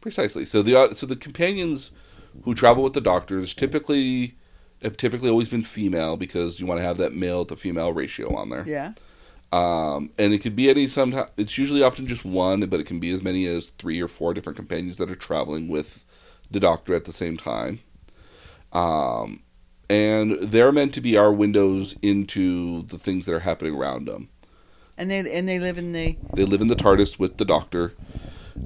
Precisely. 0.00 0.44
So 0.44 0.62
the 0.62 0.92
so 0.92 1.04
the 1.06 1.16
companions 1.16 1.90
who 2.44 2.54
travel 2.54 2.82
with 2.84 2.92
the 2.92 3.00
doctors 3.00 3.54
typically 3.54 4.36
have 4.82 4.96
typically 4.96 5.30
always 5.30 5.48
been 5.48 5.62
female 5.62 6.16
because 6.16 6.60
you 6.60 6.66
want 6.66 6.78
to 6.78 6.84
have 6.84 6.98
that 6.98 7.14
male 7.14 7.44
to 7.46 7.56
female 7.56 7.92
ratio 7.92 8.34
on 8.34 8.50
there. 8.50 8.64
Yeah. 8.66 8.92
Um, 9.52 10.10
and 10.18 10.34
it 10.34 10.40
could 10.40 10.56
be 10.56 10.68
any 10.68 10.86
sometimes 10.88 11.30
it's 11.36 11.56
usually 11.56 11.82
often 11.82 12.06
just 12.06 12.24
one, 12.24 12.60
but 12.66 12.80
it 12.80 12.84
can 12.84 12.98
be 12.98 13.10
as 13.10 13.22
many 13.22 13.46
as 13.46 13.70
three 13.78 14.00
or 14.00 14.08
four 14.08 14.34
different 14.34 14.56
companions 14.56 14.98
that 14.98 15.10
are 15.10 15.16
traveling 15.16 15.68
with 15.68 16.04
the 16.50 16.60
doctor 16.60 16.94
at 16.94 17.04
the 17.04 17.12
same 17.12 17.36
time. 17.36 17.80
Um, 18.72 19.42
and 19.88 20.32
they're 20.40 20.72
meant 20.72 20.92
to 20.94 21.00
be 21.00 21.16
our 21.16 21.32
windows 21.32 21.94
into 22.02 22.82
the 22.82 22.98
things 22.98 23.24
that 23.26 23.34
are 23.34 23.40
happening 23.40 23.74
around 23.74 24.06
them. 24.06 24.28
And 24.98 25.10
they 25.10 25.18
and 25.32 25.48
they 25.48 25.58
live 25.58 25.78
in 25.78 25.92
the 25.92 26.16
They 26.34 26.44
live 26.44 26.60
in 26.60 26.68
the 26.68 26.76
TARDIS 26.76 27.18
with 27.18 27.36
the 27.36 27.44
doctor. 27.44 27.92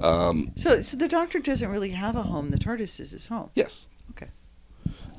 Um, 0.01 0.51
so 0.55 0.81
so 0.81 0.97
the 0.97 1.07
doctor 1.07 1.39
doesn't 1.39 1.69
really 1.69 1.89
have 1.91 2.15
a 2.15 2.23
home. 2.23 2.49
The 2.49 2.57
TARDIS 2.57 2.99
is 2.99 3.11
his 3.11 3.27
home. 3.27 3.51
yes. 3.53 3.87
Okay. 4.11 4.29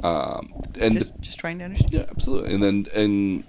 Um, 0.01 0.53
and 0.79 0.95
just 0.95 1.21
just 1.21 1.39
trying 1.39 1.59
to 1.59 1.65
understand. 1.65 1.93
Yeah, 1.93 2.07
absolutely. 2.11 2.55
And 2.55 2.63
then 2.63 2.87
and 2.95 3.45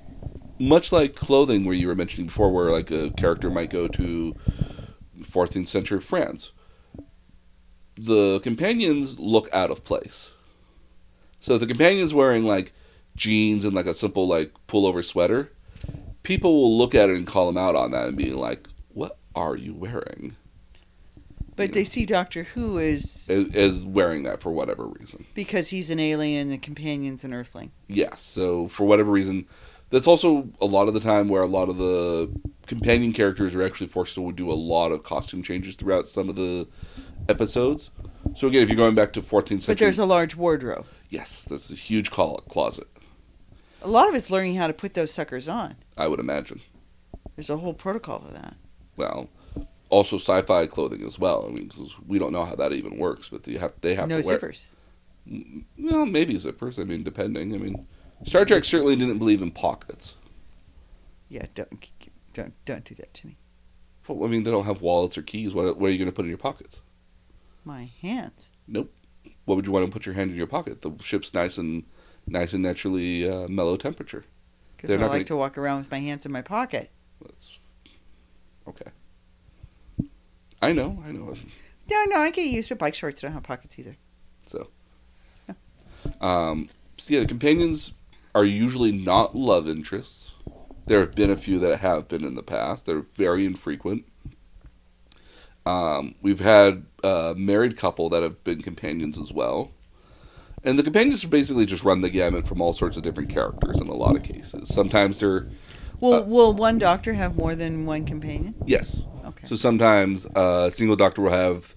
much 0.59 0.91
like 0.91 1.15
clothing, 1.15 1.65
where 1.65 1.75
you 1.75 1.87
were 1.87 1.95
mentioning 1.95 2.27
before, 2.27 2.51
where 2.51 2.71
like 2.71 2.91
a 2.91 3.11
character 3.11 3.49
might 3.49 3.69
go 3.69 3.87
to 3.87 4.35
14th 5.21 5.67
century 5.67 6.01
France, 6.01 6.51
the 7.97 8.39
companions 8.41 9.19
look 9.19 9.49
out 9.51 9.71
of 9.71 9.83
place. 9.83 10.31
So 11.39 11.57
the 11.57 11.67
companion's 11.67 12.13
wearing 12.13 12.43
like 12.43 12.73
jeans 13.15 13.65
and 13.65 13.73
like 13.73 13.85
a 13.85 13.93
simple 13.93 14.27
like 14.27 14.53
pullover 14.67 15.03
sweater, 15.03 15.51
people 16.23 16.55
will 16.55 16.77
look 16.77 16.95
at 16.95 17.09
it 17.09 17.15
and 17.15 17.27
call 17.27 17.47
them 17.47 17.57
out 17.57 17.75
on 17.75 17.91
that 17.91 18.07
and 18.07 18.17
be 18.17 18.31
like, 18.31 18.67
"What 18.93 19.17
are 19.35 19.55
you 19.55 19.73
wearing?" 19.73 20.35
But 21.55 21.73
they 21.73 21.83
see 21.83 22.05
Doctor 22.05 22.43
Who 22.43 22.79
as 22.79 23.27
As, 23.29 23.53
as 23.55 23.83
wearing 23.83 24.23
that 24.23 24.41
for 24.41 24.51
whatever 24.51 24.85
reason. 24.87 25.25
because 25.33 25.69
he's 25.69 25.89
an 25.89 25.99
alien, 25.99 26.49
the 26.49 26.57
companion's 26.57 27.23
an 27.23 27.33
Earthling. 27.33 27.71
Yes. 27.87 28.21
So 28.21 28.67
for 28.67 28.85
whatever 28.85 29.11
reason, 29.11 29.45
that's 29.89 30.07
also 30.07 30.49
a 30.59 30.65
lot 30.65 30.87
of 30.87 30.93
the 30.93 30.99
time 30.99 31.29
where 31.29 31.43
a 31.43 31.47
lot 31.47 31.69
of 31.69 31.77
the 31.77 32.31
companion 32.65 33.13
characters 33.13 33.53
are 33.53 33.61
actually 33.63 33.87
forced 33.87 34.15
to 34.15 34.31
do 34.31 34.51
a 34.51 34.53
lot 34.55 34.91
of 34.91 35.03
costume 35.03 35.43
changes 35.43 35.75
throughout 35.75 36.07
some 36.07 36.29
of 36.29 36.35
the 36.35 36.67
episodes. 37.29 37.91
So 38.35 38.47
again, 38.47 38.63
if 38.63 38.69
you're 38.69 38.77
going 38.77 38.95
back 38.95 39.13
to 39.13 39.21
14th 39.21 39.47
century, 39.47 39.73
But 39.73 39.77
there's 39.79 39.99
a 39.99 40.05
large 40.05 40.35
wardrobe. 40.35 40.85
yes, 41.09 41.43
that's 41.43 41.69
a 41.71 41.75
huge 41.75 42.09
closet. 42.09 42.87
A 43.81 43.87
lot 43.87 44.07
of 44.09 44.15
it's 44.15 44.29
learning 44.29 44.55
how 44.55 44.67
to 44.67 44.73
put 44.73 44.93
those 44.93 45.11
suckers 45.11 45.47
on. 45.49 45.75
I 45.97 46.07
would 46.07 46.19
imagine. 46.19 46.61
There's 47.35 47.49
a 47.49 47.57
whole 47.57 47.73
protocol 47.73 48.19
for 48.19 48.31
that. 48.33 48.55
Well, 48.95 49.29
also 49.89 50.17
sci-fi 50.17 50.67
clothing 50.67 51.03
as 51.05 51.19
well. 51.19 51.45
I 51.47 51.51
mean, 51.51 51.69
'cause 51.69 51.93
we 52.07 52.17
don't 52.19 52.31
know 52.31 52.45
how 52.45 52.55
that 52.55 52.73
even 52.73 52.97
works, 52.97 53.29
but 53.29 53.43
they 53.43 53.53
have 53.57 53.73
they 53.81 53.95
have 53.95 54.09
no 54.09 54.21
to 54.21 54.27
wear. 54.27 54.39
zippers. 54.39 54.67
Well, 55.79 56.05
maybe 56.05 56.33
zippers. 56.35 56.79
I 56.79 56.83
mean, 56.83 57.03
depending. 57.03 57.53
I 57.53 57.57
mean, 57.57 57.87
Star 58.25 58.45
Trek 58.45 58.63
certainly 58.63 58.95
didn't 58.95 59.19
believe 59.19 59.41
in 59.41 59.51
pockets. 59.51 60.15
Yeah, 61.29 61.45
don't 61.55 61.87
don't 62.33 62.53
don't 62.65 62.83
do 62.83 62.95
that 62.95 63.13
to 63.15 63.27
me. 63.27 63.37
Well, 64.07 64.25
I 64.25 64.27
mean, 64.27 64.43
they 64.43 64.51
don't 64.51 64.65
have 64.65 64.81
wallets 64.81 65.17
or 65.17 65.21
keys. 65.21 65.53
What, 65.53 65.77
what 65.77 65.87
are 65.87 65.91
you 65.91 65.97
going 65.97 66.09
to 66.09 66.11
put 66.15 66.25
in 66.25 66.29
your 66.29 66.37
pockets? 66.37 66.81
My 67.63 67.89
hands. 68.01 68.49
Nope. 68.67 68.91
What 69.45 69.55
would 69.55 69.65
you 69.65 69.71
want 69.71 69.85
to 69.85 69.91
put 69.91 70.05
your 70.05 70.13
hand 70.15 70.31
in 70.31 70.35
your 70.37 70.45
pocket? 70.47 70.81
The 70.81 70.91
ship's 71.01 71.33
nice 71.33 71.57
and 71.57 71.83
nice 72.27 72.51
and 72.51 72.61
naturally 72.63 73.29
uh, 73.29 73.47
mellow 73.47 73.77
temperature. 73.77 74.25
Because 74.75 74.91
I 74.91 74.95
not 74.95 75.03
like 75.03 75.11
gonna- 75.11 75.23
to 75.25 75.35
walk 75.37 75.57
around 75.57 75.79
with 75.79 75.89
my 75.91 75.99
hands 75.99 76.25
in 76.25 76.33
my 76.33 76.41
pocket. 76.41 76.91
That's 77.21 77.57
okay. 78.67 78.91
I 80.63 80.71
know, 80.71 81.03
I 81.05 81.11
know. 81.11 81.35
No, 81.91 82.05
no, 82.05 82.17
I 82.19 82.31
get 82.31 82.45
used 82.45 82.69
to. 82.69 82.75
Bike 82.75 82.95
shorts 82.95 83.21
don't 83.21 83.33
have 83.33 83.43
pockets 83.43 83.77
either. 83.77 83.97
So, 84.45 84.69
yeah. 85.47 85.55
um, 86.21 86.69
so 86.97 87.13
yeah, 87.13 87.19
the 87.21 87.25
companions 87.25 87.93
are 88.33 88.45
usually 88.45 88.91
not 88.91 89.35
love 89.35 89.67
interests. 89.67 90.31
There 90.85 91.01
have 91.01 91.15
been 91.15 91.29
a 91.29 91.35
few 91.37 91.59
that 91.59 91.79
have 91.79 92.07
been 92.07 92.23
in 92.23 92.35
the 92.35 92.43
past. 92.43 92.85
They're 92.85 93.01
very 93.01 93.45
infrequent. 93.45 94.05
Um, 95.65 96.15
we've 96.21 96.39
had 96.41 96.85
a 97.03 97.33
married 97.37 97.77
couple 97.77 98.09
that 98.09 98.23
have 98.23 98.43
been 98.43 98.61
companions 98.61 99.17
as 99.17 99.31
well. 99.31 99.71
And 100.63 100.79
the 100.79 100.83
companions 100.83 101.23
basically 101.25 101.65
just 101.65 101.83
run 101.83 102.01
the 102.01 102.09
gamut 102.09 102.47
from 102.47 102.61
all 102.61 102.71
sorts 102.73 102.95
of 102.95 103.03
different 103.03 103.29
characters 103.29 103.79
in 103.79 103.87
a 103.87 103.93
lot 103.93 104.15
of 104.15 104.23
cases. 104.23 104.73
Sometimes 104.73 105.19
they're, 105.19 105.49
Will 105.99 106.13
Uh, 106.15 106.21
Will 106.21 106.53
one 106.53 106.79
doctor 106.79 107.13
have 107.13 107.35
more 107.35 107.55
than 107.55 107.85
one 107.85 108.05
companion? 108.05 108.55
yes, 108.65 109.03
Okay. 109.43 109.49
So 109.49 109.55
sometimes 109.55 110.25
uh, 110.35 110.69
a 110.69 110.71
single 110.71 110.95
doctor 110.95 111.21
will 111.21 111.31
have 111.31 111.75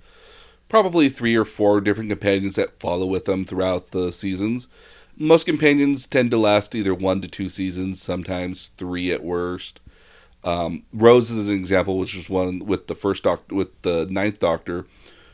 probably 0.68 1.08
three 1.08 1.36
or 1.36 1.44
four 1.44 1.80
different 1.80 2.10
companions 2.10 2.56
that 2.56 2.80
follow 2.80 3.06
with 3.06 3.24
them 3.24 3.44
throughout 3.44 3.90
the 3.90 4.12
seasons. 4.12 4.68
Most 5.16 5.46
companions 5.46 6.06
tend 6.06 6.30
to 6.30 6.36
last 6.36 6.74
either 6.74 6.94
one 6.94 7.20
to 7.22 7.28
two 7.28 7.48
seasons, 7.48 8.02
sometimes 8.02 8.70
three 8.76 9.10
at 9.10 9.24
worst. 9.24 9.80
Um, 10.44 10.84
Rose 10.92 11.30
is 11.30 11.48
an 11.48 11.56
example, 11.56 11.98
which 11.98 12.14
was 12.14 12.28
one 12.28 12.60
with 12.60 12.86
the 12.86 12.94
first 12.94 13.24
doctor, 13.24 13.54
with 13.54 13.82
the 13.82 14.06
ninth 14.10 14.38
doctor, 14.38 14.86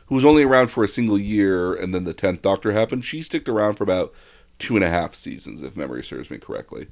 who 0.07 0.15
was 0.15 0.25
only 0.25 0.43
around 0.43 0.67
for 0.67 0.83
a 0.83 0.87
single 0.87 1.19
year, 1.19 1.73
and 1.73 1.93
then 1.93 2.03
the 2.03 2.13
tenth 2.13 2.41
doctor 2.41 2.71
happened. 2.71 3.05
She 3.05 3.21
sticked 3.21 3.49
around 3.49 3.75
for 3.75 3.83
about 3.83 4.13
two 4.57 4.75
and 4.75 4.83
a 4.83 4.89
half 4.89 5.13
seasons, 5.13 5.61
if 5.61 5.75
memory 5.77 6.03
serves 6.03 6.31
me 6.31 6.37
correctly. 6.37 6.87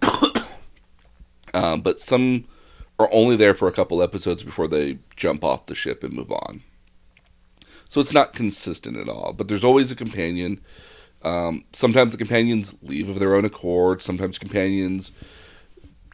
um, 1.54 1.82
but 1.82 2.00
some 2.00 2.46
are 2.98 3.08
only 3.12 3.36
there 3.36 3.54
for 3.54 3.68
a 3.68 3.72
couple 3.72 4.02
episodes 4.02 4.42
before 4.42 4.66
they 4.68 4.98
jump 5.16 5.44
off 5.44 5.66
the 5.66 5.74
ship 5.74 6.02
and 6.02 6.12
move 6.12 6.32
on. 6.32 6.62
So 7.88 8.00
it's 8.00 8.12
not 8.12 8.34
consistent 8.34 8.96
at 8.96 9.08
all. 9.08 9.32
But 9.32 9.48
there's 9.48 9.64
always 9.64 9.90
a 9.90 9.96
companion. 9.96 10.60
Um, 11.22 11.64
sometimes 11.72 12.12
the 12.12 12.18
companions 12.18 12.74
leave 12.82 13.08
of 13.08 13.18
their 13.18 13.34
own 13.34 13.44
accord. 13.44 14.02
Sometimes 14.02 14.38
companions 14.38 15.10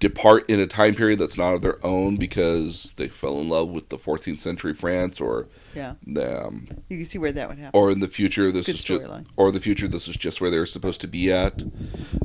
depart 0.00 0.44
in 0.50 0.60
a 0.60 0.66
time 0.66 0.94
period 0.94 1.18
that's 1.18 1.38
not 1.38 1.54
of 1.54 1.62
their 1.62 1.84
own 1.84 2.16
because 2.16 2.92
they 2.96 3.08
fell 3.08 3.38
in 3.40 3.48
love 3.48 3.70
with 3.70 3.88
the 3.88 3.96
14th 3.96 4.40
century 4.40 4.74
France, 4.74 5.20
or 5.20 5.48
Yeah. 5.74 5.94
um, 6.18 6.66
You 6.90 6.98
can 6.98 7.06
see 7.06 7.16
where 7.18 7.32
that 7.32 7.48
would 7.48 7.58
happen. 7.58 7.78
or 7.78 7.90
in 7.90 8.00
the 8.00 8.08
future 8.08 8.50
this 8.52 8.68
is 8.68 8.82
just 8.84 9.02
or 9.36 9.50
the 9.50 9.60
future 9.60 9.88
this 9.88 10.06
is 10.08 10.16
just 10.16 10.40
where 10.40 10.50
they're 10.50 10.66
supposed 10.66 11.00
to 11.02 11.08
be 11.08 11.32
at. 11.32 11.62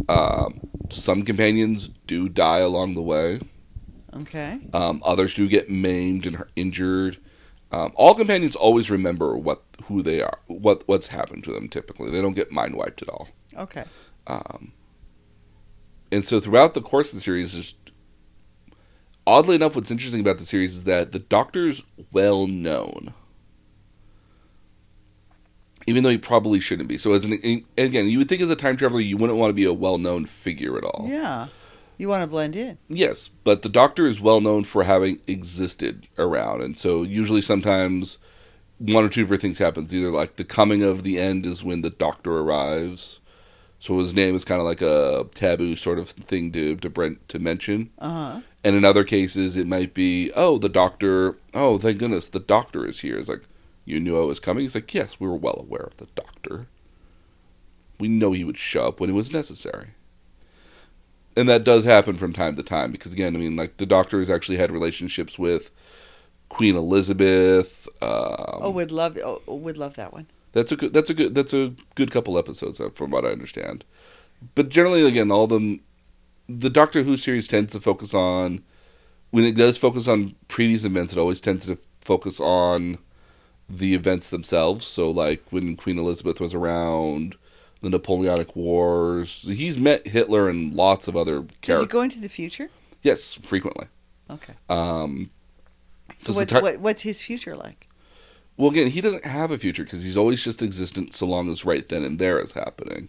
Um, 0.09 0.59
some 0.89 1.21
companions 1.21 1.89
do 2.07 2.27
die 2.27 2.59
along 2.59 2.95
the 2.95 3.01
way. 3.03 3.39
Okay. 4.15 4.59
Um, 4.73 5.01
others 5.05 5.33
do 5.33 5.47
get 5.47 5.69
maimed 5.69 6.25
and 6.25 6.43
injured. 6.55 7.17
Um, 7.71 7.91
all 7.95 8.15
companions 8.15 8.55
always 8.55 8.89
remember 8.89 9.37
what 9.37 9.63
who 9.85 10.01
they 10.01 10.21
are, 10.21 10.39
what 10.47 10.87
what's 10.87 11.07
happened 11.07 11.43
to 11.43 11.51
them. 11.51 11.69
Typically, 11.69 12.09
they 12.09 12.21
don't 12.21 12.33
get 12.33 12.51
mind 12.51 12.75
wiped 12.75 13.01
at 13.01 13.09
all. 13.09 13.29
Okay. 13.55 13.83
Um, 14.25 14.73
and 16.11 16.25
so 16.25 16.39
throughout 16.39 16.73
the 16.73 16.81
course 16.81 17.11
of 17.11 17.15
the 17.15 17.21
series, 17.21 17.53
just 17.53 17.91
oddly 19.27 19.55
enough, 19.55 19.75
what's 19.75 19.91
interesting 19.91 20.21
about 20.21 20.39
the 20.39 20.45
series 20.45 20.77
is 20.77 20.83
that 20.85 21.11
the 21.11 21.19
Doctor's 21.19 21.83
well 22.11 22.47
known, 22.47 23.13
even 25.85 26.03
though 26.03 26.09
he 26.09 26.17
probably 26.17 26.59
shouldn't 26.59 26.89
be. 26.89 26.97
So 26.97 27.13
as 27.13 27.25
an 27.25 27.33
again, 27.77 28.07
you 28.07 28.17
would 28.17 28.29
think 28.29 28.41
as 28.41 28.49
a 28.49 28.55
time 28.55 28.77
traveler, 28.77 28.99
you 28.99 29.17
wouldn't 29.17 29.37
want 29.37 29.51
to 29.51 29.55
be 29.55 29.65
a 29.65 29.73
well 29.73 29.99
known 29.99 30.25
figure 30.25 30.77
at 30.77 30.83
all. 30.83 31.05
Yeah. 31.07 31.47
You 31.99 32.07
want 32.07 32.23
to 32.23 32.27
blend 32.27 32.55
in. 32.55 32.77
Yes, 32.87 33.27
but 33.43 33.61
the 33.61 33.67
Doctor 33.67 34.05
is 34.05 34.21
well 34.21 34.39
known 34.39 34.63
for 34.63 34.85
having 34.85 35.19
existed 35.27 36.07
around, 36.17 36.61
and 36.63 36.77
so 36.77 37.03
usually 37.03 37.41
sometimes 37.41 38.19
one 38.77 39.03
or 39.03 39.09
two 39.09 39.23
different 39.23 39.41
things 39.41 39.57
happens. 39.57 39.93
Either 39.93 40.09
like 40.09 40.37
the 40.37 40.45
coming 40.45 40.81
of 40.81 41.03
the 41.03 41.19
end 41.19 41.45
is 41.45 41.61
when 41.61 41.81
the 41.81 41.89
Doctor 41.89 42.37
arrives, 42.39 43.19
so 43.79 43.99
his 43.99 44.13
name 44.13 44.33
is 44.33 44.45
kind 44.45 44.61
of 44.61 44.65
like 44.65 44.81
a 44.81 45.27
taboo 45.33 45.75
sort 45.75 45.99
of 45.99 46.09
thing 46.09 46.53
to 46.53 46.77
to 46.77 46.89
Brent 46.89 47.27
to 47.27 47.37
mention. 47.37 47.89
Uh 47.99 48.09
huh. 48.09 48.41
And 48.63 48.77
in 48.77 48.85
other 48.85 49.03
cases, 49.03 49.57
it 49.57 49.67
might 49.67 49.93
be, 49.93 50.31
oh, 50.37 50.57
the 50.57 50.69
Doctor. 50.69 51.35
Oh, 51.53 51.77
thank 51.77 51.97
goodness, 51.97 52.29
the 52.29 52.39
Doctor 52.39 52.85
is 52.85 53.01
here. 53.01 53.17
It's 53.17 53.27
like 53.27 53.43
you 53.83 53.99
knew 53.99 54.21
I 54.21 54.23
was 54.23 54.39
coming. 54.39 54.65
It's 54.65 54.75
like 54.75 54.93
yes, 54.93 55.19
we 55.19 55.27
were 55.27 55.35
well 55.35 55.59
aware 55.59 55.83
of 55.83 55.97
the 55.97 56.07
Doctor. 56.15 56.67
We 57.99 58.07
know 58.07 58.31
he 58.31 58.45
would 58.45 58.57
show 58.57 58.87
up 58.87 59.01
when 59.01 59.09
it 59.09 59.13
was 59.13 59.33
necessary 59.33 59.89
and 61.39 61.47
that 61.47 61.63
does 61.63 61.85
happen 61.85 62.17
from 62.17 62.33
time 62.33 62.55
to 62.57 62.63
time 62.63 62.91
because 62.91 63.13
again 63.13 63.35
i 63.35 63.39
mean 63.39 63.55
like 63.55 63.77
the 63.77 63.85
doctor 63.85 64.19
has 64.19 64.29
actually 64.29 64.57
had 64.57 64.71
relationships 64.71 65.39
with 65.39 65.71
queen 66.49 66.75
elizabeth 66.75 67.87
um, 68.01 68.59
oh, 68.61 68.71
would 68.71 68.91
love. 68.91 69.17
Oh, 69.23 69.41
would 69.47 69.77
love 69.77 69.95
that 69.95 70.11
one. 70.11 70.27
that's 70.51 70.71
a 70.71 70.75
good 70.75 70.93
that's 70.93 71.09
a 71.09 71.13
good 71.13 71.33
that's 71.33 71.53
a 71.53 71.73
good 71.95 72.11
couple 72.11 72.37
episodes 72.37 72.81
from 72.93 73.11
what 73.11 73.25
i 73.25 73.29
understand 73.29 73.85
but 74.55 74.69
generally 74.69 75.07
again 75.07 75.31
all 75.31 75.47
the 75.47 75.79
the 76.47 76.69
doctor 76.69 77.03
who 77.03 77.15
series 77.15 77.47
tends 77.47 77.71
to 77.73 77.79
focus 77.79 78.13
on 78.13 78.61
when 79.31 79.45
it 79.45 79.55
does 79.55 79.77
focus 79.77 80.07
on 80.07 80.35
previous 80.47 80.83
events 80.83 81.13
it 81.13 81.19
always 81.19 81.39
tends 81.39 81.65
to 81.65 81.77
focus 82.01 82.39
on 82.39 82.97
the 83.69 83.93
events 83.93 84.29
themselves 84.29 84.85
so 84.85 85.09
like 85.09 85.43
when 85.51 85.77
queen 85.77 85.99
elizabeth 85.99 86.41
was 86.41 86.53
around 86.53 87.37
the 87.81 87.89
napoleonic 87.89 88.55
wars 88.55 89.43
he's 89.43 89.77
met 89.77 90.05
hitler 90.07 90.49
and 90.49 90.73
lots 90.73 91.07
of 91.07 91.15
other 91.15 91.39
Does 91.41 91.47
he 91.49 91.57
characters 91.61 91.87
go 91.91 92.01
into 92.01 92.19
the 92.19 92.29
future? 92.29 92.69
yes 93.01 93.33
frequently 93.33 93.87
Okay. 94.31 94.53
um 94.69 95.29
So 96.19 96.33
what's 96.33 96.51
tar- 96.51 96.61
what, 96.61 96.79
what's 96.79 97.01
his 97.01 97.21
future 97.21 97.55
like? 97.55 97.87
Well, 98.57 98.69
again, 98.69 98.87
he 98.87 98.99
doesn't 98.99 99.23
have 99.25 99.51
a 99.51 99.57
future 99.57 99.85
because 99.85 100.03
he's 100.03 100.17
always 100.17 100.43
just 100.43 100.61
existent 100.61 101.13
so 101.13 101.25
long 101.25 101.49
as 101.49 101.63
right 101.63 101.87
then 101.87 102.03
and 102.03 102.19
there 102.19 102.39
is 102.39 102.51
happening. 102.51 103.07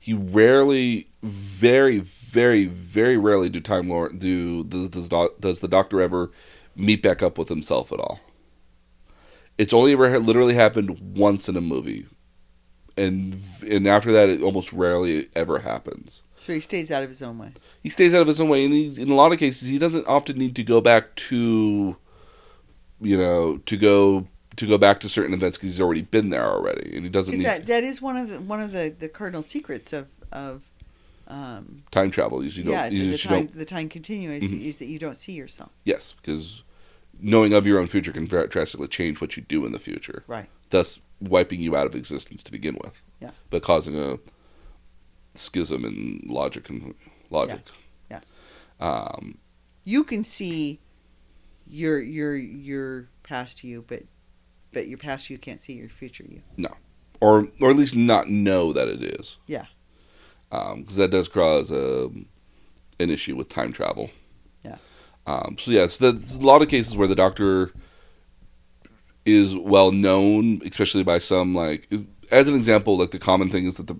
He 0.00 0.14
rarely, 0.14 1.08
very, 1.22 1.98
very, 1.98 2.64
very 2.64 3.18
rarely 3.18 3.50
do 3.50 3.60
Time 3.60 3.88
Lord 3.88 4.18
do 4.18 4.64
does 4.64 4.88
does, 4.88 5.08
does 5.38 5.60
the 5.60 5.68
Doctor 5.68 6.00
ever 6.00 6.30
meet 6.74 7.02
back 7.02 7.22
up 7.22 7.36
with 7.38 7.48
himself 7.50 7.92
at 7.92 8.00
all. 8.00 8.20
It's 9.58 9.72
only 9.74 9.92
ever 9.92 10.18
literally 10.18 10.54
happened 10.54 11.16
once 11.16 11.48
in 11.48 11.56
a 11.56 11.60
movie, 11.60 12.06
and 12.96 13.36
and 13.68 13.86
after 13.86 14.12
that, 14.12 14.28
it 14.28 14.42
almost 14.42 14.72
rarely 14.72 15.28
ever 15.34 15.60
happens. 15.60 16.22
So 16.36 16.52
he 16.52 16.60
stays 16.60 16.90
out 16.90 17.02
of 17.02 17.08
his 17.08 17.22
own 17.22 17.38
way. 17.38 17.52
He 17.82 17.88
stays 17.88 18.14
out 18.14 18.20
of 18.22 18.28
his 18.28 18.40
own 18.40 18.48
way, 18.48 18.64
and 18.64 18.72
he's, 18.72 18.98
in 18.98 19.10
a 19.10 19.14
lot 19.14 19.32
of 19.32 19.38
cases, 19.38 19.68
he 19.68 19.78
doesn't 19.78 20.06
often 20.06 20.38
need 20.38 20.54
to 20.56 20.62
go 20.62 20.80
back 20.80 21.14
to, 21.16 21.96
you 23.00 23.16
know, 23.16 23.58
to 23.66 23.76
go 23.76 24.28
to 24.56 24.66
go 24.66 24.78
back 24.78 25.00
to 25.00 25.08
certain 25.08 25.34
events 25.34 25.56
because 25.56 25.72
he's 25.72 25.80
already 25.80 26.02
been 26.02 26.30
there 26.30 26.46
already, 26.46 26.94
and 26.94 27.04
he 27.04 27.10
doesn't 27.10 27.36
need 27.36 27.44
that, 27.44 27.66
that 27.66 27.84
is 27.84 28.00
one 28.00 28.16
of 28.16 28.28
the 28.28 28.40
one 28.40 28.60
of 28.60 28.72
the, 28.72 28.94
the 28.98 29.08
cardinal 29.08 29.42
secrets 29.42 29.92
of 29.92 30.08
of 30.32 30.62
um, 31.28 31.82
time 31.90 32.10
travel. 32.10 32.44
You 32.44 32.62
don't. 32.62 32.72
yeah 32.72 32.86
you 32.86 33.10
the 33.10 33.18
time 33.18 33.46
don't. 33.46 33.58
the 33.58 33.64
time 33.64 33.88
continuum 33.88 34.34
is, 34.36 34.44
Mhm. 34.44 34.64
is 34.64 34.76
that 34.78 34.86
you 34.86 34.98
don't 34.98 35.16
see 35.16 35.32
yourself. 35.32 35.70
Yes, 35.84 36.14
because 36.14 36.62
knowing 37.20 37.52
of 37.52 37.66
your 37.66 37.78
own 37.80 37.86
future 37.86 38.12
can 38.12 38.26
drastically 38.26 38.88
change 38.88 39.20
what 39.20 39.36
you 39.36 39.42
do 39.42 39.66
in 39.66 39.72
the 39.72 39.78
future. 39.78 40.22
Right. 40.26 40.48
Thus, 40.70 41.00
wiping 41.20 41.60
you 41.60 41.76
out 41.76 41.86
of 41.86 41.94
existence 41.94 42.42
to 42.44 42.52
begin 42.52 42.78
with. 42.82 43.02
Yeah. 43.20 43.30
But 43.50 43.62
causing 43.62 43.98
a 43.98 44.18
schism 45.34 45.84
in 45.84 46.22
logic 46.26 46.68
and 46.68 46.94
logic. 47.30 47.60
Yeah. 48.10 48.20
Um, 48.80 49.38
You 49.84 50.04
can 50.04 50.24
see 50.24 50.80
your 51.66 52.00
your 52.00 52.36
your 52.36 53.08
past 53.22 53.64
you, 53.64 53.84
but 53.86 54.02
but 54.72 54.88
your 54.88 54.98
past 54.98 55.30
you 55.30 55.38
can't 55.38 55.60
see 55.60 55.72
your 55.72 55.88
future 55.88 56.24
you. 56.28 56.42
No, 56.56 56.70
or 57.20 57.48
or 57.60 57.70
at 57.70 57.76
least 57.76 57.96
not 57.96 58.28
know 58.28 58.72
that 58.72 58.88
it 58.88 59.02
is. 59.02 59.38
Yeah. 59.46 59.66
Because 60.50 60.96
that 60.96 61.10
does 61.10 61.28
cause 61.28 61.70
a, 61.70 62.08
an 63.00 63.10
issue 63.10 63.36
with 63.36 63.48
time 63.48 63.72
travel. 63.72 64.10
Yeah. 64.64 64.76
Um, 65.26 65.56
so 65.58 65.70
yes, 65.70 65.96
there's 65.96 66.36
a 66.36 66.40
lot 66.40 66.62
of 66.62 66.68
cases 66.68 66.96
where 66.96 67.08
the 67.08 67.16
Doctor 67.16 67.72
is 69.26 69.54
well 69.56 69.92
known, 69.92 70.62
especially 70.64 71.02
by 71.02 71.18
some 71.18 71.54
like 71.54 71.92
as 72.30 72.48
an 72.48 72.54
example, 72.54 72.96
like 72.96 73.10
the 73.10 73.18
common 73.18 73.50
thing 73.50 73.66
is 73.66 73.76
that 73.76 73.88
the 73.88 73.96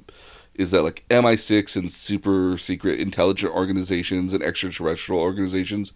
is 0.55 0.71
that 0.71 0.83
like 0.83 1.05
MI6 1.11 1.77
and 1.77 1.93
super 1.93 2.57
secret 2.57 2.99
intelligent 2.99 3.53
organizations 3.53 4.33
and 4.33 4.43
extraterrestrial 4.43 5.21
organizations 5.21 5.93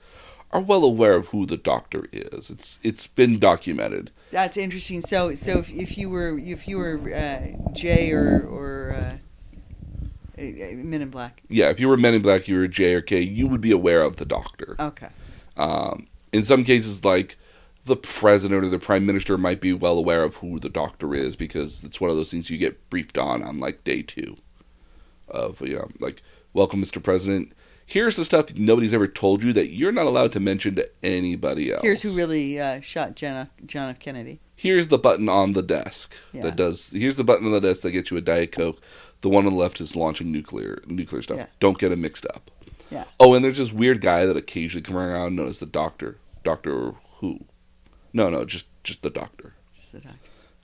are 0.53 0.61
well 0.61 0.85
aware 0.85 1.15
of 1.15 1.29
who 1.29 1.47
the 1.47 1.57
Doctor 1.57 2.07
is. 2.13 2.51
It's 2.51 2.79
it's 2.83 3.07
been 3.07 3.39
documented. 3.39 4.11
That's 4.31 4.57
interesting. 4.57 5.01
So 5.01 5.35
so 5.35 5.59
if, 5.59 5.71
if 5.71 5.97
you 5.97 6.11
were 6.11 6.39
if 6.39 6.69
you 6.69 6.77
were 6.79 7.01
uh, 7.15 7.73
Jay 7.73 8.11
or 8.13 8.43
or 8.43 8.95
uh, 8.95 9.17
uh, 10.39 10.75
Men 10.75 11.03
in 11.03 11.11
Black. 11.11 11.43
Yeah, 11.49 11.71
if 11.71 11.79
you 11.79 11.89
were 11.89 11.97
Men 11.97 12.15
in 12.15 12.23
Black, 12.23 12.49
you 12.49 12.59
were 12.59 12.69
J 12.69 12.95
or 12.95 13.01
K, 13.01 13.21
you 13.21 13.47
would 13.47 13.61
be 13.61 13.71
aware 13.71 14.03
of 14.03 14.17
the 14.17 14.25
Doctor. 14.25 14.77
Okay. 14.79 15.09
Um, 15.57 16.07
in 16.33 16.45
some 16.45 16.65
cases, 16.65 17.05
like 17.05 17.39
the 17.85 17.97
president 17.97 18.65
or 18.65 18.69
the 18.69 18.79
prime 18.79 19.07
minister 19.07 19.37
might 19.39 19.61
be 19.61 19.73
well 19.73 19.97
aware 19.99 20.23
of 20.23 20.37
who 20.37 20.61
the 20.61 20.69
doctor 20.69 21.15
is 21.15 21.35
because 21.37 21.83
it's 21.83 22.01
one 22.01 22.11
of 22.11 22.17
those 22.17 22.31
things 22.31 22.51
you 22.51 22.59
get 22.59 22.89
briefed 22.91 23.17
on 23.19 23.43
on 23.43 23.59
like 23.59 23.85
day 23.85 24.03
two 24.03 24.37
of 25.29 25.61
you 25.61 25.75
know 25.77 25.89
like 26.01 26.23
welcome 26.53 26.83
mr 26.83 27.03
president 27.03 27.53
here's 27.87 28.17
the 28.17 28.25
stuff 28.25 28.55
nobody's 28.57 28.93
ever 28.95 29.07
told 29.07 29.43
you 29.43 29.53
that 29.53 29.71
you're 29.71 29.93
not 29.93 30.07
allowed 30.07 30.33
to 30.33 30.41
mention 30.41 30.75
to 30.75 30.89
anybody 31.03 31.73
else 31.73 31.83
Here's 31.83 32.03
who 32.03 32.13
really 32.15 32.61
uh, 32.61 32.81
shot 32.81 33.15
John 33.17 33.37
F. 33.37 33.49
John 33.67 33.89
F. 33.91 33.99
Kennedy. 33.99 34.41
here's 34.57 34.89
the 34.89 34.99
button 34.99 35.29
on 35.29 35.53
the 35.53 35.63
desk 35.63 36.15
Yeah. 36.33 36.43
that 36.43 36.57
does 36.57 36.89
here's 36.89 37.17
the 37.17 37.25
button 37.25 37.47
on 37.47 37.53
the 37.53 37.61
desk 37.61 37.81
that 37.83 37.93
gets 37.93 38.11
you 38.11 38.17
a 38.17 38.21
diet 38.21 38.53
coke 38.53 38.81
the 39.23 39.29
one 39.29 39.47
on 39.47 39.53
the 39.53 39.59
left 39.59 39.81
is 39.81 39.97
launching 39.97 40.31
nuclear 40.33 40.83
nuclear 40.87 41.23
stuff 41.23 41.39
Yeah. 41.39 41.47
don't 41.61 41.79
get 41.79 41.91
them 41.91 42.01
mixed 42.03 42.27
up 42.27 42.51
Yeah. 42.91 43.05
oh 43.19 43.35
and 43.35 43.45
there's 43.45 43.59
this 43.59 43.73
weird 43.73 44.01
guy 44.01 44.27
that 44.27 44.37
occasionally 44.37 44.83
comes 44.83 44.97
around 44.97 45.37
known 45.37 45.49
as 45.49 45.61
the 45.61 45.67
doctor 45.67 46.19
doctor 46.45 46.95
who 47.19 47.41
no 48.13 48.29
no 48.31 48.45
just 48.45 48.67
just 48.85 49.03
the 49.03 49.11
doctor 49.11 49.55
Just 49.77 49.93
the 49.93 50.01
doc. 50.01 50.13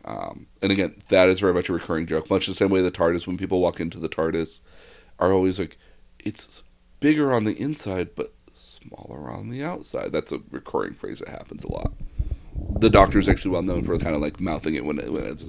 um, 0.05 0.47
and 0.63 0.73
again 0.73 0.95
that 1.09 1.29
is 1.29 1.41
very 1.41 1.53
much 1.55 1.69
a 1.69 1.73
recurring 1.73 2.07
joke 2.07 2.31
much 2.31 2.47
the 2.47 2.55
same 2.55 2.71
way 2.71 2.81
the 2.83 2.91
tardis 2.91 3.27
when 3.27 3.37
people 3.39 3.61
walk 3.61 3.81
into 3.81 3.99
the 3.99 4.09
tardis 4.09 4.61
are 5.19 5.33
always 5.33 5.59
like 5.59 5.77
it's 6.25 6.63
bigger 7.01 7.33
on 7.33 7.45
the 7.45 7.53
inside 7.61 8.11
but 8.15 8.33
smaller 8.53 9.31
on 9.31 9.51
the 9.51 9.63
outside 9.63 10.13
that's 10.13 10.33
a 10.33 10.41
recurring 10.51 10.95
phrase 10.95 11.19
that 11.21 11.29
happens 11.29 11.63
a 11.65 11.71
lot 11.73 11.93
the 12.79 12.89
doctor 12.91 13.19
is 13.19 13.29
actually 13.29 13.51
well 13.51 13.63
known 13.63 13.85
for 13.85 13.99
kind 13.99 14.15
of 14.15 14.21
like 14.23 14.41
mouthing 14.41 14.75
it 14.75 14.85
when, 14.85 14.99
it, 14.99 15.13
when 15.13 15.25
it's 15.27 15.45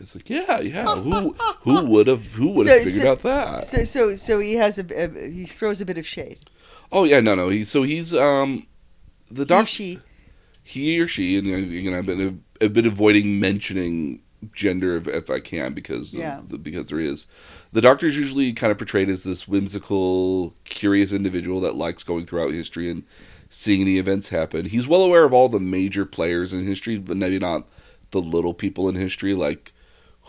it's 0.00 0.14
like 0.14 0.28
yeah 0.28 0.60
yeah 0.60 0.96
who 0.96 1.32
who 1.60 1.84
would 1.86 2.06
have 2.06 2.26
who 2.32 2.48
would 2.50 2.66
have 2.66 2.78
So- 2.78 2.84
figured 2.84 3.02
so- 3.02 3.10
out 3.12 3.22
that 3.22 3.64
So 3.64 3.84
so 3.84 4.14
so 4.14 4.38
he 4.40 4.54
has 4.54 4.78
a, 4.78 4.84
a 5.04 5.30
he 5.30 5.46
throws 5.46 5.80
a 5.80 5.84
bit 5.86 5.98
of 5.98 6.06
shade. 6.06 6.38
oh 6.90 7.04
yeah 7.04 7.20
no 7.20 7.34
no 7.34 7.48
he 7.48 7.64
so 7.64 7.82
he's 7.82 8.12
um 8.14 8.66
the 9.30 9.42
He, 9.42 9.46
doctor. 9.46 10.02
He 10.62 11.00
or 11.00 11.08
she, 11.08 11.36
and 11.38 11.48
uh, 11.48 11.54
again, 11.56 11.94
I've 11.94 12.06
been 12.06 12.42
I've 12.60 12.72
been 12.72 12.86
avoiding 12.86 13.40
mentioning 13.40 14.22
gender 14.54 14.96
if, 14.96 15.06
if 15.06 15.30
I 15.30 15.38
can 15.38 15.72
because 15.72 16.14
Yeah. 16.14 16.40
the, 16.46 16.58
because 16.58 16.88
there 16.88 16.98
is 16.98 17.26
the 17.72 17.80
doctor 17.80 18.06
is 18.06 18.16
usually 18.16 18.52
kind 18.52 18.70
of 18.72 18.78
portrayed 18.78 19.08
as 19.08 19.22
this 19.24 19.46
whimsical, 19.46 20.54
curious 20.64 21.12
individual 21.12 21.60
that 21.60 21.76
likes 21.76 22.02
going 22.02 22.26
throughout 22.26 22.50
history 22.52 22.90
and 22.90 23.04
seeing 23.48 23.84
the 23.84 23.98
events 23.98 24.30
happen. 24.30 24.64
He's 24.66 24.88
well 24.88 25.02
aware 25.02 25.24
of 25.24 25.32
all 25.32 25.48
the 25.48 25.60
major 25.60 26.04
players 26.04 26.52
in 26.52 26.64
history, 26.66 26.98
but 26.98 27.16
maybe 27.16 27.38
not 27.38 27.68
the 28.10 28.20
little 28.20 28.54
people 28.54 28.88
in 28.88 28.94
history, 28.94 29.34
like 29.34 29.72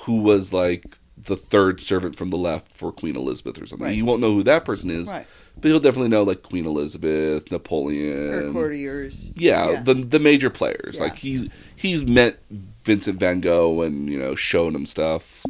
who 0.06 0.22
was 0.22 0.54
like 0.54 0.98
the 1.18 1.36
third 1.36 1.80
servant 1.80 2.16
from 2.16 2.30
the 2.30 2.38
left 2.38 2.72
for 2.74 2.92
Queen 2.92 3.16
Elizabeth 3.16 3.62
or 3.62 3.66
something. 3.66 3.86
Right. 3.88 3.96
He 3.96 4.02
won't 4.02 4.22
know 4.22 4.34
who 4.34 4.44
that 4.44 4.66
person 4.66 4.90
is, 4.90 5.08
Right. 5.10 5.28
But 5.60 5.70
he'll 5.70 5.80
definitely 5.80 6.10
know 6.10 6.24
like 6.24 6.44
Queen 6.44 6.66
Elizabeth, 6.66 7.52
Napoleon, 7.52 8.32
Her 8.32 8.52
courtiers. 8.52 9.32
yeah, 9.36 9.72
Yeah. 9.72 9.82
the 9.84 9.94
the 9.94 10.20
major 10.20 10.50
players. 10.50 10.96
Yeah. 10.96 11.04
Like 11.04 11.16
he's 11.18 11.48
he's 11.76 12.04
met 12.06 12.40
Vincent 12.52 13.20
Van 13.20 13.40
Gogh 13.40 13.82
and 13.82 14.10
you 14.10 14.20
know 14.20 14.36
shown 14.36 14.76
him 14.76 14.86
stuff. 14.86 15.46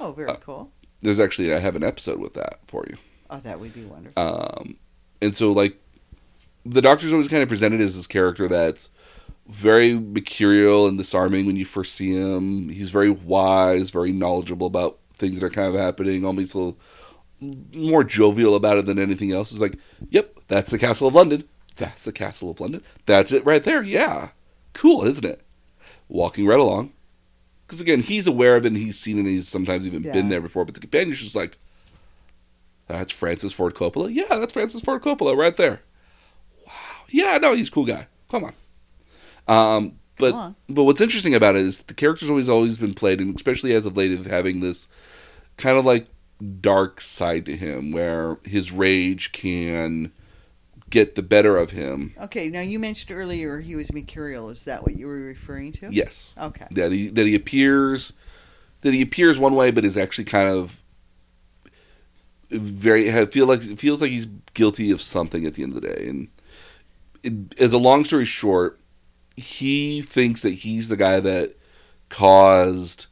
Oh, 0.00 0.12
very 0.12 0.28
Uh, 0.30 0.36
cool. 0.36 0.70
There's 1.02 1.20
actually 1.20 1.52
I 1.54 1.58
have 1.58 1.76
an 1.76 1.82
episode 1.82 2.18
with 2.20 2.34
that 2.34 2.60
for 2.68 2.84
you. 2.88 2.96
Oh, 3.30 3.40
that 3.40 3.58
would 3.60 3.74
be 3.74 3.84
wonderful. 3.84 4.22
Um, 4.22 4.76
and 5.20 5.34
so 5.34 5.52
like 5.52 5.76
the 6.64 6.82
Doctor's 6.82 7.12
always 7.12 7.28
kind 7.28 7.42
of 7.42 7.48
presented 7.48 7.80
as 7.80 7.96
this 7.96 8.06
character 8.06 8.48
that's 8.48 8.90
very 9.48 9.94
mercurial 9.94 10.86
and 10.88 10.98
disarming 10.98 11.46
when 11.46 11.54
you 11.56 11.64
first 11.64 11.94
see 11.94 12.10
him. 12.12 12.68
He's 12.68 12.90
very 12.90 13.10
wise, 13.10 13.90
very 13.90 14.10
knowledgeable 14.12 14.66
about 14.66 14.98
things 15.14 15.38
that 15.38 15.46
are 15.46 15.50
kind 15.50 15.68
of 15.68 15.80
happening. 15.80 16.24
Almost 16.24 16.54
a 16.54 16.58
little 16.58 16.78
more 17.40 18.04
jovial 18.04 18.54
about 18.54 18.78
it 18.78 18.86
than 18.86 18.98
anything 18.98 19.32
else. 19.32 19.52
It's 19.52 19.60
like, 19.60 19.78
yep, 20.10 20.38
that's 20.48 20.70
the 20.70 20.78
Castle 20.78 21.08
of 21.08 21.14
London. 21.14 21.44
That's 21.76 22.04
the 22.04 22.12
Castle 22.12 22.50
of 22.50 22.60
London. 22.60 22.82
That's 23.04 23.32
it 23.32 23.44
right 23.44 23.62
there. 23.62 23.82
Yeah, 23.82 24.30
cool, 24.72 25.04
isn't 25.04 25.24
it? 25.24 25.42
Walking 26.08 26.46
right 26.46 26.58
along. 26.58 26.92
Because 27.66 27.80
again, 27.80 28.00
he's 28.00 28.26
aware 28.26 28.56
of 28.56 28.64
it 28.64 28.68
and 28.68 28.76
he's 28.76 28.98
seen 28.98 29.16
it 29.16 29.20
and 29.20 29.28
he's 29.28 29.48
sometimes 29.48 29.86
even 29.86 30.02
been 30.02 30.28
there 30.28 30.40
before. 30.40 30.64
But 30.64 30.74
the 30.74 30.80
companion's 30.80 31.18
just 31.18 31.34
like, 31.34 31.58
that's 32.86 33.12
Francis 33.12 33.52
Ford 33.52 33.74
Coppola. 33.74 34.14
Yeah, 34.14 34.36
that's 34.36 34.52
Francis 34.52 34.80
Ford 34.80 35.02
Coppola 35.02 35.36
right 35.36 35.56
there. 35.56 35.80
Wow. 36.64 36.72
Yeah, 37.08 37.38
no, 37.38 37.54
he's 37.54 37.68
a 37.68 37.72
cool 37.72 37.84
guy. 37.84 38.06
Come 38.30 38.44
on. 38.44 38.54
Um, 39.48 39.98
but 40.18 40.34
on. 40.34 40.56
but 40.68 40.84
what's 40.84 41.00
interesting 41.00 41.34
about 41.34 41.56
it 41.56 41.62
is 41.62 41.78
the 41.78 41.94
character's 41.94 42.30
always 42.30 42.48
always 42.48 42.78
been 42.78 42.94
played, 42.94 43.20
and 43.20 43.34
especially 43.34 43.74
as 43.74 43.86
of 43.86 43.96
late, 43.96 44.12
of 44.12 44.26
having 44.26 44.60
this 44.60 44.88
kind 45.56 45.76
of 45.76 45.84
like 45.84 46.06
dark 46.60 47.00
side 47.00 47.46
to 47.46 47.56
him, 47.56 47.92
where 47.92 48.36
his 48.44 48.70
rage 48.72 49.32
can 49.32 50.12
get 50.90 51.14
the 51.14 51.22
better 51.22 51.56
of 51.56 51.70
him. 51.72 52.14
Okay, 52.20 52.48
now 52.48 52.60
you 52.60 52.78
mentioned 52.78 53.16
earlier 53.16 53.60
he 53.60 53.74
was 53.74 53.92
mercurial. 53.92 54.50
Is 54.50 54.64
that 54.64 54.82
what 54.82 54.96
you 54.96 55.06
were 55.06 55.14
referring 55.14 55.72
to? 55.72 55.88
Yes, 55.90 56.34
Okay. 56.38 56.66
that 56.70 56.92
he 56.92 57.08
that 57.08 57.26
he 57.26 57.34
appears 57.34 58.12
that 58.82 58.94
he 58.94 59.02
appears 59.02 59.38
one 59.38 59.54
way, 59.54 59.70
but 59.70 59.84
is 59.84 59.96
actually 59.96 60.24
kind 60.24 60.48
of 60.50 60.82
very 62.50 63.10
feel 63.26 63.46
like 63.46 63.64
it 63.64 63.78
feels 63.78 64.00
like 64.00 64.10
he's 64.10 64.26
guilty 64.54 64.90
of 64.90 65.00
something 65.00 65.44
at 65.44 65.54
the 65.54 65.62
end 65.62 65.74
of 65.74 65.80
the 65.82 65.88
day. 65.88 66.06
And 66.08 66.28
it, 67.22 67.58
as 67.58 67.72
a 67.72 67.78
long 67.78 68.04
story 68.04 68.24
short, 68.24 68.78
he 69.36 70.02
thinks 70.02 70.42
that 70.42 70.50
he's 70.54 70.88
the 70.88 70.96
guy 70.96 71.18
that 71.20 71.56
caused 72.08 73.06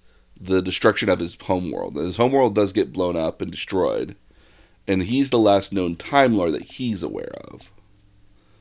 the 0.45 0.63
destruction 0.63 1.09
of 1.09 1.19
his 1.19 1.37
homeworld. 1.41 1.97
His 1.97 2.17
homeworld 2.17 2.55
does 2.55 2.73
get 2.73 2.93
blown 2.93 3.17
up 3.17 3.41
and 3.41 3.51
destroyed, 3.51 4.17
and 4.87 5.03
he's 5.03 5.31
the 5.31 5.39
last 5.39 5.73
known 5.73 5.97
Time 5.97 6.37
Lord 6.37 6.53
that 6.53 6.63
he's 6.63 7.03
aware 7.03 7.33
of. 7.49 7.71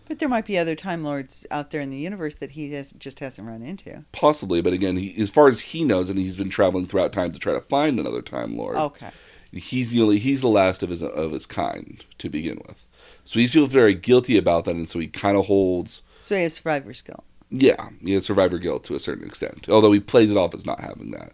But 0.07 0.19
there 0.19 0.29
might 0.29 0.45
be 0.45 0.57
other 0.57 0.75
Time 0.75 1.03
Lords 1.03 1.45
out 1.49 1.71
there 1.71 1.81
in 1.81 1.89
the 1.89 1.97
universe 1.97 2.35
that 2.35 2.51
he 2.51 2.71
has, 2.73 2.91
just 2.93 3.19
hasn't 3.19 3.47
run 3.47 3.61
into. 3.61 4.03
Possibly, 4.11 4.61
but 4.61 4.73
again, 4.73 4.97
he, 4.97 5.15
as 5.17 5.29
far 5.29 5.47
as 5.47 5.61
he 5.61 5.83
knows, 5.83 6.09
and 6.09 6.19
he's 6.19 6.35
been 6.35 6.49
traveling 6.49 6.85
throughout 6.85 7.13
time 7.13 7.31
to 7.31 7.39
try 7.39 7.53
to 7.53 7.61
find 7.61 7.99
another 7.99 8.21
Time 8.21 8.57
Lord. 8.57 8.75
Okay. 8.75 9.11
he's 9.51 9.91
the 9.91 10.01
only 10.01 10.19
he's 10.19 10.41
the 10.41 10.47
last 10.47 10.83
of 10.83 10.89
his 10.89 11.01
of 11.01 11.31
his 11.31 11.45
kind 11.45 12.03
to 12.17 12.29
begin 12.29 12.61
with. 12.67 12.85
So 13.25 13.39
he 13.39 13.47
feels 13.47 13.71
very 13.71 13.93
guilty 13.93 14.37
about 14.37 14.65
that, 14.65 14.75
and 14.75 14.89
so 14.89 14.99
he 14.99 15.07
kind 15.07 15.37
of 15.37 15.45
holds. 15.45 16.01
So 16.21 16.35
he 16.35 16.43
has 16.43 16.55
survivor 16.55 16.93
skill. 16.93 17.23
Yeah, 17.49 17.89
he 18.01 18.13
has 18.13 18.25
survivor 18.25 18.57
guilt 18.57 18.83
to 18.85 18.95
a 18.95 18.99
certain 18.99 19.25
extent. 19.25 19.69
Although 19.69 19.91
he 19.91 19.99
plays 19.99 20.31
it 20.31 20.37
off 20.37 20.53
as 20.53 20.65
not 20.65 20.81
having 20.81 21.11
that. 21.11 21.33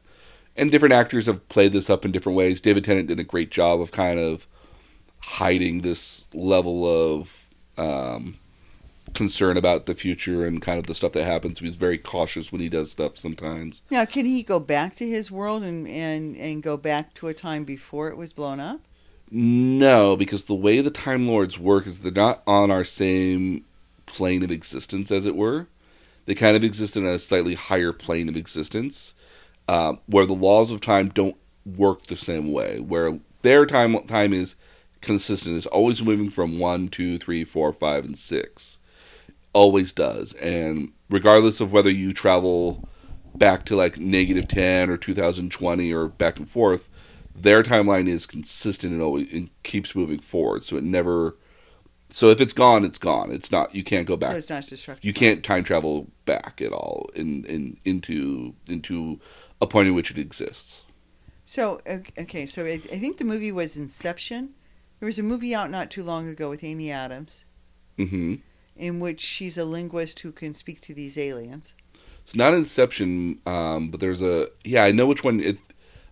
And 0.60 0.72
different 0.72 0.93
actors 0.93 1.26
have 1.28 1.47
played 1.49 1.72
this 1.72 1.89
up 1.89 2.03
in 2.03 2.12
different 2.12 2.36
ways. 2.36 2.60
David 2.62 2.84
Tennant 2.84 3.07
did 3.07 3.20
a 3.20 3.24
great 3.24 3.49
job 3.49 3.80
of 3.80 3.91
kind 3.91 4.20
of 4.20 4.45
hiding 5.22 5.82
this 5.82 6.28
level 6.34 6.86
of 6.86 7.45
um, 7.78 8.38
concern 9.14 9.57
about 9.57 9.86
the 9.86 9.95
future 9.95 10.45
and 10.45 10.62
kind 10.62 10.80
of 10.80 10.86
the 10.86 10.93
stuff 10.93 11.14
that 11.14 11.24
happens. 11.24 11.60
He's 11.60 11.76
very 11.76 11.97
cautious 11.97 12.51
when 12.51 12.62
he 12.62 12.70
does 12.70 12.91
stuff 12.91 13.18
sometimes. 13.18 13.84
Now, 13.89 14.05
can 14.05 14.26
he 14.26 14.43
go 14.43 14.60
back 14.60 14.95
to 14.97 15.07
his 15.07 15.32
world 15.32 15.64
and, 15.64 15.88
and, 15.88 16.36
and 16.36 16.62
go 16.62 16.78
back 16.78 17.14
to 17.16 17.28
a 17.28 17.34
time 17.34 17.64
before 17.64 18.10
it 18.10 18.18
was 18.18 18.34
blown 18.34 18.60
up? 18.60 18.82
No, 19.32 20.16
because 20.16 20.45
the 20.45 20.55
way 20.55 20.82
the 20.82 20.89
Time 20.89 21.28
Lords 21.28 21.60
work 21.60 21.86
is 21.86 21.99
they're 21.99 22.12
not 22.12 22.41
on 22.47 22.72
our 22.72 22.84
same 22.84 23.64
plane 24.07 24.43
of 24.43 24.51
existence, 24.51 25.12
as 25.12 25.26
it 25.26 25.36
were. 25.36 25.68
They 26.26 26.36
kind 26.36 26.57
of 26.57 26.64
exist 26.64 26.97
in 26.97 27.05
a 27.05 27.20
slightly 27.20 27.53
higher 27.53 27.93
plane 27.93 28.28
of 28.28 28.36
existence, 28.36 29.14
um, 29.70 29.99
where 30.07 30.26
the 30.26 30.34
laws 30.34 30.72
of 30.72 30.82
time 30.82 31.09
don't 31.09 31.38
work 31.63 32.07
the 32.07 32.17
same 32.17 32.51
way. 32.51 32.80
Where 32.80 33.20
their 33.43 33.67
time 33.67 33.95
time 34.07 34.34
is 34.34 34.55
consistent, 34.99 35.55
is 35.55 35.67
always 35.67 36.01
moving 36.01 36.32
from 36.32 36.57
one, 36.57 36.88
two, 36.88 37.20
three, 37.20 37.45
four, 37.45 37.72
five, 37.72 38.03
and 38.03 38.17
six. 38.17 38.80
Always 39.53 39.93
does, 39.93 40.34
and 40.34 40.91
regardless 41.09 41.59
of 41.59 41.72
whether 41.72 41.89
you 41.91 42.13
travel 42.13 42.88
back 43.36 43.63
to 43.65 43.76
like 43.76 43.99
negative 43.99 44.47
ten 44.47 44.89
or 44.89 44.97
two 44.97 45.13
thousand 45.13 45.51
twenty 45.51 45.93
or 45.93 46.07
back 46.07 46.38
and 46.38 46.49
forth, 46.49 46.89
their 47.36 47.61
timeline 47.61 48.07
is 48.07 48.26
consistent 48.26 48.93
and 48.93 49.03
always 49.03 49.32
and 49.32 49.51
keeps 49.61 49.95
moving 49.95 50.20
forward. 50.20 50.63
So 50.63 50.78
it 50.78 50.84
never. 50.84 51.36
So 52.11 52.30
if 52.30 52.41
it's 52.41 52.53
gone, 52.53 52.86
it's 52.86 52.97
gone. 52.97 53.32
It's 53.32 53.51
not. 53.51 53.76
You 53.76 53.84
can't 53.84 54.07
go 54.07 54.17
back. 54.17 54.32
So 54.32 54.38
it's 54.38 54.49
not 54.49 54.65
destructive. 54.65 55.05
you 55.05 55.13
can't 55.13 55.43
time 55.43 55.63
travel 55.63 56.07
back 56.26 56.59
at 56.59 56.72
all 56.72 57.11
in, 57.13 57.45
in 57.45 57.78
into 57.86 58.55
into 58.67 59.20
a 59.62 59.68
point 59.68 59.88
in 59.88 59.93
which 59.95 60.12
it 60.12 60.18
exists. 60.18 60.84
So 61.45 61.82
okay, 62.18 62.45
so 62.45 62.66
I, 62.66 62.74
I 62.74 62.99
think 62.99 63.18
the 63.18 63.24
movie 63.26 63.51
was 63.51 63.76
Inception. 63.76 64.49
There 64.99 65.07
was 65.07 65.18
a 65.20 65.24
movie 65.24 65.55
out 65.55 65.72
not 65.72 65.89
too 65.89 66.03
long 66.03 66.28
ago 66.28 66.49
with 66.49 66.64
Amy 66.64 66.91
Adams, 66.91 67.45
hmm 67.97 68.36
in 68.76 69.01
which 69.01 69.20
she's 69.20 69.57
a 69.57 69.66
linguist 69.66 70.22
who 70.22 70.32
can 70.32 70.53
speak 70.53 70.80
to 70.80 70.93
these 70.93 71.18
aliens. 71.18 71.74
It's 72.24 72.34
not 72.36 72.53
Inception, 72.53 73.39
um, 73.45 73.89
but 73.91 73.99
there's 73.99 74.22
a 74.22 74.47
yeah. 74.64 74.84
I 74.84 74.91
know 74.91 75.07
which 75.07 75.24
one. 75.24 75.39
It 75.39 75.57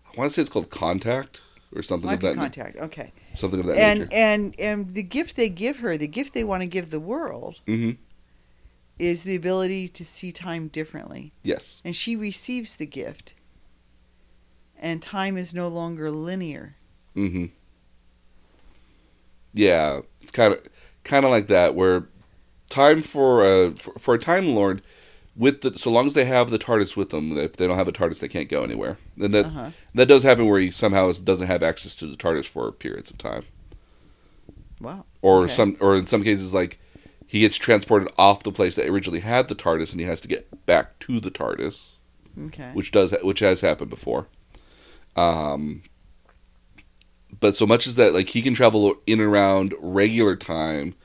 I 0.06 0.20
want 0.20 0.32
to 0.32 0.34
say 0.34 0.41
it's 0.41 0.50
called 0.52 0.70
Contact 0.70 1.41
or 1.76 1.84
something 1.84 2.08
Might 2.08 2.16
of 2.16 2.22
that 2.22 2.36
contact. 2.36 2.78
Okay, 2.78 3.14
something 3.36 3.60
of 3.60 3.68
that 3.68 3.78
and 3.78 4.00
nature. 4.00 4.10
and 4.14 4.56
and 4.60 4.93
the 4.95 5.04
gift 5.04 5.36
they 5.36 5.50
give 5.50 5.78
her, 5.78 5.95
the 5.98 6.08
gift 6.08 6.34
they 6.34 6.43
want 6.43 6.62
to 6.62 6.68
give 6.68 6.89
the 6.89 7.00
world, 7.00 7.60
hmm 7.68 7.91
is 9.00 9.22
the 9.24 9.36
ability 9.36 9.88
to 9.88 10.04
see 10.04 10.32
time 10.32 10.68
differently, 10.70 11.32
Yes. 11.43 11.84
and 11.86 11.95
she 11.95 12.16
receives 12.16 12.78
the 12.78 12.86
gift. 12.88 13.36
And 14.80 15.01
time 15.01 15.38
is 15.38 15.53
no 15.53 15.67
longer 15.67 16.11
linear. 16.11 16.75
Mm-hmm. 17.15 17.45
Yeah, 19.53 20.01
it's 20.21 20.32
kind 20.32 20.53
of 20.53 20.59
kind 21.03 21.25
of 21.25 21.32
like 21.32 21.47
that 21.47 21.73
where 21.73 22.07
time 22.69 23.01
for 23.01 23.43
a 23.43 23.71
for, 23.71 23.93
for 23.97 24.13
a 24.15 24.19
time 24.19 24.49
lord 24.49 24.82
with 25.36 25.61
the 25.61 25.78
so 25.80 25.89
long 25.89 26.05
as 26.05 26.13
they 26.13 26.25
have 26.25 26.49
the 26.49 26.59
TARDIS 26.59 26.95
with 26.95 27.09
them, 27.09 27.36
if 27.38 27.53
they 27.53 27.65
don't 27.67 27.78
have 27.78 27.88
a 27.88 27.91
TARDIS, 27.93 28.19
they 28.19 28.28
can't 28.28 28.49
go 28.49 28.63
anywhere. 28.63 28.97
And 29.19 29.34
that 29.34 29.45
Uh-huh. 29.45 29.71
that 29.95 30.05
does 30.07 30.23
happen 30.23 30.47
where 30.47 30.59
he 30.59 30.69
somehow 30.71 31.11
doesn't 31.11 31.47
have 31.47 31.63
access 31.63 31.95
to 31.95 32.05
the 32.07 32.15
TARDIS 32.17 32.45
for 32.45 32.71
periods 32.71 33.09
of 33.09 33.17
time, 33.17 33.45
Wow. 34.80 35.05
or 35.21 35.43
Okay. 35.45 35.53
some 35.53 35.78
or 35.80 35.95
in 35.95 36.05
some 36.05 36.23
cases 36.23 36.53
like 36.53 36.80
he 37.25 37.41
gets 37.41 37.57
transported 37.57 38.09
off 38.17 38.43
the 38.43 38.51
place 38.51 38.75
that 38.75 38.88
originally 38.88 39.19
had 39.21 39.47
the 39.47 39.55
TARDIS, 39.55 39.91
and 39.91 39.99
he 39.99 40.05
has 40.05 40.21
to 40.21 40.28
get 40.28 40.65
back 40.65 40.97
to 40.99 41.19
the 41.19 41.32
TARDIS. 41.32 41.93
Okay. 42.47 42.69
which 42.73 42.91
does 42.91 43.11
which 43.23 43.39
has 43.39 43.61
happened 43.61 43.89
before. 43.89 44.28
Um, 45.18 45.82
but 47.39 47.55
so 47.55 47.65
much 47.65 47.88
as 47.88 47.95
that, 47.95 48.13
like 48.13 48.30
he 48.30 48.41
can 48.41 48.53
travel 48.53 48.95
in 49.05 49.20
and 49.20 49.30
around 49.30 49.74
regular 49.80 50.36
time, 50.36 50.95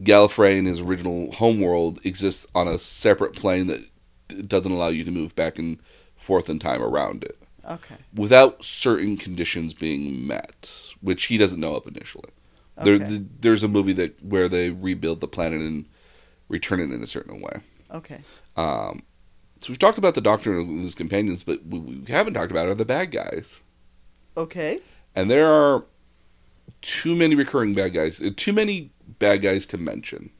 Gallifrey 0.00 0.56
in 0.58 0.64
his 0.66 0.80
original 0.80 1.32
homeworld 1.32 2.00
exists 2.04 2.46
on 2.54 2.66
a 2.66 2.78
separate 2.78 3.34
plane 3.34 3.66
that 3.68 4.48
doesn't 4.48 4.72
allow 4.72 4.88
you 4.88 5.04
to 5.04 5.10
move 5.10 5.34
back 5.36 5.58
and 5.58 5.78
forth 6.16 6.48
in 6.48 6.58
time 6.58 6.82
around 6.82 7.24
it 7.24 7.38
Okay. 7.68 7.96
without 8.14 8.64
certain 8.64 9.16
conditions 9.16 9.74
being 9.74 10.26
met, 10.26 10.70
which 11.00 11.24
he 11.26 11.38
doesn't 11.38 11.60
know 11.60 11.76
of 11.76 11.86
initially. 11.86 12.30
There, 12.78 12.94
Okay. 12.94 13.04
th 13.06 13.22
there's 13.40 13.62
a 13.62 13.68
movie 13.68 13.92
that 13.94 14.22
where 14.24 14.48
they 14.48 14.70
rebuild 14.70 15.20
the 15.20 15.28
planet 15.28 15.60
and 15.60 15.84
return 16.48 16.80
it 16.80 16.92
in 16.94 17.02
a 17.02 17.06
certain 17.06 17.40
way. 17.40 17.60
Okay. 17.92 18.20
Um, 18.56 19.02
so 19.60 19.70
we've 19.70 19.78
talked 19.78 19.98
about 19.98 20.14
the 20.14 20.20
Doctor 20.20 20.58
and 20.58 20.80
his 20.80 20.94
companions, 20.94 21.42
but 21.42 21.62
what 21.64 21.82
we 21.82 22.04
haven't 22.08 22.34
talked 22.34 22.50
about 22.50 22.68
are 22.68 22.74
the 22.74 22.84
bad 22.84 23.10
guys. 23.10 23.60
Okay. 24.36 24.80
And 25.14 25.30
there 25.30 25.48
are 25.48 25.84
too 26.82 27.14
many 27.14 27.34
recurring 27.34 27.74
bad 27.74 27.92
guys, 27.92 28.20
uh, 28.20 28.30
too 28.36 28.52
many 28.52 28.90
bad 29.18 29.42
guys 29.42 29.66
to 29.66 29.78
mention. 29.78 30.30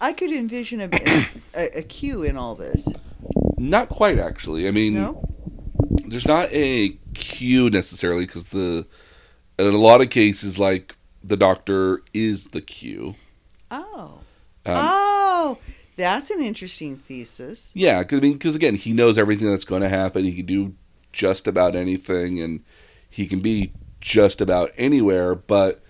I 0.00 0.12
could 0.12 0.30
envision 0.30 0.80
a, 0.80 0.88
a, 1.54 1.78
a 1.78 1.82
Q 1.82 2.22
in 2.22 2.36
all 2.36 2.54
this. 2.54 2.88
Not 3.56 3.88
quite, 3.88 4.18
actually. 4.18 4.68
I 4.68 4.70
mean, 4.70 4.94
No. 4.94 5.24
there's 6.06 6.26
not 6.26 6.48
a 6.52 6.90
Q 7.14 7.70
necessarily 7.70 8.26
because 8.26 8.44
the 8.50 8.86
in 9.58 9.66
a 9.66 9.78
lot 9.78 10.00
of 10.00 10.10
cases, 10.10 10.56
like 10.58 10.96
the 11.24 11.36
Doctor 11.36 12.00
is 12.14 12.48
the 12.48 12.60
Q. 12.60 13.16
Oh. 13.72 14.20
Um, 14.64 14.76
oh, 14.76 15.58
that's 15.98 16.30
an 16.30 16.40
interesting 16.42 16.96
thesis. 16.96 17.70
Yeah, 17.74 18.02
cause, 18.04 18.20
I 18.20 18.22
mean, 18.22 18.32
because 18.34 18.56
again, 18.56 18.74
he 18.76 18.92
knows 18.94 19.18
everything 19.18 19.50
that's 19.50 19.64
going 19.66 19.82
to 19.82 19.88
happen. 19.90 20.24
He 20.24 20.32
can 20.34 20.46
do 20.46 20.74
just 21.12 21.46
about 21.46 21.74
anything, 21.76 22.40
and 22.40 22.62
he 23.10 23.26
can 23.26 23.40
be 23.40 23.72
just 24.00 24.40
about 24.40 24.70
anywhere. 24.78 25.34
But 25.34 25.82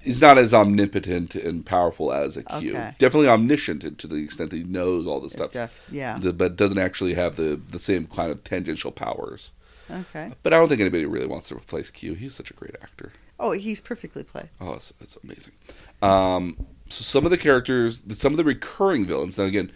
he's 0.00 0.20
not 0.20 0.38
as 0.38 0.52
omnipotent 0.54 1.34
and 1.34 1.64
powerful 1.66 2.12
as 2.12 2.36
a 2.36 2.42
Q. 2.44 2.70
Okay. 2.76 2.94
Definitely 2.98 3.28
omniscient 3.28 3.98
to 3.98 4.06
the 4.06 4.16
extent 4.22 4.50
that 4.50 4.56
he 4.56 4.64
knows 4.64 5.06
all 5.06 5.20
this 5.20 5.32
stuff, 5.32 5.50
Stuff. 5.50 5.80
Yeah. 5.90 6.18
the- 6.18 6.32
but 6.32 6.56
doesn't 6.56 6.78
actually 6.78 7.14
have 7.14 7.36
the 7.36 7.60
the 7.70 7.78
same 7.78 8.06
kind 8.06 8.30
of 8.30 8.44
tangential 8.44 8.92
powers. 8.92 9.50
Okay. 9.90 10.32
But 10.42 10.52
I 10.52 10.58
don't 10.58 10.68
think 10.68 10.82
anybody 10.82 11.06
really 11.06 11.26
wants 11.26 11.48
to 11.48 11.56
replace 11.56 11.90
Q. 11.90 12.12
He's 12.14 12.34
such 12.34 12.50
a 12.50 12.54
great 12.54 12.76
actor. 12.82 13.12
Oh, 13.40 13.52
he's 13.52 13.80
perfectly 13.80 14.24
played. 14.24 14.48
Oh, 14.60 14.72
it's, 14.74 14.92
it's 15.00 15.16
amazing. 15.24 15.54
Um, 16.02 16.66
so 16.88 17.02
some 17.02 17.24
of 17.24 17.30
the 17.30 17.38
characters, 17.38 18.02
some 18.12 18.32
of 18.32 18.36
the 18.36 18.44
recurring 18.44 19.04
villains. 19.06 19.36
Now 19.38 19.44
again, 19.44 19.70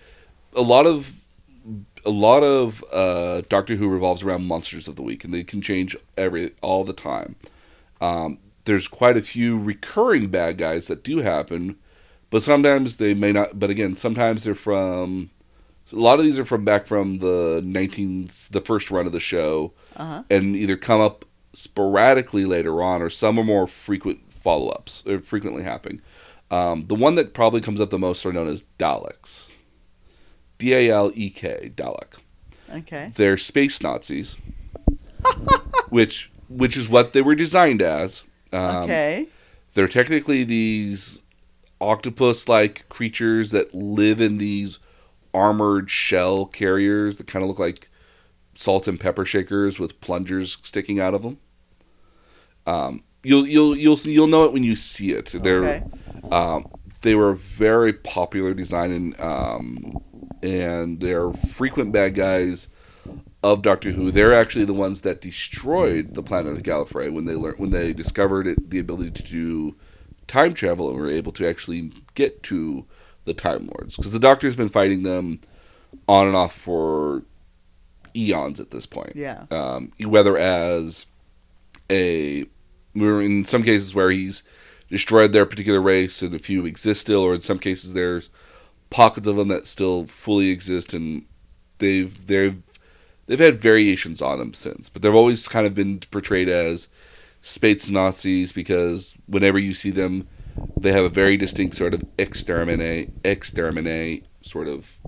a 0.55 0.63
lot 0.63 0.87
of 0.87 1.13
a 2.05 2.11
lot 2.11 2.43
of 2.43 2.85
uh, 2.93 3.43
Doctor 3.49 3.77
Who 3.77 3.89
revolves 3.89 4.23
around 4.23 4.45
monsters 4.47 4.89
of 4.89 4.97
the 4.97 5.03
week, 5.03 5.25
and 5.25 5.33
they 5.33 5.45
can 5.45 5.63
change 5.63 5.97
every 6.17 6.53
all 6.61 6.85
the 6.85 6.93
time. 6.93 7.37
Um, 8.01 8.39
there's 8.65 8.89
quite 8.89 9.17
a 9.17 9.23
few 9.23 9.59
recurring 9.59 10.29
bad 10.29 10.59
guys 10.59 10.87
that 10.89 11.03
do 11.05 11.19
happen, 11.19 11.77
but 12.31 12.43
sometimes 12.43 12.97
they 12.97 13.15
may 13.15 13.33
not. 13.33 13.59
But 13.59 13.71
again, 13.71 13.95
sometimes 13.97 14.45
they're 14.45 14.55
from. 14.55 15.31
A 15.93 15.97
lot 15.97 16.19
of 16.19 16.25
these 16.25 16.39
are 16.39 16.45
from 16.45 16.65
back 16.65 16.87
from 16.87 17.19
the 17.19 17.61
19 17.65 18.31
the 18.51 18.61
first 18.63 18.91
run 18.91 19.05
of 19.05 19.13
the 19.13 19.21
show 19.21 19.73
Uh 19.97 20.05
huh. 20.07 20.23
and 20.31 20.57
either 20.57 20.77
come 20.77 21.01
up 21.03 21.25
sporadically 21.53 22.45
later 22.47 22.83
on, 22.83 23.03
or 23.03 23.11
some 23.11 23.39
are 23.39 23.45
more 23.45 23.67
frequent 23.67 24.33
follow 24.33 24.69
ups, 24.71 25.05
frequently 25.23 25.63
happening. 25.63 26.01
Um, 26.53 26.85
the 26.87 26.95
one 26.95 27.15
that 27.15 27.33
probably 27.33 27.63
comes 27.63 27.81
up 27.81 27.89
the 27.89 27.99
most 27.99 28.27
are 28.27 28.33
known 28.33 28.47
as 28.47 28.65
Daleks. 28.79 29.47
D 30.59 30.75
A 30.75 30.91
L 30.91 31.11
E 31.15 31.31
K, 31.31 31.73
Dalek. 31.75 32.19
Okay. 32.71 33.11
They're 33.15 33.39
space 33.39 33.83
Nazis, 33.83 34.37
which 35.89 36.31
which 36.49 36.77
is 36.77 36.89
what 36.89 37.15
they 37.15 37.23
were 37.23 37.35
designed 37.35 37.81
as. 37.81 38.23
Um, 38.53 38.85
okay. 38.85 39.29
They're 39.75 39.89
technically 39.89 40.45
these 40.45 41.23
octopus-like 41.81 42.89
creatures 42.91 43.51
that 43.51 43.75
live 43.75 44.21
in 44.21 44.37
these 44.37 44.79
armored 45.35 45.91
shell 45.91 46.45
carriers 46.45 47.17
that 47.17 47.27
kind 47.27 47.43
of 47.43 47.49
look 47.49 47.59
like 47.59 47.89
salt 48.55 48.87
and 48.87 49.01
pepper 49.01 49.25
shakers 49.25 49.79
with 49.79 49.99
plungers 50.03 50.59
sticking 50.63 51.01
out 51.01 51.15
of 51.15 51.23
them. 51.23 51.39
Um, 52.67 53.03
you'll 53.23 53.47
you'll 53.47 53.75
you'll 53.75 53.99
you'll 54.01 54.27
know 54.27 54.45
it 54.45 54.53
when 54.53 54.63
you 54.63 54.77
see 54.77 55.13
it. 55.13 55.35
They're 55.35 55.65
Okay. 55.65 55.85
Um, 56.31 56.67
they 57.03 57.15
were 57.15 57.31
a 57.31 57.37
very 57.37 57.93
popular 57.93 58.55
design 58.55 58.93
and 58.93 59.21
um, 59.21 59.99
and 60.43 61.01
they're 61.01 61.33
frequent 61.33 61.93
bad 61.93 62.15
guys 62.15 62.69
of 63.43 63.63
Doctor 63.63 63.91
Who. 63.91 64.11
They're 64.11 64.35
actually 64.35 64.65
the 64.65 64.73
ones 64.75 65.01
that 65.03 65.21
destroyed 65.21 66.15
the 66.15 66.23
planet 66.23 66.57
of 66.57 66.63
Gallifrey 66.63 67.13
when 67.13 67.25
they 67.25 67.35
learned 67.35 67.59
when 67.59 67.71
they 67.71 67.93
discovered 67.93 68.47
it, 68.47 68.71
the 68.71 68.79
ability 68.79 69.11
to 69.13 69.23
do 69.23 69.75
time 70.29 70.55
travel 70.55 70.89
and 70.91 70.99
were 70.99 71.11
able 71.11 71.33
to 71.33 71.47
actually 71.47 71.93
get 72.15 72.43
to 72.45 72.87
the 73.25 73.35
Time 73.35 73.67
Lords 73.67 73.97
because 73.97 74.13
the 74.13 74.19
Doctor's 74.19 74.57
been 74.57 74.69
fighting 74.69 75.03
them 75.03 75.41
on 76.09 76.27
and 76.27 76.37
off 76.37 76.55
for 76.57 77.23
eons 78.17 78.61
at 78.61 78.71
this 78.71 78.87
point 78.87 79.13
Yeah. 79.15 79.45
um, 79.51 79.93
whether 80.05 80.37
as 80.39 81.07
a 81.91 82.47
we're 82.95 83.23
in 83.23 83.45
some 83.45 83.63
cases 83.63 83.95
where 83.95 84.11
he's 84.11 84.43
destroyed 84.93 85.33
their 85.33 85.47
particular 85.47 85.81
race 85.81 86.21
and 86.21 86.35
a 86.35 86.39
few 86.39 86.67
exist 86.67 87.01
still, 87.01 87.23
or 87.23 87.35
in 87.35 87.41
some 87.41 87.59
cases 87.59 87.95
there's 87.95 88.31
pockets 88.91 89.27
of 89.27 89.37
them 89.37 89.49
that 89.49 89.67
still 89.67 90.07
fully 90.07 90.51
exist 90.51 90.93
and 90.93 91.25
they've 91.79 92.27
they've 92.27 92.63
they've 93.27 93.41
had 93.41 93.61
variations 93.61 94.21
on 94.21 94.39
them 94.39 94.53
since, 94.53 94.89
but 94.91 95.01
they've 95.01 95.15
always 95.15 95.49
kind 95.49 95.67
of 95.67 95.75
been 95.75 95.99
portrayed 96.11 96.49
as 96.49 96.89
space 97.41 97.89
Nazis 97.89 98.53
because 98.53 99.15
whenever 99.27 99.59
you 99.59 99.75
see 99.75 99.91
them, 99.91 100.29
they 100.77 100.93
have 100.93 101.05
a 101.05 101.09
very 101.09 101.39
distinct 101.39 101.75
sort 101.75 101.95
of 101.95 102.05
exterminate 102.19 103.11
exterminate 103.25 104.27
sort 104.43 104.69
of 104.69 105.01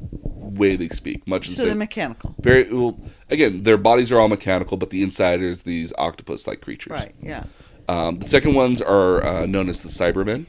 way 0.00 0.74
they 0.74 0.88
speak. 0.88 1.26
Much 1.28 1.48
So 1.50 1.64
they're 1.64 1.76
mechanical. 1.76 2.34
Very 2.40 2.72
well. 2.72 3.00
Again, 3.30 3.62
their 3.62 3.76
bodies 3.76 4.10
are 4.10 4.18
all 4.18 4.28
mechanical, 4.28 4.76
but 4.76 4.90
the 4.90 5.02
inside 5.02 5.40
is 5.40 5.62
these 5.62 5.92
octopus-like 5.96 6.60
creatures. 6.60 6.90
Right. 6.90 7.14
Yeah. 7.22 7.44
Um, 7.88 8.18
the 8.18 8.24
second 8.26 8.54
ones 8.54 8.82
are 8.82 9.24
uh, 9.24 9.46
known 9.46 9.68
as 9.68 9.82
the 9.82 9.88
Cybermen. 9.88 10.46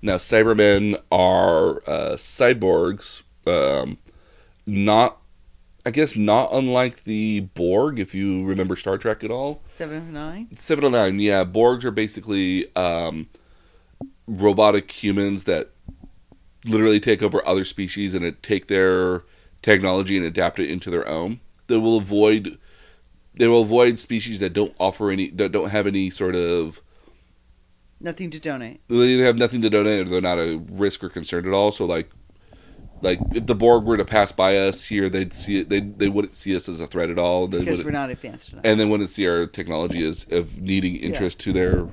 Now, 0.00 0.16
Cybermen 0.16 1.00
are 1.12 1.76
uh, 1.86 2.16
cyborgs, 2.16 3.22
um, 3.46 3.98
not, 4.66 5.18
I 5.86 5.90
guess, 5.90 6.16
not 6.16 6.50
unlike 6.52 7.04
the 7.04 7.40
Borg, 7.40 7.98
if 7.98 8.14
you 8.14 8.44
remember 8.44 8.76
Star 8.76 8.98
Trek 8.98 9.22
at 9.24 9.30
all. 9.30 9.62
Seven 9.68 9.96
of 9.96 10.04
nine. 10.04 10.48
Seven 10.54 10.84
oh 10.84 10.88
nine, 10.90 11.20
yeah. 11.20 11.44
Borgs 11.44 11.84
are 11.84 11.90
basically 11.90 12.74
um, 12.76 13.28
robotic 14.26 14.90
humans 14.90 15.44
that 15.44 15.70
literally 16.64 17.00
take 17.00 17.22
over 17.22 17.46
other 17.46 17.64
species 17.64 18.14
and 18.14 18.42
take 18.42 18.68
their 18.68 19.22
technology 19.62 20.16
and 20.16 20.24
adapt 20.24 20.58
it 20.58 20.70
into 20.70 20.90
their 20.90 21.06
own. 21.06 21.40
They 21.66 21.78
will 21.78 21.98
avoid 21.98 22.58
they 23.36 23.48
will 23.48 23.62
avoid 23.62 23.98
species 23.98 24.38
that 24.40 24.52
don't 24.52 24.74
offer 24.78 25.10
any 25.10 25.28
that 25.30 25.52
don't 25.52 25.70
have 25.70 25.86
any 25.86 26.10
sort 26.10 26.36
of 26.36 26.80
Nothing 28.00 28.30
to 28.30 28.40
donate. 28.40 28.80
they 28.88 28.94
either 28.96 29.24
have 29.24 29.38
nothing 29.38 29.62
to 29.62 29.70
donate 29.70 30.06
or 30.06 30.10
they're 30.10 30.20
not 30.20 30.38
a 30.38 30.58
risk 30.70 31.02
or 31.02 31.08
concern 31.08 31.46
at 31.46 31.52
all. 31.54 31.70
So 31.72 31.84
like 31.86 32.10
like 33.00 33.18
if 33.34 33.46
the 33.46 33.54
Borg 33.54 33.84
were 33.84 33.96
to 33.96 34.04
pass 34.04 34.30
by 34.32 34.56
us 34.56 34.84
here, 34.84 35.08
they'd 35.08 35.32
see 35.32 35.58
it. 35.60 35.68
They 35.68 35.80
they 35.80 36.08
wouldn't 36.08 36.36
see 36.36 36.54
us 36.56 36.68
as 36.68 36.80
a 36.80 36.86
threat 36.86 37.10
at 37.10 37.18
all. 37.18 37.46
They 37.46 37.60
Because 37.60 37.82
we're 37.84 37.90
not 37.90 38.10
advanced 38.10 38.52
enough. 38.52 38.64
and 38.64 38.78
they 38.78 38.84
wouldn't 38.84 39.10
see 39.10 39.26
our 39.26 39.46
technology 39.46 40.06
as 40.06 40.26
of 40.30 40.60
needing 40.60 40.96
interest 40.96 41.38
to 41.40 41.52
their 41.52 41.88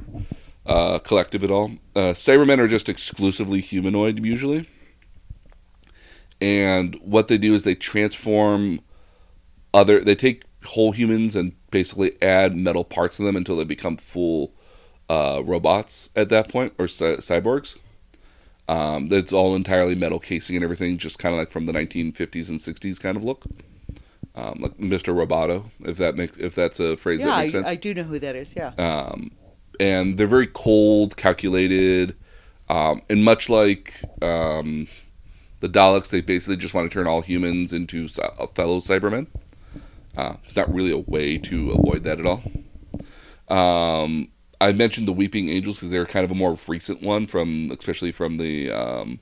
uh, 0.66 1.00
collective 1.00 1.44
at 1.44 1.52
all. 1.52 1.72
Uh, 1.96 2.14
Cybermen 2.14 2.60
are 2.60 2.68
just 2.68 2.88
exclusively 2.90 3.62
humanoid 3.62 4.24
usually, 4.26 4.68
and 6.40 6.96
what 7.04 7.28
they 7.28 7.38
do 7.38 7.54
is 7.54 7.64
they 7.64 7.76
transform 7.76 8.82
other. 9.74 10.02
They 10.02 10.16
take 10.16 10.44
whole 10.66 10.92
humans 10.92 11.36
and 11.36 11.54
basically 11.72 12.14
add 12.22 12.56
metal 12.56 12.84
parts 12.84 13.18
to 13.18 13.24
them 13.24 13.36
until 13.36 13.56
they 13.56 13.64
become 13.64 13.98
full 13.98 14.54
uh, 15.10 15.42
robots 15.44 16.10
at 16.16 16.30
that 16.30 16.50
point 16.50 16.74
or 16.78 16.88
cy- 16.88 17.18
cyborgs. 17.18 17.78
Um, 18.68 19.10
that's 19.10 19.34
all 19.34 19.56
entirely 19.56 19.96
metal 19.96 20.20
casing 20.20 20.56
and 20.56 20.64
everything, 20.64 20.98
just 20.98 21.20
kind 21.20 21.34
of 21.34 21.40
like 21.40 21.52
from 21.52 21.66
the 21.66 21.74
1950s 21.74 22.50
and 22.50 22.60
60s 22.60 23.00
kind 23.00 23.18
of 23.18 23.24
look, 23.24 23.44
um, 24.36 24.60
like 24.62 24.78
Mr. 24.78 25.14
Roboto, 25.14 25.66
if 25.82 25.98
that 25.98 26.16
makes 26.16 26.38
if 26.38 26.56
that's 26.56 26.80
a 26.80 26.96
phrase 26.96 27.20
yeah, 27.20 27.26
that 27.26 27.34
I, 27.34 27.42
makes 27.42 27.52
sense 27.52 27.68
I 27.68 27.76
do 27.76 27.94
know 27.94 28.04
who 28.04 28.20
that 28.20 28.36
is. 28.36 28.56
Yeah. 28.56 28.72
um, 28.78 29.32
and 29.80 30.18
they're 30.18 30.28
very 30.28 30.48
cold, 30.48 31.18
calculated, 31.18 32.16
um, 32.70 33.02
and 33.10 33.26
much 33.26 33.50
like 33.50 34.02
um, 34.22 34.88
the 35.60 35.68
Daleks, 35.68 36.10
they 36.10 36.22
basically 36.22 36.56
just 36.56 36.74
want 36.74 36.90
to 36.90 36.94
turn 36.94 37.08
all 37.08 37.22
humans 37.22 37.74
into 37.74 38.08
fellow 38.08 38.80
Cybermen. 38.80 39.28
Uh, 40.16 40.36
it's 40.44 40.56
not 40.56 40.74
really 40.74 40.92
a 40.92 40.98
way 40.98 41.38
to 41.38 41.72
avoid 41.72 42.04
that 42.04 42.20
at 42.20 42.26
all. 42.26 42.44
Um, 43.48 44.30
I 44.60 44.72
mentioned 44.74 45.08
the 45.08 45.14
Weeping 45.14 45.50
Angels 45.50 45.78
because 45.78 45.92
they're 45.92 46.06
kind 46.06 46.24
of 46.26 46.32
a 46.32 46.36
more 46.36 46.56
recent 46.68 47.02
one 47.02 47.26
from, 47.26 47.72
especially 47.72 48.12
from 48.12 48.38
the 48.38 48.72
um, 48.72 49.20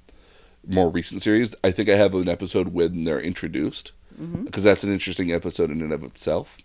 more 0.68 0.90
recent 0.90 1.22
series. 1.22 1.56
I 1.64 1.72
think 1.72 1.90
I 1.90 1.96
have 1.96 2.14
an 2.16 2.28
episode 2.28 2.70
when 2.70 3.04
they're 3.06 3.22
introduced 3.22 3.92
because 4.46 4.64
that's 4.64 4.84
an 4.84 4.92
interesting 4.92 5.32
episode 5.32 5.72
in 5.72 5.82
and 5.82 5.94
of 5.94 6.04
itself. 6.04 6.58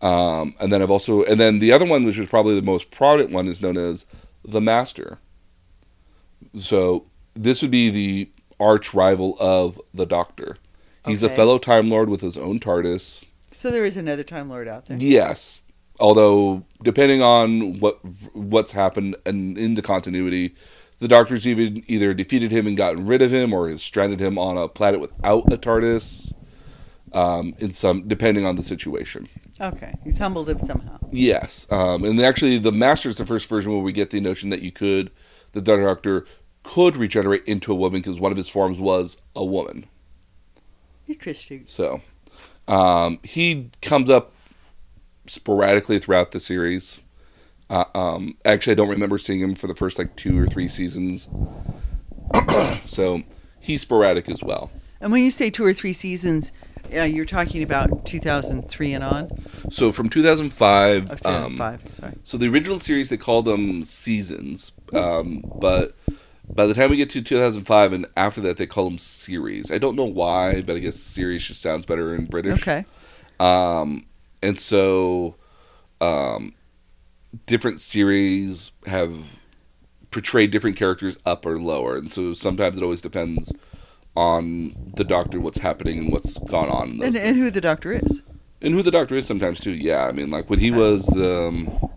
Um, 0.00 0.54
and 0.60 0.72
then 0.72 0.82
I've 0.82 0.90
also, 0.90 1.24
and 1.24 1.40
then 1.40 1.58
the 1.58 1.72
other 1.72 1.84
one, 1.86 2.04
which 2.04 2.18
is 2.18 2.28
probably 2.28 2.54
the 2.54 2.62
most 2.62 2.90
prominent 2.90 3.32
one, 3.32 3.48
is 3.48 3.60
known 3.60 3.76
as 3.76 4.06
the 4.44 4.60
Master. 4.60 5.18
So 6.56 7.06
this 7.34 7.62
would 7.62 7.70
be 7.70 7.90
the 7.90 8.30
arch 8.60 8.94
rival 8.94 9.36
of 9.40 9.80
the 9.92 10.06
Doctor. 10.06 10.56
He's 11.06 11.22
a 11.22 11.28
fellow 11.28 11.58
Time 11.58 11.90
Lord 11.90 12.08
with 12.08 12.20
his 12.20 12.36
own 12.36 12.60
TARDIS. 12.60 13.24
So 13.54 13.70
there 13.70 13.84
is 13.84 13.96
another 13.96 14.24
Time 14.24 14.50
Lord 14.50 14.66
out 14.66 14.86
there. 14.86 14.98
Yes, 15.00 15.62
although 16.00 16.64
depending 16.82 17.22
on 17.22 17.78
what 17.78 18.00
what's 18.34 18.72
happened 18.72 19.16
and 19.24 19.56
in 19.56 19.74
the 19.74 19.82
continuity, 19.82 20.56
the 20.98 21.06
Doctor's 21.06 21.46
even 21.46 21.84
either 21.86 22.12
defeated 22.14 22.50
him 22.50 22.66
and 22.66 22.76
gotten 22.76 23.06
rid 23.06 23.22
of 23.22 23.32
him, 23.32 23.52
or 23.52 23.68
has 23.68 23.80
stranded 23.80 24.20
him 24.20 24.38
on 24.38 24.58
a 24.58 24.68
planet 24.68 25.00
without 25.00 25.52
a 25.52 25.56
TARDIS. 25.56 26.32
Um, 27.12 27.54
in 27.58 27.70
some, 27.70 28.08
depending 28.08 28.44
on 28.44 28.56
the 28.56 28.62
situation. 28.64 29.28
Okay. 29.60 29.94
He's 30.02 30.18
humbled 30.18 30.48
him 30.48 30.58
somehow. 30.58 30.98
Yes, 31.12 31.64
um, 31.70 32.04
and 32.04 32.20
actually, 32.20 32.58
the 32.58 32.72
Master 32.72 33.08
is 33.08 33.18
the 33.18 33.24
first 33.24 33.48
version 33.48 33.70
where 33.70 33.80
we 33.80 33.92
get 33.92 34.10
the 34.10 34.20
notion 34.20 34.50
that 34.50 34.62
you 34.62 34.72
could, 34.72 35.12
the 35.52 35.60
Doctor 35.60 36.26
could 36.64 36.96
regenerate 36.96 37.44
into 37.44 37.70
a 37.70 37.76
woman 37.76 38.00
because 38.00 38.18
one 38.18 38.32
of 38.32 38.36
his 38.36 38.48
forms 38.48 38.80
was 38.80 39.16
a 39.36 39.44
woman. 39.44 39.86
Interesting. 41.06 41.62
So, 41.68 42.00
um, 42.68 43.18
he 43.22 43.70
comes 43.82 44.10
up 44.10 44.32
sporadically 45.26 45.98
throughout 45.98 46.32
the 46.32 46.40
series. 46.40 47.00
Uh, 47.70 47.84
um, 47.94 48.36
actually, 48.44 48.72
I 48.72 48.74
don't 48.74 48.88
remember 48.90 49.18
seeing 49.18 49.40
him 49.40 49.54
for 49.54 49.66
the 49.66 49.74
first 49.74 49.98
like 49.98 50.14
two 50.16 50.38
or 50.38 50.46
three 50.46 50.68
seasons. 50.68 51.28
so 52.86 53.22
he's 53.60 53.82
sporadic 53.82 54.28
as 54.28 54.42
well. 54.42 54.70
And 55.00 55.12
when 55.12 55.22
you 55.22 55.30
say 55.30 55.50
two 55.50 55.64
or 55.64 55.72
three 55.72 55.92
seasons, 55.92 56.52
yeah, 56.90 57.04
you're 57.04 57.24
talking 57.24 57.62
about 57.62 58.04
2003 58.06 58.92
and 58.92 59.04
on. 59.04 59.30
So 59.70 59.90
from 59.92 60.08
2005, 60.08 61.10
Oh, 61.24 61.30
um, 61.30 61.52
2005. 61.56 61.94
Sorry. 61.94 62.12
So 62.22 62.36
the 62.36 62.48
original 62.48 62.78
series 62.78 63.08
they 63.08 63.16
called 63.16 63.46
them 63.46 63.82
seasons, 63.82 64.72
um, 64.92 65.42
but 65.60 65.94
by 66.48 66.66
the 66.66 66.74
time 66.74 66.90
we 66.90 66.96
get 66.96 67.10
to 67.10 67.22
2005 67.22 67.92
and 67.92 68.06
after 68.16 68.40
that 68.42 68.56
they 68.56 68.66
call 68.66 68.84
them 68.84 68.98
series. 68.98 69.70
I 69.70 69.78
don't 69.78 69.96
know 69.96 70.04
why, 70.04 70.60
but 70.62 70.76
I 70.76 70.78
guess 70.80 70.96
series 70.96 71.44
just 71.46 71.60
sounds 71.60 71.86
better 71.86 72.14
in 72.14 72.26
British. 72.26 72.60
Okay. 72.60 72.84
Um, 73.40 74.06
and 74.42 74.58
so, 74.58 75.36
um, 76.00 76.54
different 77.46 77.80
series 77.80 78.72
have 78.86 79.14
portrayed 80.10 80.50
different 80.50 80.76
characters 80.76 81.18
up 81.26 81.44
or 81.46 81.58
lower, 81.58 81.96
and 81.96 82.10
so 82.10 82.32
sometimes 82.34 82.76
it 82.78 82.82
always 82.84 83.00
depends 83.00 83.52
on 84.16 84.92
the 84.96 85.02
Doctor, 85.04 85.40
what's 85.40 85.58
happening, 85.58 85.98
and 85.98 86.12
what's 86.12 86.38
gone 86.38 86.68
on. 86.68 86.90
In 86.90 86.98
those 86.98 87.06
And, 87.08 87.16
and 87.16 87.36
who 87.36 87.50
the 87.50 87.60
Doctor 87.60 87.92
is. 87.92 88.22
and 88.62 88.74
who 88.74 88.82
the 88.82 88.90
doctor 88.92 89.16
is 89.16 89.26
sometimes 89.26 89.58
too. 89.60 89.72
Yeah, 89.72 90.06
I 90.06 90.12
mean, 90.12 90.30
like 90.30 90.48
when 90.48 90.60
he 90.60 90.70
was 90.70 91.06
the 91.06 91.48
um, 91.48 91.90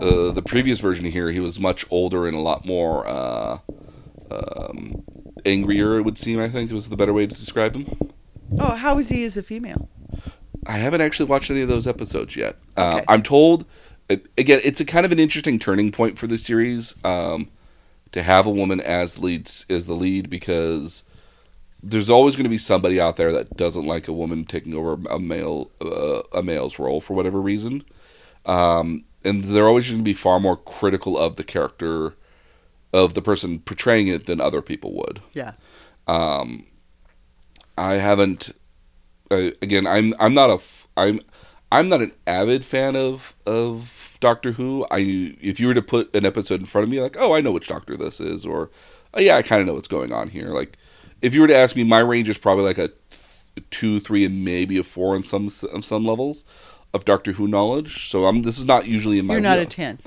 uh, 0.00 0.30
the 0.30 0.42
previous 0.42 0.78
version 0.80 1.04
here, 1.06 1.30
he 1.30 1.40
was 1.40 1.58
much 1.58 1.84
older 1.90 2.28
and 2.28 2.36
a 2.36 2.40
lot 2.40 2.64
more 2.64 3.06
uh, 3.08 3.58
um, 4.30 5.02
angrier. 5.44 5.98
It 5.98 6.02
would 6.02 6.18
seem. 6.18 6.38
I 6.38 6.48
think 6.48 6.70
was 6.72 6.88
the 6.88 6.96
better 6.96 7.12
way 7.12 7.26
to 7.26 7.34
describe 7.34 7.74
him. 7.74 8.10
Oh, 8.58 8.74
how 8.74 8.98
is 8.98 9.08
he 9.08 9.24
as 9.24 9.36
a 9.36 9.42
female? 9.42 9.88
I 10.66 10.78
haven't 10.78 11.00
actually 11.00 11.26
watched 11.28 11.50
any 11.50 11.62
of 11.62 11.68
those 11.68 11.86
episodes 11.86 12.36
yet. 12.36 12.56
Uh, 12.76 12.96
Okay. 12.96 13.04
I'm 13.08 13.22
told. 13.22 13.64
Again, 14.36 14.60
it's 14.64 14.80
a 14.80 14.84
kind 14.84 15.06
of 15.06 15.12
an 15.12 15.20
interesting 15.20 15.58
turning 15.60 15.92
point 15.92 16.18
for 16.18 16.26
the 16.26 16.36
series 16.36 16.96
um, 17.04 17.48
to 18.10 18.22
have 18.24 18.44
a 18.44 18.50
woman 18.50 18.80
as 18.80 19.18
leads 19.20 19.64
as 19.70 19.86
the 19.86 19.94
lead 19.94 20.28
because 20.28 21.04
there's 21.80 22.10
always 22.10 22.34
going 22.34 22.44
to 22.44 22.50
be 22.50 22.58
somebody 22.58 23.00
out 23.00 23.16
there 23.16 23.30
that 23.30 23.56
doesn't 23.56 23.84
like 23.86 24.08
a 24.08 24.12
woman 24.12 24.44
taking 24.44 24.74
over 24.74 24.98
a 25.08 25.20
male 25.20 25.70
uh, 25.80 26.22
a 26.32 26.42
male's 26.42 26.78
role 26.80 27.00
for 27.00 27.14
whatever 27.14 27.40
reason, 27.40 27.84
um, 28.46 29.04
and 29.24 29.44
they're 29.44 29.68
always 29.68 29.86
going 29.88 30.00
to 30.00 30.04
be 30.04 30.12
far 30.12 30.40
more 30.40 30.56
critical 30.56 31.16
of 31.16 31.36
the 31.36 31.44
character 31.44 32.14
of 32.92 33.14
the 33.14 33.22
person 33.22 33.60
portraying 33.60 34.08
it 34.08 34.26
than 34.26 34.40
other 34.40 34.62
people 34.62 34.92
would. 34.94 35.20
Yeah. 35.32 35.52
Um, 36.06 36.66
I 37.78 37.94
haven't. 37.94 38.54
Uh, 39.30 39.50
again, 39.62 39.86
I'm 39.86 40.14
I'm 40.18 40.34
not 40.34 40.50
a 40.50 40.54
f- 40.54 40.88
I'm 40.96 41.20
I'm 41.70 41.88
not 41.88 42.02
an 42.02 42.12
avid 42.26 42.64
fan 42.64 42.96
of 42.96 43.34
of 43.46 44.18
Doctor 44.20 44.52
Who. 44.52 44.86
I 44.90 45.36
if 45.40 45.60
you 45.60 45.68
were 45.68 45.74
to 45.74 45.82
put 45.82 46.14
an 46.14 46.26
episode 46.26 46.60
in 46.60 46.66
front 46.66 46.84
of 46.84 46.90
me, 46.90 47.00
like, 47.00 47.16
oh, 47.18 47.34
I 47.34 47.40
know 47.40 47.52
which 47.52 47.68
Doctor 47.68 47.96
this 47.96 48.20
is, 48.20 48.44
or 48.44 48.70
oh 49.14 49.20
yeah, 49.20 49.36
I 49.36 49.42
kind 49.42 49.60
of 49.60 49.66
know 49.66 49.74
what's 49.74 49.88
going 49.88 50.12
on 50.12 50.28
here. 50.28 50.48
Like, 50.48 50.76
if 51.22 51.34
you 51.34 51.40
were 51.40 51.48
to 51.48 51.56
ask 51.56 51.76
me, 51.76 51.84
my 51.84 52.00
range 52.00 52.28
is 52.28 52.38
probably 52.38 52.64
like 52.64 52.78
a 52.78 52.90
two, 53.70 54.00
three, 54.00 54.24
and 54.24 54.44
maybe 54.44 54.78
a 54.78 54.84
four 54.84 55.14
on 55.14 55.22
some 55.22 55.50
on 55.72 55.82
some 55.82 56.04
levels 56.04 56.44
of 56.92 57.04
Doctor 57.04 57.32
Who 57.32 57.46
knowledge. 57.46 58.10
So 58.10 58.26
I'm 58.26 58.42
this 58.42 58.58
is 58.58 58.64
not 58.64 58.86
usually 58.86 59.18
in 59.18 59.26
my. 59.26 59.34
You're 59.34 59.42
not 59.42 59.58
a 59.58 59.66
10. 59.66 60.00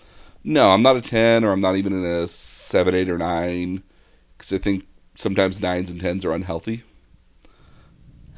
No, 0.44 0.72
I'm 0.72 0.82
not 0.82 0.98
a 0.98 1.02
10 1.02 1.46
or 1.46 1.52
I'm 1.52 1.62
not 1.62 1.78
even 1.78 1.94
in 1.94 2.04
a 2.04 2.28
7, 2.28 2.94
8, 2.94 3.10
or 3.10 3.18
9 3.18 3.84
because 4.38 4.52
I 4.52 4.58
think 4.58 4.86
sometimes 5.16 5.60
9s 5.60 5.90
and 5.90 6.02
10s 6.02 6.26
are 6.26 6.34
unhealthy. 6.34 6.84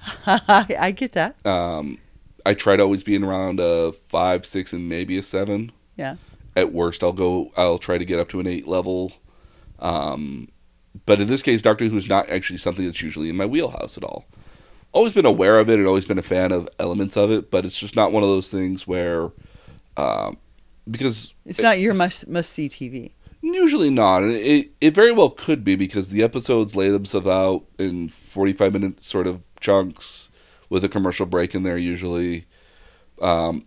I 0.25 0.93
get 0.95 1.13
that. 1.13 1.43
Um, 1.45 1.97
I 2.45 2.53
try 2.53 2.77
to 2.77 2.83
always 2.83 3.03
be 3.03 3.15
in 3.15 3.23
around 3.23 3.59
a 3.59 3.91
5, 3.91 4.45
6, 4.45 4.73
and 4.73 4.87
maybe 4.87 5.17
a 5.17 5.23
7. 5.23 5.71
Yeah. 5.95 6.17
At 6.55 6.71
worst, 6.71 7.03
I'll 7.03 7.11
go, 7.11 7.51
I'll 7.57 7.79
try 7.79 7.97
to 7.97 8.05
get 8.05 8.19
up 8.19 8.29
to 8.29 8.39
an 8.39 8.47
8 8.47 8.67
level. 8.67 9.13
Um, 9.79 10.49
but 11.05 11.19
in 11.19 11.27
this 11.27 11.41
case, 11.41 11.61
Doctor 11.61 11.85
Who 11.85 11.97
is 11.97 12.07
not 12.07 12.29
actually 12.29 12.57
something 12.57 12.85
that's 12.85 13.01
usually 13.01 13.29
in 13.29 13.35
my 13.35 13.45
wheelhouse 13.45 13.97
at 13.97 14.03
all. 14.03 14.25
always 14.91 15.11
been 15.11 15.25
aware 15.25 15.59
of 15.59 15.69
it 15.69 15.79
and 15.79 15.87
always 15.87 16.05
been 16.05 16.19
a 16.19 16.23
fan 16.23 16.51
of 16.51 16.69
elements 16.79 17.17
of 17.17 17.31
it, 17.31 17.49
but 17.51 17.65
it's 17.65 17.77
just 17.77 17.95
not 17.95 18.11
one 18.11 18.23
of 18.23 18.29
those 18.29 18.49
things 18.49 18.87
where, 18.87 19.31
um, 19.97 20.37
because 20.89 21.33
It's 21.45 21.59
not 21.59 21.79
your 21.79 21.93
must 21.93 22.27
must 22.27 22.51
see 22.51 22.69
TV. 22.69 23.11
Usually 23.41 23.89
not, 23.89 24.23
and 24.23 24.31
it 24.31 24.71
it 24.81 24.95
very 24.95 25.11
well 25.11 25.29
could 25.29 25.63
be 25.63 25.75
because 25.75 26.09
the 26.09 26.23
episodes 26.23 26.75
lay 26.75 26.89
themselves 26.89 27.27
out 27.27 27.65
in 27.77 28.09
forty 28.09 28.53
five 28.53 28.73
minute 28.73 29.03
sort 29.03 29.27
of 29.27 29.41
chunks 29.59 30.29
with 30.69 30.83
a 30.83 30.89
commercial 30.89 31.25
break 31.25 31.53
in 31.53 31.63
there. 31.63 31.77
Usually, 31.77 32.45
um, 33.21 33.65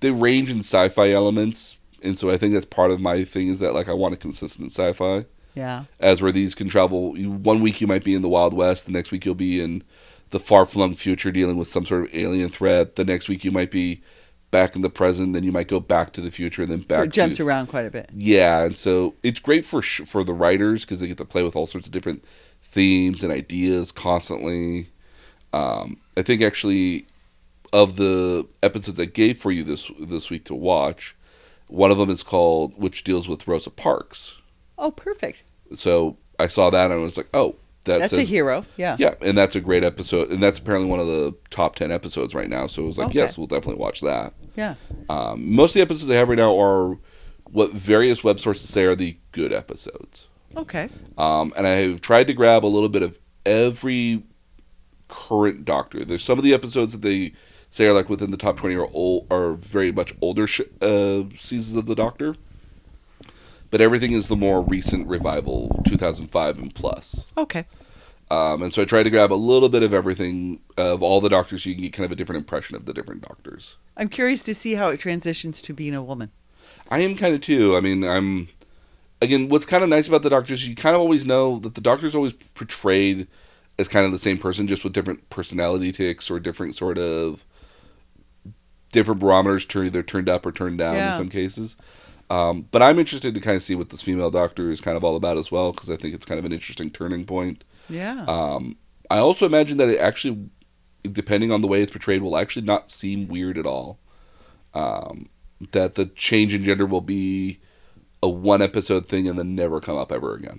they 0.00 0.10
range 0.10 0.50
in 0.50 0.58
sci-fi 0.58 1.10
elements, 1.10 1.78
and 2.02 2.18
so 2.18 2.30
I 2.30 2.36
think 2.36 2.52
that's 2.52 2.66
part 2.66 2.90
of 2.90 3.00
my 3.00 3.24
thing 3.24 3.48
is 3.48 3.60
that 3.60 3.72
like 3.72 3.88
I 3.88 3.94
want 3.94 4.14
a 4.14 4.18
consistent 4.18 4.72
sci-fi. 4.72 5.24
Yeah. 5.54 5.84
As 6.00 6.20
where 6.20 6.32
these 6.32 6.54
can 6.54 6.68
travel, 6.68 7.14
one 7.14 7.60
week 7.60 7.80
you 7.80 7.86
might 7.86 8.04
be 8.04 8.14
in 8.14 8.22
the 8.22 8.28
Wild 8.28 8.54
West, 8.54 8.86
the 8.86 8.92
next 8.92 9.12
week 9.12 9.24
you'll 9.24 9.36
be 9.36 9.62
in 9.62 9.84
the 10.30 10.40
far 10.40 10.66
flung 10.66 10.94
future 10.94 11.30
dealing 11.30 11.56
with 11.56 11.68
some 11.68 11.86
sort 11.86 12.04
of 12.04 12.14
alien 12.14 12.48
threat. 12.48 12.96
The 12.96 13.04
next 13.04 13.28
week 13.28 13.44
you 13.44 13.52
might 13.52 13.70
be 13.70 14.02
back 14.54 14.76
in 14.76 14.82
the 14.82 14.88
present, 14.90 15.32
then 15.34 15.42
you 15.42 15.50
might 15.52 15.66
go 15.68 15.80
back 15.80 16.12
to 16.12 16.20
the 16.20 16.30
future, 16.30 16.62
and 16.62 16.70
then 16.70 16.80
back 16.80 16.98
So 16.98 17.02
it 17.02 17.10
jumps 17.10 17.36
to 17.38 17.46
around 17.46 17.66
quite 17.66 17.86
a 17.86 17.90
bit. 17.90 18.08
yeah, 18.14 18.62
and 18.64 18.76
so 18.76 19.14
it's 19.22 19.40
great 19.40 19.64
for 19.64 19.82
sh- 19.82 20.02
for 20.06 20.22
the 20.22 20.32
writers 20.32 20.84
because 20.84 21.00
they 21.00 21.08
get 21.08 21.16
to 21.18 21.24
play 21.24 21.42
with 21.42 21.56
all 21.56 21.66
sorts 21.66 21.86
of 21.88 21.92
different 21.92 22.24
themes 22.62 23.22
and 23.24 23.32
ideas 23.32 23.90
constantly. 23.90 24.88
Um, 25.52 25.96
I 26.16 26.22
think 26.22 26.40
actually 26.42 27.06
of 27.72 27.96
the 27.96 28.46
episodes 28.62 29.00
I 29.00 29.06
gave 29.06 29.38
for 29.38 29.50
you 29.50 29.64
this 29.64 29.90
this 30.00 30.30
week 30.30 30.44
to 30.44 30.54
watch, 30.54 31.16
one 31.68 31.90
of 31.90 31.98
them 31.98 32.10
is 32.10 32.22
called 32.22 32.72
which 32.78 33.02
deals 33.04 33.26
with 33.28 33.48
Rosa 33.48 33.70
Parks. 33.70 34.36
Oh, 34.78 34.90
perfect. 34.92 35.42
So 35.74 36.16
I 36.38 36.46
saw 36.46 36.70
that 36.70 36.84
and 36.90 36.94
I 36.94 36.96
was 36.96 37.16
like, 37.16 37.28
oh, 37.34 37.56
that 37.84 37.98
That's 37.98 38.10
says 38.10 38.20
a 38.20 38.22
hero. 38.22 38.64
Yeah. 38.76 38.96
yeah, 38.98 39.14
and 39.20 39.36
that's 39.36 39.54
a 39.56 39.60
great 39.60 39.84
episode, 39.84 40.30
and 40.30 40.42
that's 40.42 40.58
apparently 40.58 40.88
one 40.88 41.00
of 41.00 41.06
the 41.06 41.34
top 41.50 41.76
ten 41.76 41.90
episodes 41.92 42.34
right 42.34 42.48
now. 42.48 42.66
So 42.66 42.82
it 42.82 42.86
was 42.86 42.98
like, 42.98 43.08
Okay. 43.08 43.18
yes, 43.18 43.36
we'll 43.38 43.46
definitely 43.46 43.80
watch 43.80 44.00
that. 44.00 44.32
Yeah. 44.56 44.74
Um, 45.08 45.54
most 45.54 45.70
of 45.70 45.74
the 45.74 45.80
episodes 45.82 46.10
I 46.10 46.14
have 46.14 46.28
right 46.28 46.38
now 46.38 46.58
are 46.58 46.98
what 47.50 47.72
various 47.72 48.24
web 48.24 48.40
sources 48.40 48.68
say 48.68 48.84
are 48.84 48.94
the 48.94 49.16
good 49.32 49.52
episodes. 49.52 50.28
Okay. 50.56 50.88
Um, 51.18 51.52
and 51.56 51.66
I 51.66 51.70
have 51.70 52.00
tried 52.00 52.26
to 52.28 52.32
grab 52.34 52.64
a 52.64 52.68
little 52.68 52.88
bit 52.88 53.02
of 53.02 53.18
every 53.44 54.22
current 55.08 55.64
Doctor. 55.64 56.04
There's 56.04 56.24
some 56.24 56.38
of 56.38 56.44
the 56.44 56.54
episodes 56.54 56.92
that 56.92 57.02
they 57.02 57.32
say 57.70 57.86
are 57.86 57.92
like 57.92 58.08
within 58.08 58.30
the 58.30 58.36
top 58.36 58.56
20 58.56 58.74
are 58.76 58.88
old, 58.92 59.26
are 59.30 59.54
very 59.54 59.92
much 59.92 60.14
older 60.20 60.46
sh- 60.46 60.60
uh, 60.80 61.24
seasons 61.38 61.76
of 61.76 61.86
the 61.86 61.94
Doctor. 61.94 62.36
But 63.74 63.80
everything 63.80 64.12
is 64.12 64.28
the 64.28 64.36
more 64.36 64.62
recent 64.62 65.08
revival, 65.08 65.82
2005 65.84 66.58
and 66.58 66.72
plus. 66.72 67.26
Okay. 67.36 67.64
Um, 68.30 68.62
and 68.62 68.72
so 68.72 68.80
I 68.82 68.84
tried 68.84 69.02
to 69.02 69.10
grab 69.10 69.32
a 69.32 69.34
little 69.34 69.68
bit 69.68 69.82
of 69.82 69.92
everything 69.92 70.60
of 70.76 71.02
all 71.02 71.20
the 71.20 71.28
Doctors. 71.28 71.64
So 71.64 71.70
you 71.70 71.74
can 71.74 71.82
get 71.82 71.92
kind 71.92 72.04
of 72.04 72.12
a 72.12 72.14
different 72.14 72.38
impression 72.38 72.76
of 72.76 72.84
the 72.86 72.94
different 72.94 73.22
Doctors. 73.22 73.74
I'm 73.96 74.08
curious 74.08 74.42
to 74.42 74.54
see 74.54 74.74
how 74.74 74.90
it 74.90 75.00
transitions 75.00 75.60
to 75.62 75.72
being 75.74 75.92
a 75.92 76.04
woman. 76.04 76.30
I 76.88 77.00
am 77.00 77.16
kind 77.16 77.34
of 77.34 77.40
too. 77.40 77.74
I 77.76 77.80
mean, 77.80 78.04
I'm 78.04 78.46
again. 79.20 79.48
What's 79.48 79.66
kind 79.66 79.82
of 79.82 79.88
nice 79.90 80.06
about 80.06 80.22
the 80.22 80.30
Doctors, 80.30 80.68
you 80.68 80.76
kind 80.76 80.94
of 80.94 81.00
always 81.00 81.26
know 81.26 81.58
that 81.58 81.74
the 81.74 81.80
Doctor's 81.80 82.14
always 82.14 82.32
portrayed 82.32 83.26
as 83.76 83.88
kind 83.88 84.06
of 84.06 84.12
the 84.12 84.18
same 84.20 84.38
person, 84.38 84.68
just 84.68 84.84
with 84.84 84.92
different 84.92 85.28
personality 85.30 85.90
ticks 85.90 86.30
or 86.30 86.38
different 86.38 86.76
sort 86.76 86.96
of 86.96 87.44
different 88.92 89.20
barometers, 89.20 89.64
turn 89.66 89.86
either 89.86 90.04
turned 90.04 90.28
up 90.28 90.46
or 90.46 90.52
turned 90.52 90.78
down 90.78 90.94
Yeah. 90.94 91.10
in 91.10 91.16
some 91.18 91.28
cases. 91.28 91.76
Um, 92.34 92.66
but 92.72 92.82
I'm 92.82 92.98
interested 92.98 93.32
to 93.34 93.40
kind 93.40 93.56
of 93.56 93.62
see 93.62 93.76
what 93.76 93.90
this 93.90 94.02
female 94.02 94.30
Doctor 94.30 94.70
is 94.70 94.80
kind 94.80 94.96
of 94.96 95.04
all 95.04 95.14
about 95.14 95.38
as 95.38 95.52
well, 95.52 95.70
because 95.70 95.88
I 95.88 95.96
think 95.96 96.14
it's 96.14 96.26
kind 96.26 96.40
of 96.40 96.44
an 96.44 96.52
interesting 96.52 96.90
turning 96.90 97.24
point. 97.24 97.62
Yeah. 97.88 98.24
Um, 98.26 98.76
I 99.08 99.18
also 99.18 99.46
imagine 99.46 99.76
that 99.78 99.88
it 99.88 100.00
actually, 100.00 100.48
depending 101.04 101.52
on 101.52 101.60
the 101.60 101.68
way 101.68 101.80
it's 101.80 101.92
portrayed, 101.92 102.22
will 102.22 102.36
actually 102.36 102.66
not 102.66 102.90
seem 102.90 103.28
weird 103.28 103.56
at 103.56 103.66
all. 103.66 104.00
Um, 104.72 105.28
that 105.70 105.94
the 105.94 106.06
change 106.06 106.52
in 106.52 106.64
gender 106.64 106.86
will 106.86 107.00
be 107.00 107.60
a 108.20 108.28
one 108.28 108.60
episode 108.60 109.06
thing 109.06 109.28
and 109.28 109.38
then 109.38 109.54
never 109.54 109.80
come 109.80 109.96
up 109.96 110.10
ever 110.10 110.34
again. 110.34 110.58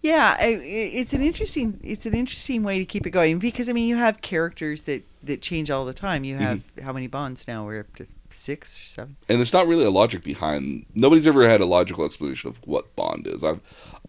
Yeah, 0.00 0.36
it's 0.40 1.12
an 1.12 1.22
interesting 1.22 1.80
it's 1.82 2.06
an 2.06 2.14
interesting 2.14 2.62
way 2.62 2.78
to 2.78 2.84
keep 2.84 3.08
it 3.08 3.10
going 3.10 3.40
because 3.40 3.68
I 3.68 3.72
mean 3.72 3.88
you 3.88 3.96
have 3.96 4.20
characters 4.20 4.84
that 4.84 5.02
that 5.24 5.42
change 5.42 5.68
all 5.68 5.84
the 5.84 5.94
time. 5.94 6.22
You 6.22 6.36
have 6.36 6.62
how 6.80 6.92
many 6.92 7.08
bonds 7.08 7.48
now? 7.48 7.66
We're 7.66 7.80
up 7.80 7.96
to 7.96 8.06
six 8.36 8.78
or 8.78 8.82
seven. 8.84 9.16
And 9.28 9.38
there's 9.38 9.52
not 9.52 9.66
really 9.66 9.84
a 9.84 9.90
logic 9.90 10.22
behind. 10.22 10.86
Nobody's 10.94 11.26
ever 11.26 11.48
had 11.48 11.60
a 11.60 11.66
logical 11.66 12.04
explanation 12.04 12.48
of 12.50 12.56
what 12.66 12.94
Bond 12.96 13.26
is. 13.26 13.42
I've, 13.42 13.60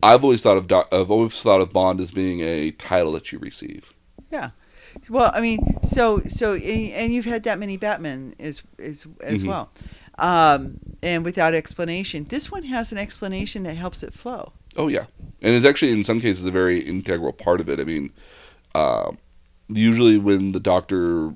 I've 0.04 0.24
always 0.24 0.42
thought 0.42 0.58
of, 0.58 0.72
I've 0.92 1.10
always 1.12 1.42
thought 1.42 1.62
of 1.62 1.72
Bond 1.72 2.00
as 2.02 2.12
being 2.12 2.42
a 2.42 2.72
title 2.72 3.12
that 3.14 3.32
you 3.32 3.40
receive. 3.40 3.94
Yeah. 4.32 4.52
Well, 5.10 5.32
I 5.34 5.42
mean, 5.42 5.78
so 5.84 6.22
so 6.28 6.54
and 6.54 6.92
and 6.92 7.14
you've 7.14 7.26
had 7.26 7.44
that 7.44 7.60
many 7.60 7.78
Batman 7.78 8.34
as 8.40 8.64
as 8.80 9.06
as 9.22 9.44
Mhm. 9.44 9.48
well, 9.48 9.70
um, 10.18 10.80
and 11.04 11.24
without 11.24 11.54
explanation. 11.54 12.26
This 12.30 12.50
one 12.52 12.64
has 12.64 12.92
an 12.92 12.98
explanation 12.98 13.64
that 13.64 13.76
helps 13.76 14.02
it 14.02 14.14
flow. 14.14 14.54
Oh 14.76 14.88
yeah, 14.88 15.06
and 15.42 15.54
it's 15.56 15.66
actually 15.66 15.92
in 15.92 16.04
some 16.04 16.20
cases 16.20 16.46
a 16.46 16.52
very 16.52 16.80
integral 16.80 17.32
part 17.32 17.62
of 17.62 17.70
it. 17.70 17.80
I 17.80 17.84
mean, 17.84 18.12
uh, 18.74 19.12
usually 19.68 20.18
when 20.18 20.54
the 20.54 20.60
doctor 20.60 21.36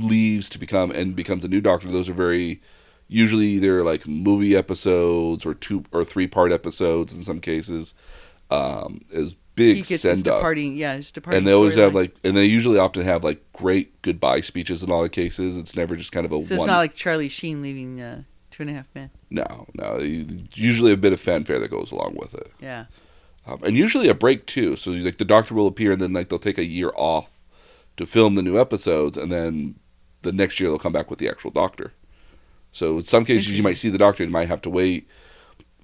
leaves 0.00 0.48
to 0.50 0.58
become 0.58 0.90
and 0.90 1.14
becomes 1.16 1.44
a 1.44 1.48
new 1.48 1.60
doctor, 1.60 1.88
those 1.90 2.08
are 2.08 2.14
very 2.14 2.60
usually 3.08 3.46
either 3.46 3.82
like 3.82 4.06
movie 4.06 4.56
episodes 4.56 5.44
or 5.44 5.54
two 5.54 5.84
or 5.92 6.04
three 6.04 6.26
part 6.26 6.52
episodes 6.52 7.14
in 7.14 7.22
some 7.22 7.40
cases. 7.40 7.94
Um, 8.50 9.00
as 9.12 9.34
big 9.54 9.76
he 9.76 9.82
gets 9.82 9.88
his 9.90 10.00
send 10.02 10.28
up, 10.28 10.38
departing, 10.38 10.76
yeah, 10.76 10.96
his 10.96 11.10
departing. 11.10 11.38
and 11.38 11.46
they 11.46 11.52
always 11.52 11.74
have 11.76 11.94
like, 11.94 12.14
and 12.22 12.36
they 12.36 12.44
usually 12.44 12.78
often 12.78 13.02
have 13.02 13.24
like 13.24 13.42
great 13.52 14.00
goodbye 14.02 14.40
speeches 14.42 14.82
in 14.82 14.90
a 14.90 14.94
lot 14.94 15.04
of 15.04 15.12
cases. 15.12 15.56
It's 15.56 15.74
never 15.74 15.96
just 15.96 16.12
kind 16.12 16.26
of 16.26 16.32
a 16.32 16.42
So 16.42 16.54
one. 16.56 16.60
it's 16.60 16.66
not 16.66 16.78
like 16.78 16.94
Charlie 16.94 17.28
Sheen 17.28 17.62
leaving 17.62 18.00
uh, 18.00 18.22
Two 18.50 18.62
and 18.64 18.70
a 18.70 18.74
Half 18.74 18.88
Men. 18.94 19.10
no, 19.30 19.66
no. 19.74 19.98
Usually 20.54 20.92
a 20.92 20.96
bit 20.96 21.12
of 21.12 21.20
fanfare 21.20 21.58
that 21.58 21.70
goes 21.70 21.90
along 21.90 22.14
with 22.16 22.34
it. 22.34 22.52
Yeah. 22.60 22.84
um, 23.46 23.60
and 23.64 23.76
usually 23.76 24.08
a 24.08 24.14
break 24.14 24.46
too. 24.46 24.76
So 24.76 24.90
like 24.92 25.18
the 25.18 25.24
Doctor 25.24 25.54
will 25.54 25.66
appear, 25.66 25.90
and 25.92 26.00
then 26.00 26.12
like 26.12 26.28
they'll 26.28 26.38
take 26.38 26.58
a 26.58 26.64
year 26.64 26.92
off 26.94 27.28
to 27.96 28.06
film 28.06 28.34
the 28.34 28.42
new 28.42 28.58
episodes, 28.60 29.16
and 29.16 29.32
then 29.32 29.76
the 30.24 30.32
next 30.32 30.58
year 30.58 30.68
they'll 30.68 30.78
come 30.78 30.92
back 30.92 31.08
with 31.08 31.20
the 31.20 31.28
actual 31.28 31.50
Doctor. 31.50 31.92
So 32.72 32.98
in 32.98 33.04
some 33.04 33.24
cases 33.24 33.56
you 33.56 33.62
might 33.62 33.78
see 33.78 33.88
the 33.88 33.98
Doctor, 33.98 34.24
and 34.24 34.32
might 34.32 34.48
have 34.48 34.62
to 34.62 34.70
wait 34.70 35.08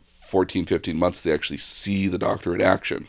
14, 0.02 0.66
15 0.66 0.96
months 0.96 1.22
to 1.22 1.32
actually 1.32 1.58
see 1.58 2.08
the 2.08 2.18
Doctor 2.18 2.54
in 2.54 2.60
action. 2.60 3.06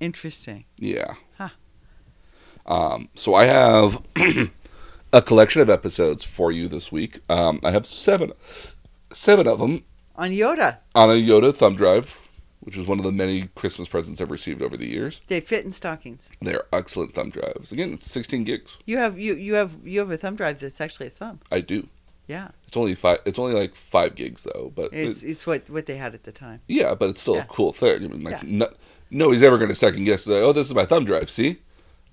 Interesting. 0.00 0.64
Yeah. 0.76 1.14
Huh. 1.38 1.50
Um, 2.66 3.08
so 3.14 3.34
I 3.34 3.44
have 3.44 4.02
a 5.12 5.22
collection 5.22 5.62
of 5.62 5.70
episodes 5.70 6.24
for 6.24 6.50
you 6.50 6.66
this 6.66 6.90
week. 6.90 7.20
Um, 7.28 7.60
I 7.62 7.70
have 7.70 7.86
seven, 7.86 8.32
seven 9.12 9.46
of 9.46 9.58
them 9.60 9.84
On 10.16 10.30
Yoda, 10.30 10.78
on 10.94 11.10
a 11.10 11.14
Yoda 11.14 11.54
thumb 11.54 11.76
drive, 11.76 12.18
which 12.64 12.76
is 12.76 12.86
one 12.86 12.98
of 12.98 13.04
the 13.04 13.12
many 13.12 13.48
Christmas 13.54 13.88
presents 13.88 14.20
I've 14.20 14.30
received 14.30 14.60
over 14.62 14.76
the 14.76 14.88
years. 14.88 15.20
they 15.28 15.40
fit 15.40 15.64
in 15.64 15.72
stockings. 15.72 16.28
They're 16.40 16.64
excellent 16.72 17.14
thumb 17.14 17.30
drives. 17.30 17.72
Again, 17.72 17.92
it's 17.92 18.10
16 18.10 18.44
gigs. 18.44 18.76
You 18.86 18.98
have 18.98 19.18
you 19.18 19.34
you 19.34 19.54
have 19.54 19.76
you 19.84 20.00
have 20.00 20.10
a 20.10 20.16
thumb 20.16 20.36
drive 20.36 20.60
that's 20.60 20.80
actually 20.80 21.06
a 21.06 21.10
thumb. 21.10 21.40
I 21.52 21.60
do. 21.60 21.88
Yeah. 22.26 22.48
It's 22.66 22.76
only 22.76 22.94
five. 22.94 23.18
It's 23.26 23.38
only 23.38 23.52
like 23.54 23.74
five 23.74 24.14
gigs 24.14 24.42
though. 24.44 24.72
But 24.74 24.92
It's 24.92 25.22
it- 25.22 25.30
it's 25.30 25.46
what 25.46 25.68
what 25.70 25.86
they 25.86 25.96
had 25.96 26.14
at 26.14 26.24
the 26.24 26.32
time. 26.32 26.60
yeah, 26.66 26.94
but 26.94 27.10
it's 27.10 27.20
still 27.20 27.36
Yeah. 27.36 27.42
a 27.42 27.46
cool 27.46 27.72
thing. 27.72 28.04
I 28.04 28.08
mean, 28.08 28.24
like 28.24 28.42
Yeah. 28.42 28.48
no, 28.60 28.68
nobody's 29.10 29.42
ever 29.42 29.58
going 29.58 29.68
to 29.68 29.74
second 29.74 30.04
guess. 30.04 30.26
Like, 30.26 30.42
oh, 30.42 30.52
this 30.52 30.66
is 30.68 30.74
my 30.74 30.86
thumb 30.86 31.04
drive. 31.04 31.28
See? 31.30 31.58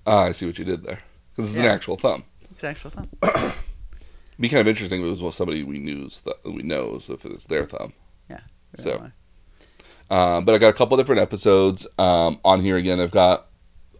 Ah, 0.06 0.24
I 0.24 0.32
see 0.32 0.46
what 0.46 0.58
you 0.58 0.64
did 0.64 0.82
there. 0.84 1.00
Because 1.34 1.50
it's 1.52 1.58
an 1.60 1.64
actual 1.66 1.96
thumb. 1.96 2.24
It's 2.50 2.62
an 2.62 2.68
actual 2.70 2.90
thumb. 2.90 3.08
It'd 3.22 3.54
be 4.40 4.48
kind 4.50 4.60
of 4.60 4.68
interesting 4.68 5.00
if 5.00 5.06
it 5.06 5.10
was 5.10 5.22
well, 5.22 5.32
somebody 5.32 5.62
we 5.62 5.78
knew 5.78 6.10
that 6.26 6.44
we 6.44 6.62
knows 6.62 7.08
if 7.08 7.24
it's 7.24 7.46
their 7.46 7.64
thumb. 7.64 7.94
Yeah. 8.28 8.40
So- 8.76 9.10
Um, 10.12 10.44
but 10.44 10.54
I 10.54 10.58
got 10.58 10.68
a 10.68 10.74
couple 10.74 10.98
different 10.98 11.22
episodes 11.22 11.86
um, 11.96 12.38
on 12.44 12.60
here 12.60 12.76
again. 12.76 13.00
I've 13.00 13.10
got 13.10 13.46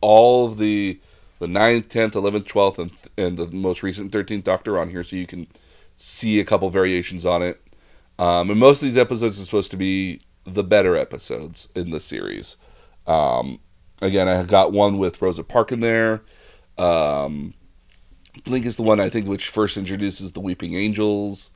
all 0.03 0.45
of 0.45 0.59
the 0.59 1.01
the 1.39 1.47
9th, 1.49 1.87
10th, 1.89 2.13
11th, 2.13 2.45
12th, 2.45 2.79
and, 2.79 2.93
and 3.17 3.37
the 3.39 3.47
most 3.49 3.83
recent 3.83 4.13
13th 4.13 4.45
Doctor 4.45 4.79
on 4.79 4.91
here 4.91 5.03
so 5.03 5.17
you 5.17 5.27
can 5.27 5.49
see 5.97 6.39
a 6.39 6.45
couple 6.45 6.69
variations 6.71 7.25
on 7.25 7.43
it. 7.43 7.61
Um, 8.19 8.51
and 8.51 8.61
most 8.61 8.77
of 8.77 8.83
these 8.83 8.99
episodes 8.99 9.41
are 9.41 9.45
supposed 9.45 9.71
to 9.73 9.77
be 9.77 10.21
the 10.45 10.63
better 10.63 10.97
episodes 10.97 11.69
in 11.75 11.91
the 11.91 11.99
series. 11.99 12.59
Um, 13.07 13.59
again, 14.03 14.29
I 14.29 14.45
got 14.45 14.71
one 14.71 14.99
with 14.99 15.21
Rosa 15.21 15.43
Park 15.43 15.73
in 15.73 15.81
there. 15.81 16.21
Um, 16.77 17.55
Blink 18.45 18.67
is 18.67 18.77
the 18.77 18.83
one 18.83 19.01
I 19.01 19.09
think 19.09 19.27
which 19.27 19.49
first 19.49 19.77
introduces 19.79 20.33
the 20.33 20.41
Weeping 20.41 20.75
Angels. 20.75 21.51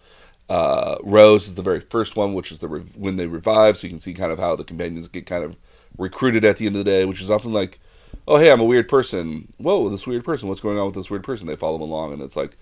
Uh, 0.49 0.97
Rose 1.03 1.49
is 1.49 1.55
the 1.55 1.62
very 1.62 1.80
first 1.80 2.14
one, 2.16 2.34
which 2.34 2.53
is 2.53 2.59
the 2.59 2.68
re- 2.68 2.84
when 2.94 3.16
they 3.16 3.26
revive, 3.26 3.76
so 3.76 3.86
you 3.86 3.90
can 3.90 3.99
see 3.99 4.14
kind 4.14 4.30
of 4.30 4.38
how 4.38 4.55
the 4.55 4.62
companions 4.64 5.09
get 5.09 5.26
kind 5.26 5.42
of 5.44 5.57
recruited 5.99 6.44
at 6.44 6.57
the 6.59 6.66
end 6.66 6.76
of 6.76 6.84
the 6.84 6.90
day, 6.90 7.05
which 7.05 7.20
is 7.20 7.30
often 7.30 7.53
like, 7.53 7.80
oh 8.28 8.36
hey, 8.36 8.51
I'm 8.53 8.61
a 8.61 8.64
weird 8.64 8.88
person. 8.88 9.53
Whoa, 9.59 9.88
this 9.88 10.07
weird 10.07 10.24
person. 10.24 10.49
What's 10.49 10.61
going 10.61 10.78
on 10.78 10.86
with 10.86 10.94
this 10.94 11.11
weird 11.11 11.24
person? 11.24 11.47
They 11.49 11.57
follow 11.57 11.78
them 11.78 11.88
along, 11.90 12.12
and 12.12 12.22
it's 12.22 12.36
like, 12.36 12.57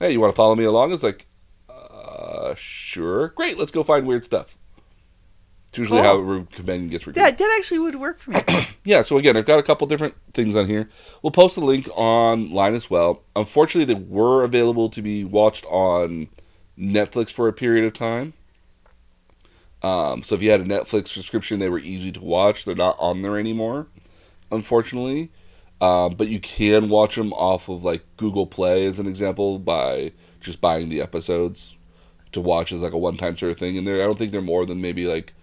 hey, 0.00 0.10
you 0.12 0.20
want 0.20 0.32
to 0.32 0.36
follow 0.36 0.56
me 0.56 0.64
along? 0.64 0.92
It's 0.92 1.02
like, 1.04 1.26
uh, 1.68 2.54
sure, 2.56 3.28
great. 3.28 3.56
Let's 3.58 3.72
go 3.72 3.84
find 3.84 4.06
weird 4.06 4.24
stuff. 4.24 4.56
It's 5.68 5.78
usually 5.78 6.00
Cool. 6.00 6.10
how 6.10 6.16
Re- 6.18 6.46
Companion 6.50 6.88
gets 6.88 7.06
recorded. 7.06 7.24
That 7.32 7.38
that 7.38 7.54
actually 7.58 7.78
would 7.80 7.96
work 7.96 8.18
for 8.18 8.30
me. 8.32 8.42
yeah, 8.84 9.02
so 9.02 9.18
again, 9.18 9.36
I've 9.36 9.44
got 9.46 9.58
a 9.58 9.62
couple 9.62 9.86
different 9.86 10.14
things 10.32 10.56
on 10.56 10.66
here. 10.66 10.88
We'll 11.22 11.30
post 11.30 11.56
a 11.56 11.60
link 11.60 11.88
online 11.94 12.74
as 12.74 12.88
well. 12.88 13.22
Unfortunately, 13.36 13.92
they 13.94 14.00
were 14.00 14.42
available 14.44 14.88
to 14.88 15.02
be 15.02 15.24
watched 15.24 15.66
on 15.66 16.28
Netflix 16.78 17.32
for 17.32 17.48
a 17.48 17.52
period 17.52 17.84
of 17.84 17.92
time. 17.92 18.34
Um, 19.82 20.22
so 20.22 20.34
if 20.34 20.42
you 20.42 20.50
had 20.50 20.60
a 20.60 20.64
Netflix 20.64 21.08
subscription, 21.08 21.58
they 21.60 21.68
were 21.68 21.78
easy 21.78 22.10
to 22.12 22.20
watch. 22.20 22.64
They're 22.64 22.74
not 22.74 22.96
on 22.98 23.22
there 23.22 23.38
anymore, 23.38 23.86
unfortunately. 24.50 25.30
Um, 25.80 26.14
but 26.14 26.28
you 26.28 26.40
can 26.40 26.88
watch 26.88 27.14
them 27.14 27.32
off 27.32 27.68
of 27.68 27.84
like 27.84 28.02
Google 28.16 28.46
Play, 28.46 28.86
as 28.86 28.98
an 28.98 29.06
example, 29.06 29.58
by 29.60 30.12
just 30.40 30.60
buying 30.60 30.88
the 30.88 31.00
episodes 31.00 31.76
to 32.32 32.40
watch 32.40 32.72
as 32.72 32.82
like 32.82 32.92
a 32.92 32.98
one-time 32.98 33.36
sort 33.36 33.52
of 33.52 33.58
thing. 33.58 33.78
And 33.78 33.86
there, 33.86 33.96
I 34.02 34.06
don't 34.06 34.18
think 34.18 34.32
they're 34.32 34.40
more 34.40 34.66
than 34.66 34.80
maybe 34.80 35.06
like 35.06 35.34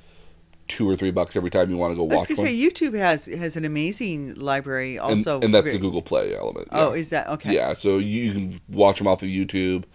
two 0.67 0.89
or 0.89 0.95
three 0.95 1.11
bucks 1.11 1.36
every 1.36 1.49
time 1.49 1.69
you 1.69 1.77
want 1.77 1.91
to 1.91 1.95
go 1.95 2.03
I 2.03 2.07
was 2.07 2.17
watch 2.17 2.29
gonna 2.29 2.41
one. 2.41 2.47
say 2.47 2.55
YouTube 2.55 2.97
has 2.97 3.25
has 3.25 3.55
an 3.55 3.63
amazing 3.63 4.36
library. 4.36 4.99
Also, 4.99 5.39
and 5.39 5.53
that's 5.53 5.71
the 5.71 5.77
Google 5.77 6.01
Play 6.01 6.36
element. 6.36 6.67
Oh, 6.71 6.91
is 6.91 7.09
that 7.09 7.29
okay? 7.29 7.53
Yeah, 7.53 7.73
so 7.73 7.97
you 7.97 8.33
can 8.33 8.61
watch 8.67 8.97
them 8.97 9.07
off 9.07 9.23
of 9.23 9.29
YouTube. 9.29 9.86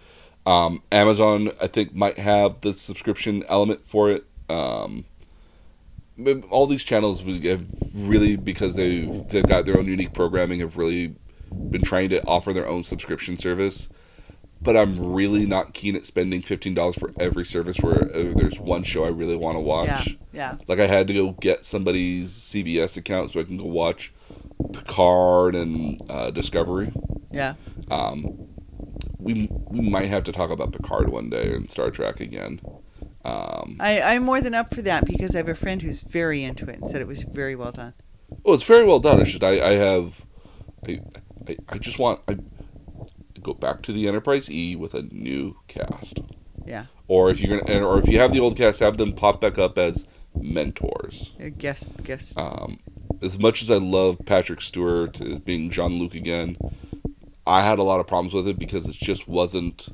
Um, 0.45 0.81
Amazon, 0.91 1.51
I 1.61 1.67
think, 1.67 1.93
might 1.93 2.17
have 2.17 2.61
the 2.61 2.73
subscription 2.73 3.43
element 3.47 3.85
for 3.85 4.09
it. 4.09 4.25
Um, 4.49 5.05
all 6.49 6.67
these 6.67 6.83
channels 6.83 7.21
have 7.21 7.65
really, 7.95 8.35
because 8.35 8.75
they 8.75 9.01
they've 9.29 9.47
got 9.47 9.65
their 9.65 9.77
own 9.77 9.85
unique 9.85 10.13
programming, 10.13 10.59
have 10.59 10.77
really 10.77 11.15
been 11.69 11.81
trying 11.83 12.09
to 12.09 12.25
offer 12.25 12.53
their 12.53 12.67
own 12.67 12.83
subscription 12.83 13.37
service. 13.37 13.89
But 14.63 14.77
I'm 14.77 15.13
really 15.13 15.47
not 15.47 15.73
keen 15.73 15.95
at 15.95 16.05
spending 16.05 16.41
fifteen 16.41 16.75
dollars 16.75 16.95
for 16.95 17.11
every 17.19 17.45
service 17.45 17.77
where 17.79 18.03
uh, 18.15 18.33
there's 18.35 18.59
one 18.59 18.83
show 18.83 19.05
I 19.05 19.09
really 19.09 19.35
want 19.35 19.55
to 19.55 19.59
watch. 19.59 20.07
Yeah, 20.07 20.13
yeah. 20.33 20.57
Like 20.67 20.79
I 20.79 20.85
had 20.85 21.07
to 21.07 21.13
go 21.13 21.31
get 21.31 21.65
somebody's 21.65 22.31
CBS 22.31 22.95
account 22.97 23.31
so 23.31 23.39
I 23.39 23.43
can 23.43 23.57
go 23.57 23.65
watch 23.65 24.13
Picard 24.71 25.55
and 25.55 25.99
uh, 26.09 26.29
Discovery. 26.29 26.93
Yeah. 27.31 27.55
Um, 27.89 28.50
we 29.21 29.47
we 29.51 29.89
might 29.89 30.07
have 30.07 30.23
to 30.25 30.31
talk 30.31 30.49
about 30.49 30.71
Picard 30.73 31.09
one 31.09 31.29
day 31.29 31.53
and 31.53 31.69
Star 31.69 31.91
Trek 31.91 32.19
again. 32.19 32.59
Um, 33.23 33.77
I, 33.79 34.01
I'm 34.01 34.23
more 34.23 34.41
than 34.41 34.55
up 34.55 34.73
for 34.73 34.81
that 34.81 35.05
because 35.05 35.35
I 35.35 35.37
have 35.37 35.47
a 35.47 35.55
friend 35.55 35.81
who's 35.81 36.01
very 36.01 36.43
into 36.43 36.67
it 36.67 36.79
and 36.79 36.89
said 36.89 37.01
it 37.01 37.07
was 37.07 37.23
very 37.23 37.55
well 37.55 37.71
done. 37.71 37.93
well, 38.43 38.55
it's 38.55 38.63
very 38.63 38.83
well 38.83 38.99
done. 38.99 39.21
It's 39.21 39.31
just 39.31 39.43
I, 39.43 39.61
I 39.61 39.73
have, 39.73 40.25
I, 40.87 41.01
I 41.47 41.57
I 41.69 41.77
just 41.77 41.99
want 41.99 42.21
I 42.27 42.37
go 43.41 43.53
back 43.53 43.81
to 43.83 43.91
the 43.93 44.07
Enterprise 44.07 44.49
E 44.49 44.75
with 44.75 44.93
a 44.93 45.03
new 45.03 45.55
cast. 45.67 46.19
Yeah. 46.65 46.85
Or 47.07 47.29
if 47.29 47.41
you're 47.41 47.59
gonna, 47.59 47.85
or 47.85 47.99
if 47.99 48.07
you 48.07 48.19
have 48.19 48.33
the 48.33 48.39
old 48.39 48.55
cast, 48.57 48.79
have 48.79 48.97
them 48.97 49.13
pop 49.13 49.41
back 49.41 49.57
up 49.59 49.77
as 49.77 50.05
mentors. 50.35 51.33
Uh, 51.39 51.49
Guess 51.57 51.91
guess. 52.03 52.33
Um, 52.37 52.79
as 53.21 53.37
much 53.37 53.61
as 53.61 53.69
I 53.69 53.77
love 53.77 54.19
Patrick 54.25 54.61
Stewart 54.61 55.19
being 55.45 55.69
Jean-Luc 55.69 56.15
again, 56.15 56.57
I 57.47 57.63
had 57.63 57.79
a 57.79 57.83
lot 57.83 57.99
of 57.99 58.07
problems 58.07 58.33
with 58.33 58.47
it 58.47 58.59
because 58.59 58.85
it 58.87 58.93
just 58.95 59.27
wasn't. 59.27 59.87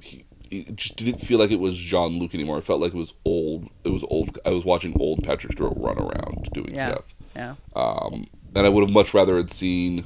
He, 0.00 0.24
it 0.50 0.74
just 0.76 0.96
didn't 0.96 1.18
feel 1.20 1.38
like 1.38 1.50
it 1.50 1.60
was 1.60 1.76
Jean-Luc 1.76 2.34
anymore. 2.34 2.58
It 2.58 2.64
felt 2.64 2.80
like 2.80 2.92
it 2.92 2.96
was 2.98 3.12
old. 3.24 3.68
It 3.84 3.90
was 3.90 4.04
old. 4.08 4.38
I 4.44 4.50
was 4.50 4.64
watching 4.64 4.96
old 5.00 5.22
Patrick 5.22 5.52
Stewart 5.52 5.74
run 5.76 5.98
around 5.98 6.48
doing 6.52 6.74
Yeah. 6.74 6.90
stuff. 6.90 7.14
Yeah. 7.36 7.54
Um, 7.76 8.26
and 8.54 8.66
I 8.66 8.68
would 8.68 8.82
have 8.82 8.90
much 8.92 9.14
rather 9.14 9.36
had 9.36 9.50
seen 9.50 10.04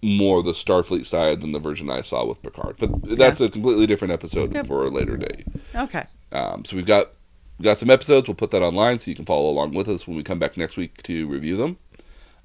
more 0.00 0.38
of 0.38 0.44
the 0.44 0.52
Starfleet 0.52 1.06
side 1.06 1.40
than 1.40 1.52
the 1.52 1.58
version 1.58 1.90
I 1.90 2.02
saw 2.02 2.24
with 2.24 2.42
Picard. 2.42 2.76
But 2.78 3.16
that's 3.16 3.40
a 3.40 3.48
completely 3.50 3.86
different 3.86 4.12
episode 4.12 4.54
Yep. 4.54 4.66
for 4.66 4.84
a 4.84 4.90
later 4.90 5.16
date. 5.16 5.46
Okay. 5.74 6.04
Um, 6.30 6.64
so 6.64 6.76
we've 6.76 6.86
got 6.86 7.10
we've 7.58 7.64
got 7.64 7.78
some 7.78 7.90
episodes. 7.90 8.28
We'll 8.28 8.34
put 8.36 8.50
that 8.52 8.62
online 8.62 8.98
so 9.00 9.10
you 9.10 9.16
can 9.16 9.24
follow 9.24 9.48
along 9.50 9.74
with 9.74 9.88
us 9.88 10.06
when 10.06 10.16
we 10.16 10.22
come 10.22 10.38
back 10.38 10.56
next 10.56 10.76
week 10.76 11.02
to 11.04 11.26
review 11.28 11.56
them 11.56 11.78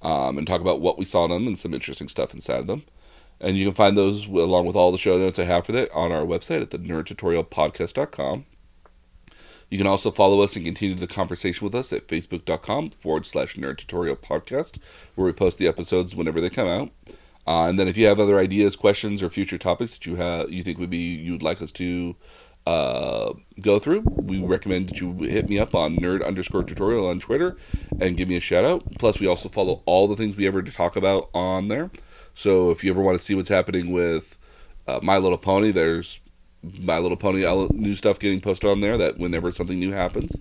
um, 0.02 0.38
and 0.38 0.48
talk 0.48 0.62
about 0.62 0.82
what 0.82 0.98
we 0.98 1.06
saw 1.06 1.26
in 1.26 1.32
them 1.32 1.48
and 1.48 1.60
some 1.60 1.74
interesting 1.74 2.08
stuff 2.08 2.34
inside 2.34 2.60
of 2.60 2.68
them. 2.68 2.84
And 3.40 3.58
you 3.58 3.66
can 3.66 3.74
find 3.74 3.98
those 3.98 4.28
along 4.28 4.66
with 4.66 4.76
all 4.76 4.92
the 4.92 4.98
show 4.98 5.18
notes 5.18 5.38
I 5.38 5.44
have 5.44 5.66
for 5.66 5.72
that 5.74 5.92
on 5.92 6.12
our 6.12 6.26
website 6.26 6.62
at 6.62 6.72
the 6.72 6.80
nerdtutorialpodcast.com. 6.80 8.46
You 9.70 9.78
can 9.78 9.88
also 9.88 10.12
follow 10.12 10.42
us 10.42 10.56
and 10.56 10.66
continue 10.66 10.96
the 10.96 11.08
conversation 11.08 11.66
with 11.66 11.76
us 11.76 11.92
at 11.92 12.08
facebook.com 12.08 12.92
forward 12.92 13.26
slash 13.26 13.56
nerd 13.56 13.78
tutorial 13.78 14.16
podcast, 14.16 14.78
where 15.16 15.26
we 15.26 15.34
post 15.34 15.58
the 15.58 15.68
episodes 15.68 16.16
whenever 16.16 16.40
they 16.40 16.50
come 16.50 16.68
out. 16.68 16.90
Uh, 17.46 17.68
and 17.68 17.80
then 17.80 17.88
if 17.88 17.98
you 17.98 18.06
have 18.06 18.20
other 18.20 18.40
ideas, 18.40 18.76
questions, 18.76 19.22
or 19.22 19.30
future 19.30 19.58
topics 19.58 19.94
that 19.94 20.06
you 20.06 20.16
have 20.16 20.52
you 20.52 20.64
think 20.64 20.78
would 20.78 20.90
be 20.90 21.16
you'd 21.16 21.44
like 21.44 21.62
us 21.62 21.72
to 21.72 22.16
uh, 22.68 23.34
go 23.62 23.80
through, 23.80 24.02
we 24.02 24.44
recommend 24.44 24.90
that 24.90 25.00
you 25.00 25.14
hit 25.20 25.48
me 25.48 25.58
up 25.58 25.74
on 25.74 25.96
nerd 25.96 26.26
underscore 26.26 26.64
tutorial 26.64 27.08
on 27.08 27.20
Twitter 27.20 27.56
and 28.02 28.18
give 28.18 28.28
me 28.28 28.36
a 28.36 28.42
shout 28.42 28.66
out. 28.66 28.84
Plus, 29.00 29.20
we 29.22 29.28
also 29.28 29.48
follow 29.48 29.82
all 29.86 30.08
the 30.08 30.18
things 30.18 30.36
we 30.36 30.46
ever 30.46 30.62
talk 30.62 30.98
about 30.98 31.30
on 31.34 31.70
there. 31.70 31.90
So 32.36 32.70
if 32.72 32.84
you 32.84 32.92
ever 32.92 33.02
want 33.02 33.18
to 33.18 33.24
see 33.24 33.36
what's 33.36 33.48
happening 33.50 33.92
with 33.94 34.38
uh, 34.86 35.00
My 35.02 35.18
Little 35.18 35.38
Pony, 35.38 35.72
there's 35.72 36.20
My 36.78 36.98
Little 37.00 37.16
Pony 37.18 37.46
new 37.72 37.96
stuff 37.96 38.20
getting 38.20 38.42
posted 38.42 38.70
on 38.70 38.82
there. 38.82 38.98
That 38.98 39.18
whenever 39.18 39.52
something 39.54 39.80
new 39.80 39.92
happens, 39.92 40.36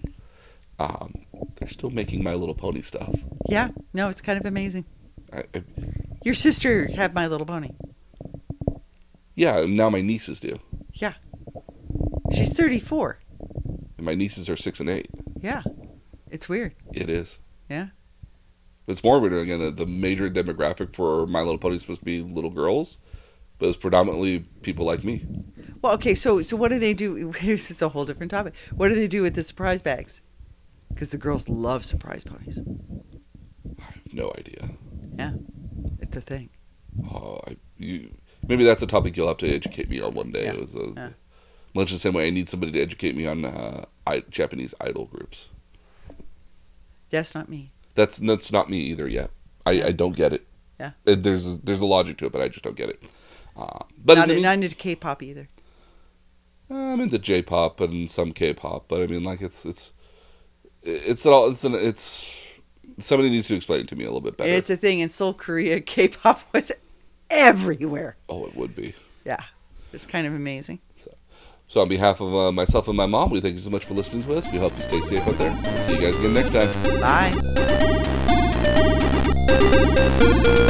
um, 0.80 1.14
they're 1.56 1.68
still 1.68 1.90
making 1.90 2.24
My 2.24 2.34
Little 2.34 2.56
Pony 2.56 2.82
stuff. 2.82 3.14
Yeah. 3.48 3.68
No, 3.94 4.08
it's 4.08 4.20
kind 4.20 4.38
of 4.38 4.44
amazing. 4.46 4.84
I, 5.32 5.44
I, 5.54 5.62
Your 6.24 6.34
sister 6.34 6.88
had 6.92 7.14
My 7.14 7.28
Little 7.28 7.46
Pony. 7.46 7.70
yeah, 9.36 9.64
now 9.66 9.90
my 9.90 10.00
nieces 10.00 10.40
do, 10.40 10.58
Yeah. 10.94 11.14
She's 12.32 12.52
34. 12.52 13.18
and 13.96 14.04
my 14.06 14.14
nieces 14.14 14.48
are 14.48 14.56
six 14.56 14.80
and 14.80 14.88
eight. 14.90 15.08
Yeah. 15.40 15.62
It's 16.30 16.48
weird. 16.48 16.74
It 16.92 17.08
is. 17.08 17.38
Yeah. 17.70 17.88
It's 18.86 19.02
morbid 19.02 19.32
again. 19.32 19.58
The, 19.60 19.70
the 19.70 19.86
major 19.86 20.28
demographic 20.30 20.94
for 20.94 21.26
My 21.26 21.40
Little 21.40 21.58
Pony 21.58 21.76
is 21.76 21.82
supposed 21.82 22.00
to 22.00 22.04
be 22.04 22.22
little 22.22 22.50
girls, 22.50 22.98
but 23.58 23.68
it's 23.68 23.76
predominantly 23.78 24.40
people 24.62 24.84
like 24.86 25.02
me. 25.04 25.26
Well, 25.82 25.94
okay. 25.94 26.14
So 26.14 26.42
so 26.42 26.56
what 26.56 26.70
do 26.70 26.78
they 26.78 26.94
do? 26.94 27.32
This 27.42 27.70
is 27.70 27.82
a 27.82 27.88
whole 27.88 28.04
different 28.04 28.30
topic. 28.30 28.54
What 28.74 28.88
do 28.88 28.94
they 28.94 29.08
do 29.08 29.22
with 29.22 29.34
the 29.34 29.42
surprise 29.42 29.82
bags? 29.82 30.20
Because 30.88 31.10
the 31.10 31.18
girls 31.18 31.48
love 31.48 31.84
surprise 31.84 32.24
ponies. 32.24 32.60
I 33.78 33.82
have 33.82 34.12
no 34.14 34.32
idea. 34.38 34.70
Yeah. 35.18 35.32
It's 36.00 36.16
a 36.16 36.20
thing. 36.20 36.50
Oh, 37.12 37.40
I, 37.46 37.56
you, 37.78 38.14
maybe 38.46 38.64
that's 38.64 38.82
a 38.82 38.86
topic 38.86 39.16
you'll 39.16 39.28
have 39.28 39.36
to 39.38 39.48
educate 39.52 39.90
me 39.90 40.00
on 40.00 40.14
one 40.14 40.30
day. 40.32 40.44
Yeah, 40.44 41.08
Much 41.76 41.90
the 41.92 41.98
same 41.98 42.14
way 42.14 42.26
I 42.26 42.30
need 42.30 42.48
somebody 42.48 42.72
to 42.72 42.80
educate 42.80 43.14
me 43.14 43.26
on 43.26 43.44
uh, 43.44 43.84
I, 44.06 44.20
Japanese 44.30 44.74
idol 44.80 45.04
groups. 45.04 45.48
That's 47.10 47.34
not 47.34 47.48
me. 47.50 47.70
That's 47.94 48.16
that's 48.16 48.50
not 48.50 48.70
me 48.70 48.78
either 48.78 49.06
yet. 49.06 49.30
I, 49.66 49.72
Yeah. 49.72 49.86
I 49.88 49.92
don't 49.92 50.16
get 50.16 50.32
it. 50.32 50.46
Yeah. 50.80 50.92
Uh, 51.06 51.14
There's 51.18 51.46
a, 51.46 51.58
there's 51.62 51.80
a 51.80 51.86
logic 51.86 52.16
to 52.18 52.26
it, 52.26 52.32
but 52.32 52.40
I 52.42 52.48
just 52.48 52.62
don't 52.62 52.76
get 52.76 52.88
it. 52.90 53.02
Uh, 53.56 53.80
but 54.04 54.14
not, 54.18 54.28
the 54.28 54.34
mean- 54.34 54.42
not 54.42 54.54
into 54.54 54.74
K-pop 54.74 55.22
either. 55.22 55.48
I'm 56.68 57.00
into 57.00 57.18
J-pop 57.18 57.80
and 57.80 58.10
some 58.10 58.32
K-pop, 58.32 58.88
but 58.88 59.00
I 59.02 59.06
mean, 59.06 59.22
like 59.22 59.40
it's 59.40 59.64
it's 59.64 59.92
it's 60.82 61.24
all 61.24 61.50
it's 61.50 61.62
an, 61.62 61.74
it's 61.74 62.28
somebody 62.98 63.30
needs 63.30 63.48
to 63.48 63.54
explain 63.54 63.80
it 63.82 63.88
to 63.88 63.96
me 63.96 64.04
a 64.04 64.08
little 64.08 64.20
bit 64.20 64.36
better. 64.36 64.50
It's 64.50 64.68
a 64.70 64.76
thing 64.76 64.98
in 65.00 65.08
Seoul, 65.08 65.32
Korea. 65.34 65.80
K-pop 65.94 66.40
was 66.52 66.72
everywhere. 67.30 68.16
oh, 68.28 68.46
it 68.46 68.56
would 68.56 68.74
be. 68.74 68.94
Yeah. 69.24 69.42
It's 69.92 70.06
kind 70.06 70.26
of 70.26 70.34
amazing. 70.34 70.80
So, 71.68 71.80
on 71.80 71.88
behalf 71.88 72.20
of 72.20 72.32
uh, 72.34 72.52
myself 72.52 72.86
and 72.88 72.96
my 72.96 73.06
mom, 73.06 73.30
we 73.30 73.40
thank 73.40 73.56
you 73.56 73.60
so 73.60 73.70
much 73.70 73.84
for 73.84 73.94
listening 73.94 74.22
to 74.24 74.36
us. 74.36 74.46
We 74.52 74.58
hope 74.58 74.76
you 74.76 74.82
stay 74.82 75.00
safe 75.00 75.26
out 75.26 75.36
there. 75.38 75.56
See 75.82 75.94
you 75.94 76.00
guys 76.00 76.16
again 76.16 76.34
next 76.34 76.52
time. 76.52 76.70
Bye. 80.52 80.62